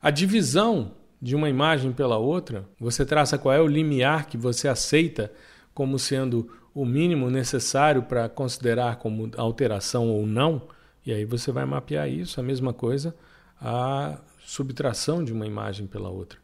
A 0.01 0.11
divisão 0.11 0.93
de 1.20 1.37
uma 1.37 1.49
imagem 1.49 1.93
pela 1.93 2.16
outra, 2.16 2.66
você 2.80 3.05
traça 3.05 3.37
qual 3.37 3.55
é 3.55 3.61
o 3.61 3.66
limiar 3.66 4.26
que 4.26 4.39
você 4.39 4.66
aceita 4.66 5.30
como 5.74 5.99
sendo 5.99 6.51
o 6.74 6.84
mínimo 6.84 7.30
necessário 7.30 8.03
para 8.03 8.28
considerar 8.28 8.97
como 8.97 9.30
alteração 9.37 10.09
ou 10.09 10.26
não, 10.26 10.62
e 11.05 11.12
aí 11.12 11.24
você 11.24 11.53
vai 11.53 11.64
mapear 11.64 12.09
isso, 12.09 12.41
a 12.41 12.43
mesma 12.43 12.72
coisa, 12.72 13.14
a 13.61 14.18
subtração 14.45 15.22
de 15.22 15.32
uma 15.32 15.47
imagem 15.47 15.87
pela 15.87 16.09
outra. 16.09 16.39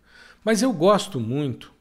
Mas 0.44 0.62
eu 0.62 0.72
gosto 0.72 1.20
muito, 1.20 1.72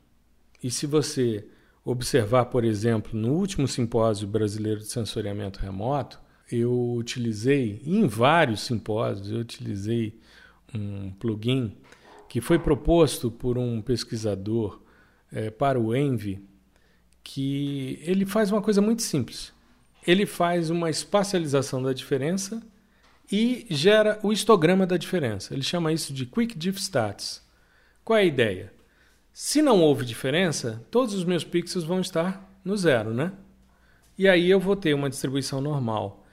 e 0.64 0.70
se 0.70 0.86
você 0.86 1.48
observar, 1.84 2.46
por 2.46 2.64
exemplo, 2.64 3.20
no 3.20 3.34
último 3.34 3.68
simpósio 3.68 4.28
brasileiro 4.28 4.80
de 4.80 4.88
sensoriamento 4.88 5.60
remoto, 5.60 6.20
eu 6.52 6.94
utilizei, 6.94 7.82
em 7.86 8.06
vários 8.08 8.62
simpósios, 8.62 9.32
eu 9.32 9.40
utilizei 9.40 10.20
um 10.74 11.12
plugin 11.12 11.76
que 12.30 12.40
foi 12.40 12.60
proposto 12.60 13.32
por 13.32 13.58
um 13.58 13.82
pesquisador 13.82 14.82
é, 15.32 15.50
para 15.50 15.80
o 15.80 15.96
Envy, 15.96 16.42
que 17.24 18.00
ele 18.04 18.26
faz 18.26 18.52
uma 18.52 18.62
coisa 18.62 18.82
muito 18.82 19.02
simples. 19.02 19.54
Ele 20.06 20.26
faz 20.26 20.70
uma 20.70 20.90
espacialização 20.90 21.82
da 21.82 21.94
diferença 21.94 22.62
e 23.32 23.66
gera 23.70 24.20
o 24.24 24.32
histograma 24.32 24.86
da 24.86 24.98
diferença. 24.98 25.54
Ele 25.54 25.64
chama 25.64 25.94
isso 25.94 26.14
de 26.14 26.26
Quick 26.26 26.58
Diff 26.58 26.80
Stats. 26.80 27.42
Qual 28.04 28.18
é 28.18 28.22
a 28.22 28.26
ideia? 28.26 28.74
Se 29.34 29.62
não 29.62 29.82
houve 29.82 30.06
diferença, 30.06 30.82
todos 30.92 31.14
os 31.14 31.24
meus 31.24 31.44
pixels 31.44 31.84
vão 31.84 32.02
estar 32.02 32.50
no 32.64 32.76
zero, 32.76 33.14
né? 33.14 33.32
E 34.18 34.28
aí 34.28 34.50
eu 34.50 34.60
vou 34.60 34.76
ter 34.76 34.94
uma 34.94 35.10
distribuição 35.10 35.62
normal. 35.62 36.26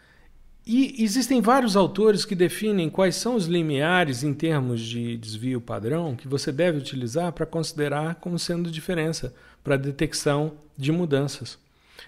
E 0.66 1.02
existem 1.02 1.40
vários 1.40 1.76
autores 1.76 2.26
que 2.26 2.34
definem 2.34 2.90
quais 2.90 3.16
são 3.16 3.34
os 3.34 3.46
limiares 3.46 4.22
em 4.22 4.34
termos 4.34 4.82
de 4.82 5.16
desvio 5.16 5.62
padrão 5.62 6.14
que 6.14 6.28
você 6.28 6.52
deve 6.52 6.76
utilizar 6.76 7.32
para 7.32 7.46
considerar 7.46 8.16
como 8.16 8.38
sendo 8.38 8.70
diferença 8.70 9.34
para 9.64 9.78
detecção 9.78 10.52
de 10.76 10.92
mudanças. 10.92 11.58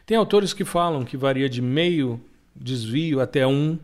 Tem 0.04 0.16
autores 0.16 0.52
que 0.52 0.64
falam 0.64 1.04
que 1.04 1.16
varia 1.16 1.48
de 1.48 1.62
meio 1.62 2.20
desvio 2.54 3.20
até 3.20 3.46
1. 3.46 3.78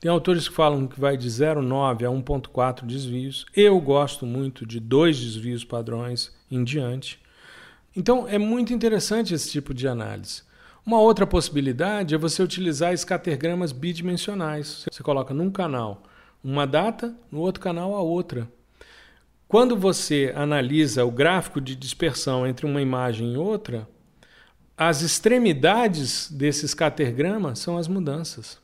Tem 0.00 0.10
autores 0.10 0.48
que 0.48 0.54
falam 0.54 0.86
que 0.86 0.98
vai 0.98 1.14
de 1.14 1.28
0,9 1.28 2.06
a 2.06 2.10
1,4 2.10 2.86
desvios. 2.86 3.44
Eu 3.54 3.78
gosto 3.78 4.24
muito 4.24 4.64
de 4.64 4.80
dois 4.80 5.20
desvios 5.20 5.62
padrões 5.62 6.32
em 6.50 6.64
diante. 6.64 7.20
Então 7.94 8.26
é 8.26 8.38
muito 8.38 8.72
interessante 8.72 9.34
esse 9.34 9.50
tipo 9.50 9.74
de 9.74 9.86
análise. 9.86 10.42
Uma 10.86 10.98
outra 10.98 11.26
possibilidade 11.26 12.14
é 12.14 12.18
você 12.18 12.42
utilizar 12.42 12.94
escatergramas 12.94 13.72
bidimensionais. 13.72 14.86
Você 14.90 15.02
coloca 15.02 15.34
num 15.34 15.50
canal 15.50 16.02
uma 16.42 16.66
data, 16.66 17.14
no 17.30 17.40
outro 17.40 17.62
canal 17.62 17.94
a 17.94 18.00
outra. 18.00 18.50
Quando 19.46 19.76
você 19.76 20.32
analisa 20.34 21.04
o 21.04 21.10
gráfico 21.10 21.60
de 21.60 21.76
dispersão 21.76 22.46
entre 22.46 22.64
uma 22.64 22.80
imagem 22.80 23.34
e 23.34 23.36
outra, 23.36 23.86
as 24.78 25.02
extremidades 25.02 26.30
desse 26.30 26.64
escatergrama 26.64 27.54
são 27.54 27.76
as 27.76 27.86
mudanças. 27.86 28.59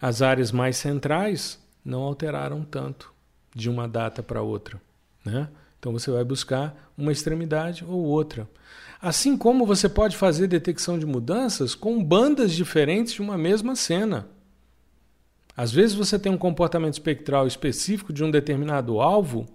As 0.00 0.22
áreas 0.22 0.50
mais 0.50 0.76
centrais 0.76 1.58
não 1.84 2.02
alteraram 2.02 2.62
tanto 2.62 3.12
de 3.54 3.68
uma 3.68 3.88
data 3.88 4.22
para 4.22 4.42
outra. 4.42 4.80
Né? 5.24 5.48
Então 5.78 5.92
você 5.92 6.10
vai 6.10 6.24
buscar 6.24 6.92
uma 6.96 7.12
extremidade 7.12 7.84
ou 7.84 8.04
outra. 8.04 8.48
Assim 9.00 9.36
como 9.36 9.66
você 9.66 9.88
pode 9.88 10.16
fazer 10.16 10.46
detecção 10.46 10.98
de 10.98 11.06
mudanças 11.06 11.74
com 11.74 12.02
bandas 12.02 12.52
diferentes 12.52 13.14
de 13.14 13.22
uma 13.22 13.36
mesma 13.36 13.74
cena. 13.74 14.28
Às 15.56 15.72
vezes 15.72 15.94
você 15.94 16.18
tem 16.18 16.30
um 16.30 16.38
comportamento 16.38 16.94
espectral 16.94 17.46
específico 17.46 18.12
de 18.12 18.22
um 18.22 18.30
determinado 18.30 19.00
alvo 19.00 19.46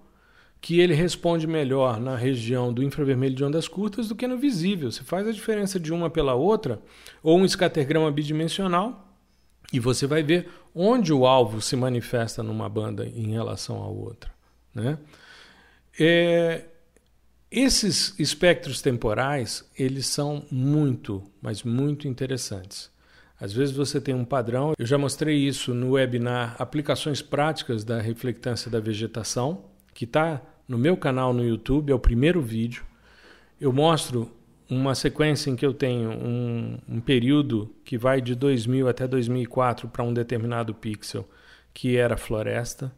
que 0.59 0.79
ele 0.79 0.95
responde 0.95 1.45
melhor 1.45 1.99
na 1.99 2.15
região 2.15 2.73
do 2.73 2.81
infravermelho 2.81 3.35
de 3.35 3.43
ondas 3.43 3.67
curtas 3.67 4.07
do 4.07 4.15
que 4.15 4.27
no 4.27 4.37
visível. 4.37 4.91
Você 4.91 5.03
faz 5.03 5.27
a 5.27 5.31
diferença 5.31 5.79
de 5.79 5.93
uma 5.93 6.09
pela 6.09 6.33
outra, 6.33 6.81
ou 7.21 7.37
um 7.37 7.45
escatergrama 7.45 8.11
bidimensional, 8.11 9.04
e 9.71 9.79
você 9.79 10.05
vai 10.07 10.23
ver 10.23 10.49
onde 10.73 11.13
o 11.13 11.25
alvo 11.25 11.61
se 11.61 11.75
manifesta 11.75 12.43
numa 12.43 12.67
banda 12.69 13.05
em 13.05 13.31
relação 13.31 13.81
à 13.81 13.87
outra. 13.87 14.31
Né? 14.73 14.97
É, 15.99 16.65
esses 17.49 18.13
espectros 18.19 18.81
temporais, 18.81 19.63
eles 19.77 20.07
são 20.07 20.45
muito, 20.51 21.23
mas 21.41 21.63
muito 21.63 22.07
interessantes. 22.07 22.91
Às 23.39 23.53
vezes 23.53 23.75
você 23.75 23.99
tem 23.99 24.15
um 24.15 24.25
padrão, 24.25 24.73
eu 24.77 24.85
já 24.85 24.97
mostrei 24.97 25.37
isso 25.37 25.73
no 25.73 25.91
webinar 25.91 26.55
Aplicações 26.57 27.21
Práticas 27.21 27.83
da 27.83 27.99
Reflectância 27.99 28.71
da 28.71 28.79
Vegetação, 28.79 29.65
que 29.93 30.05
está 30.05 30.41
no 30.67 30.77
meu 30.77 30.97
canal 30.97 31.33
no 31.33 31.45
YouTube, 31.45 31.91
é 31.91 31.95
o 31.95 31.99
primeiro 31.99 32.41
vídeo. 32.41 32.83
Eu 33.59 33.71
mostro 33.71 34.31
uma 34.69 34.95
sequência 34.95 35.49
em 35.49 35.55
que 35.55 35.65
eu 35.65 35.73
tenho 35.73 36.09
um, 36.09 36.77
um 36.87 36.99
período 36.99 37.73
que 37.83 37.97
vai 37.97 38.21
de 38.21 38.35
2000 38.35 38.87
até 38.87 39.07
2004 39.07 39.87
para 39.89 40.03
um 40.03 40.13
determinado 40.13 40.73
pixel, 40.73 41.27
que 41.73 41.97
era 41.97 42.17
floresta. 42.17 42.91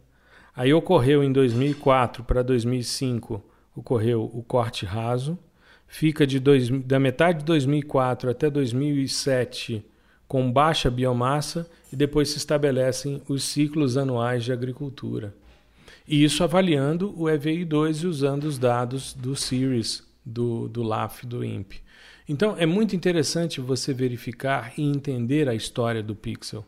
Aí 0.54 0.72
ocorreu 0.72 1.22
em 1.22 1.32
2004 1.32 2.24
para 2.24 2.42
2005, 2.42 3.42
ocorreu 3.76 4.30
o 4.32 4.42
corte 4.42 4.84
raso. 4.84 5.38
Fica 5.86 6.26
de 6.26 6.38
dois, 6.38 6.68
da 6.84 6.98
metade 6.98 7.38
de 7.38 7.44
2004 7.44 8.30
até 8.30 8.50
2007 8.50 9.84
com 10.28 10.52
baixa 10.52 10.90
biomassa 10.90 11.68
e 11.90 11.96
depois 11.96 12.28
se 12.28 12.36
estabelecem 12.36 13.22
os 13.26 13.42
ciclos 13.42 13.96
anuais 13.96 14.44
de 14.44 14.52
agricultura. 14.52 15.34
E 16.06 16.22
isso 16.22 16.44
avaliando 16.44 17.14
o 17.16 17.24
EVI2 17.24 18.02
e 18.02 18.06
usando 18.06 18.44
os 18.44 18.58
dados 18.58 19.14
do 19.14 19.34
Series, 19.34 20.06
do, 20.28 20.68
do 20.68 20.82
LAF, 20.82 21.26
do 21.26 21.42
INPE. 21.42 21.82
Então 22.28 22.54
é 22.58 22.66
muito 22.66 22.94
interessante 22.94 23.60
você 23.60 23.94
verificar 23.94 24.74
e 24.76 24.82
entender 24.82 25.48
a 25.48 25.54
história 25.54 26.02
do 26.02 26.14
pixel. 26.14 26.64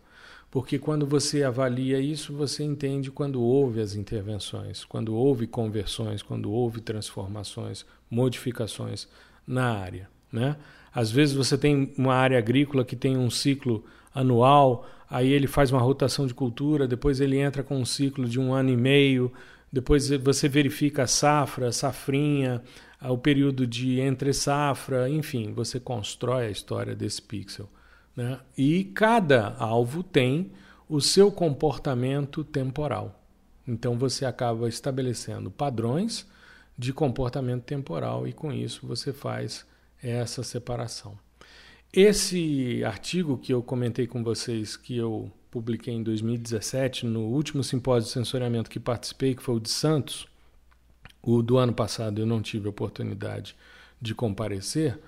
porque 0.50 0.78
quando 0.78 1.06
você 1.06 1.44
avalia 1.44 2.00
isso, 2.00 2.32
você 2.32 2.64
entende 2.64 3.10
quando 3.10 3.40
houve 3.40 3.80
as 3.80 3.94
intervenções, 3.94 4.84
quando 4.84 5.14
houve 5.14 5.46
conversões, 5.46 6.22
quando 6.22 6.50
houve 6.50 6.80
transformações, 6.80 7.84
modificações 8.10 9.06
na 9.46 9.70
área. 9.70 10.08
Né? 10.32 10.56
Às 10.92 11.10
vezes 11.10 11.34
você 11.36 11.56
tem 11.56 11.92
uma 11.96 12.14
área 12.14 12.38
agrícola 12.38 12.84
que 12.84 12.96
tem 12.96 13.16
um 13.16 13.30
ciclo 13.30 13.84
anual, 14.12 14.88
aí 15.08 15.30
ele 15.30 15.46
faz 15.46 15.70
uma 15.70 15.80
rotação 15.80 16.26
de 16.26 16.34
cultura, 16.34 16.88
depois 16.88 17.20
ele 17.20 17.38
entra 17.38 17.62
com 17.62 17.78
um 17.78 17.84
ciclo 17.84 18.28
de 18.28 18.40
um 18.40 18.52
ano 18.52 18.70
e 18.70 18.76
meio, 18.76 19.32
depois 19.72 20.10
você 20.10 20.48
verifica 20.48 21.04
a 21.04 21.06
safra, 21.06 21.68
a 21.68 21.72
safrinha, 21.72 22.60
o 23.08 23.16
período 23.16 23.66
de 23.66 24.00
entre 24.00 24.32
safra, 24.32 25.08
enfim, 25.08 25.52
você 25.52 25.80
constrói 25.80 26.46
a 26.46 26.50
história 26.50 26.94
desse 26.94 27.22
pixel. 27.22 27.68
Né? 28.14 28.38
E 28.56 28.84
cada 28.84 29.54
alvo 29.56 30.02
tem 30.02 30.52
o 30.88 31.00
seu 31.00 31.30
comportamento 31.30 32.44
temporal. 32.44 33.24
Então 33.66 33.96
você 33.96 34.26
acaba 34.26 34.68
estabelecendo 34.68 35.50
padrões 35.50 36.26
de 36.76 36.92
comportamento 36.92 37.62
temporal 37.62 38.26
e 38.26 38.32
com 38.32 38.52
isso 38.52 38.86
você 38.86 39.12
faz 39.12 39.64
essa 40.02 40.42
separação. 40.42 41.18
Esse 41.92 42.84
artigo 42.84 43.36
que 43.38 43.52
eu 43.52 43.62
comentei 43.62 44.06
com 44.06 44.22
vocês, 44.22 44.76
que 44.76 44.96
eu 44.96 45.30
publiquei 45.50 45.92
em 45.92 46.02
2017, 46.02 47.04
no 47.04 47.22
último 47.22 47.64
simpósio 47.64 48.06
de 48.06 48.12
sensoriamento 48.12 48.70
que 48.70 48.78
participei, 48.78 49.34
que 49.34 49.42
foi 49.42 49.56
o 49.56 49.60
de 49.60 49.70
Santos, 49.70 50.28
o 51.22 51.42
do 51.42 51.58
ano 51.58 51.72
passado 51.72 52.20
eu 52.20 52.26
não 52.26 52.40
tive 52.40 52.68
oportunidade 52.68 53.56
de 54.00 54.14
comparecer, 54.14 54.98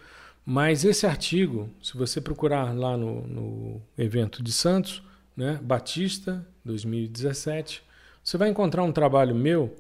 mas 0.45 0.85
esse 0.85 1.07
artigo, 1.07 1.71
se 1.83 1.97
você 1.97 2.21
procurar 2.21 2.77
lá 2.77 2.97
no, 2.97 3.27
no 3.27 3.83
evento 3.97 4.43
de 4.43 4.53
Santos, 4.53 5.03
né, 5.37 5.59
Batista 5.63 6.47
2017, 6.65 7.83
você 8.23 8.37
vai 8.37 8.49
encontrar 8.49 8.83
um 8.83 8.93
trabalho 8.93 9.35
meu 9.35 9.75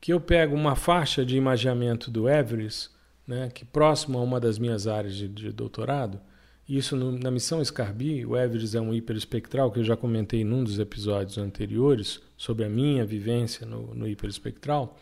que 0.00 0.12
eu 0.12 0.20
pego 0.20 0.54
uma 0.54 0.76
faixa 0.76 1.24
de 1.24 1.36
imageamento 1.36 2.10
do 2.10 2.28
Everest, 2.28 2.90
né, 3.26 3.50
que 3.52 3.64
próximo 3.64 4.18
a 4.18 4.22
uma 4.22 4.38
das 4.38 4.58
minhas 4.58 4.86
áreas 4.86 5.14
de, 5.14 5.28
de 5.28 5.52
doutorado, 5.52 6.20
isso 6.68 6.96
no, 6.96 7.12
na 7.18 7.30
missão 7.30 7.64
Scarbi, 7.64 8.24
o 8.24 8.36
Everest 8.36 8.76
é 8.76 8.80
um 8.80 8.94
hiperespectral 8.94 9.70
que 9.70 9.80
eu 9.80 9.84
já 9.84 9.96
comentei 9.96 10.44
num 10.44 10.62
dos 10.62 10.78
episódios 10.78 11.36
anteriores 11.36 12.20
sobre 12.36 12.64
a 12.64 12.68
minha 12.68 13.04
vivência 13.04 13.66
no, 13.66 13.94
no 13.94 14.08
hiperespectral. 14.08 14.98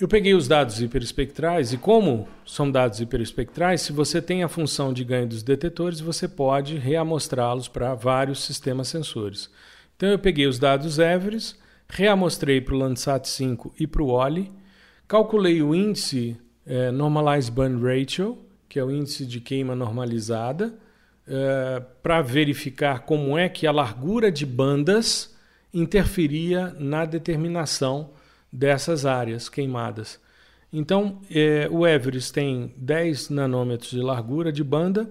Eu 0.00 0.08
peguei 0.08 0.34
os 0.34 0.48
dados 0.48 0.80
hiperespectrais 0.80 1.72
e, 1.72 1.76
como 1.76 2.26
são 2.46 2.70
dados 2.70 3.00
hiperespectrais, 3.00 3.82
se 3.82 3.92
você 3.92 4.22
tem 4.22 4.42
a 4.42 4.48
função 4.48 4.90
de 4.90 5.04
ganho 5.04 5.28
dos 5.28 5.42
detetores, 5.42 6.00
você 6.00 6.26
pode 6.26 6.78
reamostrá-los 6.78 7.68
para 7.68 7.94
vários 7.94 8.42
sistemas 8.42 8.88
sensores. 8.88 9.50
Então, 9.94 10.08
eu 10.08 10.18
peguei 10.18 10.46
os 10.46 10.58
dados 10.58 10.98
Everest, 10.98 11.56
reamostrei 11.88 12.60
para 12.60 12.74
o 12.74 12.78
Landsat 12.78 13.28
5 13.28 13.74
e 13.78 13.86
para 13.86 14.02
o 14.02 14.08
OLI, 14.08 14.50
calculei 15.06 15.62
o 15.62 15.74
índice 15.74 16.38
é, 16.64 16.90
Normalized 16.90 17.52
Burn 17.52 17.82
Ratio, 17.82 18.38
que 18.68 18.78
é 18.78 18.84
o 18.84 18.90
índice 18.90 19.26
de 19.26 19.40
queima 19.40 19.76
normalizada, 19.76 20.74
é, 21.28 21.82
para 22.02 22.22
verificar 22.22 23.00
como 23.00 23.36
é 23.36 23.46
que 23.46 23.66
a 23.66 23.72
largura 23.72 24.32
de 24.32 24.46
bandas 24.46 25.36
interferia 25.72 26.74
na 26.78 27.04
determinação 27.04 28.10
dessas 28.52 29.06
áreas 29.06 29.48
queimadas. 29.48 30.20
Então, 30.72 31.20
é, 31.30 31.68
o 31.70 31.86
Everest 31.86 32.32
tem 32.32 32.72
10 32.76 33.30
nanômetros 33.30 33.90
de 33.90 34.00
largura 34.00 34.52
de 34.52 34.62
banda, 34.64 35.10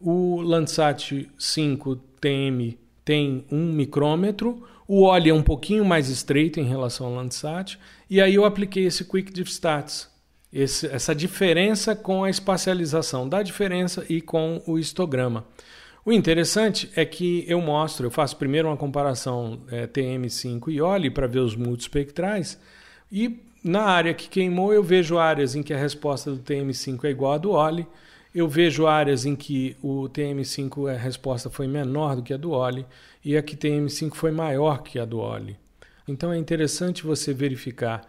o 0.00 0.40
Landsat 0.40 1.28
5 1.38 1.96
TM 2.20 2.78
tem 3.04 3.44
1 3.50 3.72
micrômetro, 3.72 4.62
o 4.86 5.02
OLE 5.02 5.30
é 5.30 5.34
um 5.34 5.42
pouquinho 5.42 5.84
mais 5.84 6.08
estreito 6.08 6.60
em 6.60 6.64
relação 6.64 7.06
ao 7.06 7.14
Landsat, 7.14 7.78
e 8.08 8.20
aí 8.20 8.34
eu 8.34 8.44
apliquei 8.44 8.86
esse 8.86 9.04
Quick 9.04 9.32
Diff 9.32 9.50
Stats, 9.50 10.10
esse, 10.52 10.86
essa 10.86 11.14
diferença 11.14 11.96
com 11.96 12.24
a 12.24 12.30
espacialização 12.30 13.28
da 13.28 13.42
diferença 13.42 14.04
e 14.08 14.20
com 14.20 14.62
o 14.66 14.78
histograma. 14.78 15.46
O 16.04 16.12
interessante 16.12 16.90
é 16.96 17.04
que 17.04 17.44
eu 17.46 17.60
mostro, 17.60 18.06
eu 18.06 18.10
faço 18.10 18.36
primeiro 18.36 18.68
uma 18.68 18.76
comparação 18.76 19.60
é, 19.70 19.86
TM5 19.86 20.72
e 20.72 20.80
OLE 20.80 21.10
para 21.10 21.28
ver 21.28 21.38
os 21.38 21.54
multispectrais, 21.54 22.58
e 23.12 23.38
na 23.62 23.82
área 23.82 24.14
que 24.14 24.28
queimou, 24.28 24.72
eu 24.72 24.82
vejo 24.82 25.18
áreas 25.18 25.54
em 25.54 25.62
que 25.62 25.74
a 25.74 25.78
resposta 25.78 26.32
do 26.32 26.38
TM5 26.38 27.04
é 27.04 27.10
igual 27.10 27.34
à 27.34 27.38
do 27.38 27.50
OLI. 27.50 27.86
Eu 28.34 28.48
vejo 28.48 28.86
áreas 28.86 29.26
em 29.26 29.36
que 29.36 29.76
o 29.82 30.08
TM5 30.08 30.90
a 30.90 30.96
resposta 30.96 31.50
foi 31.50 31.68
menor 31.68 32.16
do 32.16 32.22
que 32.22 32.32
a 32.32 32.38
do 32.38 32.50
OLI 32.52 32.86
e 33.22 33.36
a 33.36 33.42
que 33.42 33.54
TM5 33.54 34.14
foi 34.14 34.32
maior 34.32 34.82
que 34.82 34.98
a 34.98 35.04
do 35.04 35.20
OLI. 35.20 35.56
Então 36.08 36.32
é 36.32 36.38
interessante 36.38 37.04
você 37.04 37.34
verificar 37.34 38.00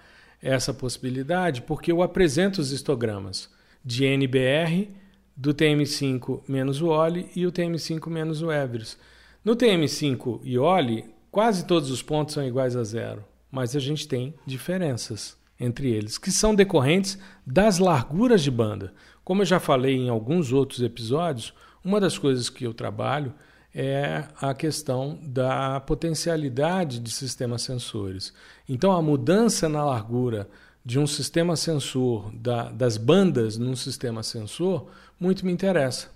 essa 0.41 0.73
possibilidade 0.73 1.61
porque 1.61 1.91
eu 1.91 2.01
apresento 2.01 2.61
os 2.61 2.71
histogramas 2.71 3.49
de 3.83 4.05
NBR 4.05 4.89
do 5.35 5.53
TM5 5.53 6.41
menos 6.47 6.81
o 6.81 6.87
OLI 6.87 7.29
e 7.35 7.45
o 7.45 7.51
TM5 7.51 8.09
menos 8.09 8.41
o 8.41 8.51
Everest. 8.51 8.97
No 9.43 9.55
TM5 9.55 10.39
e 10.43 10.57
OLI, 10.57 11.05
quase 11.29 11.65
todos 11.65 11.91
os 11.91 12.01
pontos 12.01 12.33
são 12.33 12.47
iguais 12.47 12.75
a 12.75 12.83
zero 12.83 13.32
mas 13.53 13.75
a 13.75 13.79
gente 13.79 14.07
tem 14.07 14.33
diferenças 14.47 15.37
entre 15.59 15.87
eles, 15.91 16.17
que 16.17 16.31
são 16.31 16.55
decorrentes 16.55 17.19
das 17.45 17.77
larguras 17.77 18.41
de 18.41 18.49
banda. 18.49 18.91
Como 19.23 19.43
eu 19.43 19.45
já 19.45 19.59
falei 19.59 19.95
em 19.95 20.09
alguns 20.09 20.51
outros 20.51 20.81
episódios, 20.81 21.53
uma 21.85 21.99
das 21.99 22.17
coisas 22.17 22.49
que 22.49 22.63
eu 22.63 22.73
trabalho 22.73 23.31
é 23.71 24.23
a 24.41 24.55
questão 24.55 25.19
da 25.21 25.79
potencialidade 25.81 26.99
de 26.99 27.11
sistemas 27.11 27.61
sensores. 27.61 28.33
Então, 28.67 28.91
a 28.91 29.03
mudança 29.03 29.69
na 29.69 29.85
largura 29.85 30.49
de 30.83 30.97
um 30.97 31.05
sistema 31.05 31.55
sensor, 31.55 32.31
da, 32.33 32.71
das 32.71 32.97
bandas 32.97 33.55
num 33.55 33.75
sistema 33.75 34.23
sensor, 34.23 34.89
muito 35.19 35.45
me 35.45 35.51
interessa, 35.51 36.09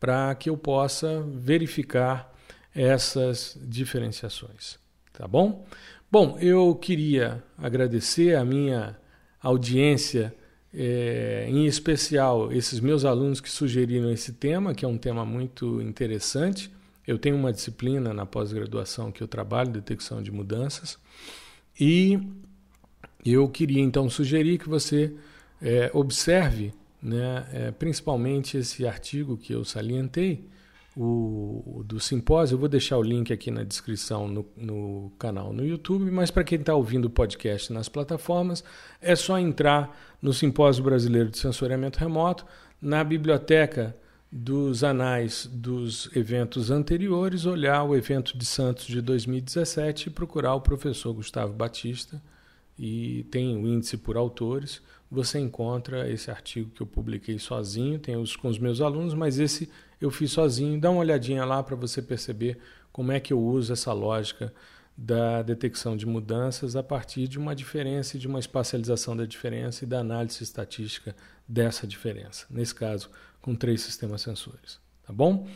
para 0.00 0.34
que 0.34 0.50
eu 0.50 0.56
possa 0.56 1.22
verificar 1.32 2.34
essas 2.74 3.56
diferenciações. 3.62 4.82
Tá 5.12 5.28
bom? 5.28 5.64
Bom, 6.12 6.36
eu 6.38 6.74
queria 6.74 7.42
agradecer 7.56 8.36
a 8.36 8.44
minha 8.44 8.94
audiência, 9.42 10.34
é, 10.70 11.46
em 11.48 11.64
especial 11.64 12.52
esses 12.52 12.80
meus 12.80 13.06
alunos 13.06 13.40
que 13.40 13.50
sugeriram 13.50 14.10
esse 14.10 14.34
tema, 14.34 14.74
que 14.74 14.84
é 14.84 14.88
um 14.88 14.98
tema 14.98 15.24
muito 15.24 15.80
interessante. 15.80 16.70
Eu 17.06 17.18
tenho 17.18 17.34
uma 17.34 17.50
disciplina 17.50 18.12
na 18.12 18.26
pós-graduação 18.26 19.10
que 19.10 19.22
eu 19.22 19.26
trabalho, 19.26 19.70
detecção 19.70 20.22
de 20.22 20.30
mudanças, 20.30 20.98
e 21.80 22.20
eu 23.24 23.48
queria 23.48 23.80
então 23.80 24.10
sugerir 24.10 24.58
que 24.58 24.68
você 24.68 25.14
é, 25.62 25.90
observe 25.94 26.74
né, 27.02 27.48
é, 27.54 27.70
principalmente 27.70 28.58
esse 28.58 28.86
artigo 28.86 29.38
que 29.38 29.54
eu 29.54 29.64
salientei, 29.64 30.44
o, 30.96 31.82
do 31.84 31.98
simpósio. 31.98 32.54
Eu 32.54 32.58
vou 32.58 32.68
deixar 32.68 32.98
o 32.98 33.02
link 33.02 33.32
aqui 33.32 33.50
na 33.50 33.64
descrição 33.64 34.28
no, 34.28 34.46
no 34.56 35.12
canal 35.18 35.52
no 35.52 35.64
YouTube, 35.64 36.10
mas 36.10 36.30
para 36.30 36.44
quem 36.44 36.58
está 36.58 36.74
ouvindo 36.74 37.06
o 37.06 37.10
podcast 37.10 37.72
nas 37.72 37.88
plataformas, 37.88 38.62
é 39.00 39.16
só 39.16 39.38
entrar 39.38 39.96
no 40.20 40.32
Simpósio 40.32 40.84
Brasileiro 40.84 41.30
de 41.30 41.38
Sensoriamento 41.38 41.98
Remoto, 41.98 42.46
na 42.80 43.02
biblioteca 43.02 43.96
dos 44.30 44.82
anais 44.82 45.46
dos 45.46 46.08
eventos 46.16 46.70
anteriores, 46.70 47.44
olhar 47.44 47.84
o 47.84 47.94
evento 47.94 48.36
de 48.36 48.46
Santos 48.46 48.86
de 48.86 49.00
2017 49.02 50.08
e 50.08 50.10
procurar 50.10 50.54
o 50.54 50.60
professor 50.60 51.12
Gustavo 51.12 51.52
Batista. 51.52 52.22
E 52.78 53.24
tem 53.30 53.54
o 53.54 53.68
índice 53.68 53.98
por 53.98 54.16
autores. 54.16 54.80
Você 55.10 55.38
encontra 55.38 56.10
esse 56.10 56.30
artigo 56.30 56.70
que 56.70 56.80
eu 56.80 56.86
publiquei 56.86 57.38
sozinho, 57.38 57.98
tem 57.98 58.16
os 58.16 58.34
com 58.34 58.48
os 58.48 58.58
meus 58.58 58.80
alunos, 58.80 59.12
mas 59.12 59.38
esse 59.38 59.68
eu 60.02 60.10
fiz 60.10 60.32
sozinho. 60.32 60.80
Dá 60.80 60.90
uma 60.90 61.00
olhadinha 61.00 61.44
lá 61.44 61.62
para 61.62 61.76
você 61.76 62.02
perceber 62.02 62.58
como 62.92 63.12
é 63.12 63.20
que 63.20 63.32
eu 63.32 63.40
uso 63.40 63.72
essa 63.72 63.92
lógica 63.92 64.52
da 64.96 65.42
detecção 65.42 65.96
de 65.96 66.04
mudanças 66.04 66.76
a 66.76 66.82
partir 66.82 67.26
de 67.26 67.38
uma 67.38 67.54
diferença 67.54 68.16
e 68.16 68.20
de 68.20 68.26
uma 68.26 68.38
espacialização 68.38 69.16
da 69.16 69.24
diferença 69.24 69.84
e 69.84 69.86
da 69.86 70.00
análise 70.00 70.42
estatística 70.42 71.14
dessa 71.48 71.86
diferença. 71.86 72.46
Nesse 72.50 72.74
caso, 72.74 73.08
com 73.40 73.54
três 73.54 73.80
sistemas 73.80 74.20
sensores. 74.20 74.78
Tá 75.06 75.12
bom? 75.12 75.46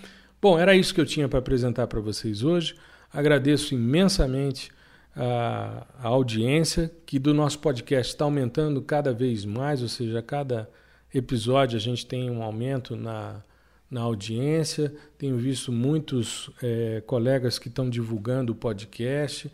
Bom, 0.40 0.58
era 0.58 0.74
isso 0.74 0.94
que 0.94 1.00
eu 1.00 1.06
tinha 1.06 1.28
para 1.28 1.40
apresentar 1.40 1.86
para 1.86 2.00
vocês 2.00 2.42
hoje. 2.42 2.76
Agradeço 3.12 3.74
imensamente 3.74 4.70
a, 5.14 5.86
a, 5.98 6.08
audiência, 6.08 6.90
que 7.04 7.18
do 7.18 7.34
nosso 7.34 7.58
podcast 7.58 8.12
está 8.12 8.24
aumentando 8.24 8.80
cada 8.80 9.12
vez 9.12 9.44
mais, 9.44 9.82
ou 9.82 9.88
seja, 9.88 10.22
cada 10.22 10.70
episódio 11.12 11.76
a 11.76 11.80
gente 11.80 12.06
tem 12.06 12.30
um 12.30 12.42
aumento 12.42 12.94
na 12.94 13.42
na 13.90 14.02
audiência. 14.02 14.92
Tenho 15.18 15.36
visto 15.36 15.72
muitos 15.72 16.50
é, 16.62 17.02
colegas 17.06 17.58
que 17.58 17.68
estão 17.68 17.88
divulgando 17.88 18.52
o 18.52 18.56
podcast. 18.56 19.50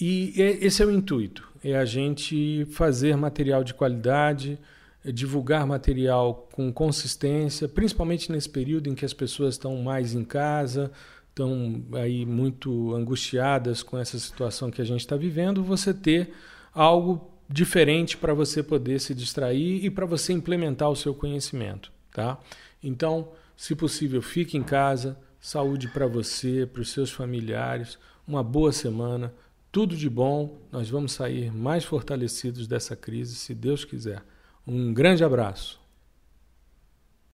E 0.00 0.32
esse 0.36 0.82
é 0.82 0.86
o 0.86 0.90
intuito: 0.90 1.48
é 1.62 1.76
a 1.76 1.84
gente 1.84 2.66
fazer 2.72 3.16
material 3.16 3.62
de 3.62 3.74
qualidade, 3.74 4.58
é 5.04 5.12
divulgar 5.12 5.66
material 5.66 6.48
com 6.52 6.72
consistência, 6.72 7.68
principalmente 7.68 8.30
nesse 8.30 8.48
período 8.48 8.88
em 8.88 8.94
que 8.94 9.04
as 9.04 9.12
pessoas 9.12 9.54
estão 9.54 9.76
mais 9.82 10.14
em 10.14 10.24
casa, 10.24 10.90
estão 11.28 11.82
aí 11.94 12.24
muito 12.24 12.94
angustiadas 12.94 13.82
com 13.82 13.98
essa 13.98 14.18
situação 14.18 14.70
que 14.70 14.80
a 14.80 14.84
gente 14.84 15.00
está 15.00 15.16
vivendo, 15.16 15.62
você 15.62 15.92
ter 15.92 16.32
algo 16.74 17.30
diferente 17.48 18.16
para 18.16 18.32
você 18.32 18.62
poder 18.62 18.98
se 19.00 19.14
distrair 19.14 19.84
e 19.84 19.90
para 19.90 20.06
você 20.06 20.32
implementar 20.32 20.88
o 20.88 20.96
seu 20.96 21.14
conhecimento, 21.14 21.92
tá? 22.10 22.38
Então, 22.82 23.28
se 23.56 23.74
possível, 23.74 24.22
fique 24.22 24.56
em 24.56 24.62
casa, 24.62 25.18
saúde 25.40 25.88
para 25.88 26.06
você, 26.06 26.66
para 26.66 26.82
os 26.82 26.90
seus 26.90 27.10
familiares, 27.10 27.98
uma 28.26 28.42
boa 28.42 28.72
semana, 28.72 29.34
tudo 29.72 29.96
de 29.96 30.08
bom. 30.08 30.58
Nós 30.70 30.88
vamos 30.88 31.12
sair 31.12 31.52
mais 31.52 31.84
fortalecidos 31.84 32.68
dessa 32.68 32.94
crise, 32.94 33.34
se 33.34 33.54
Deus 33.54 33.84
quiser. 33.84 34.22
Um 34.66 34.94
grande 34.94 35.24
abraço. 35.24 35.81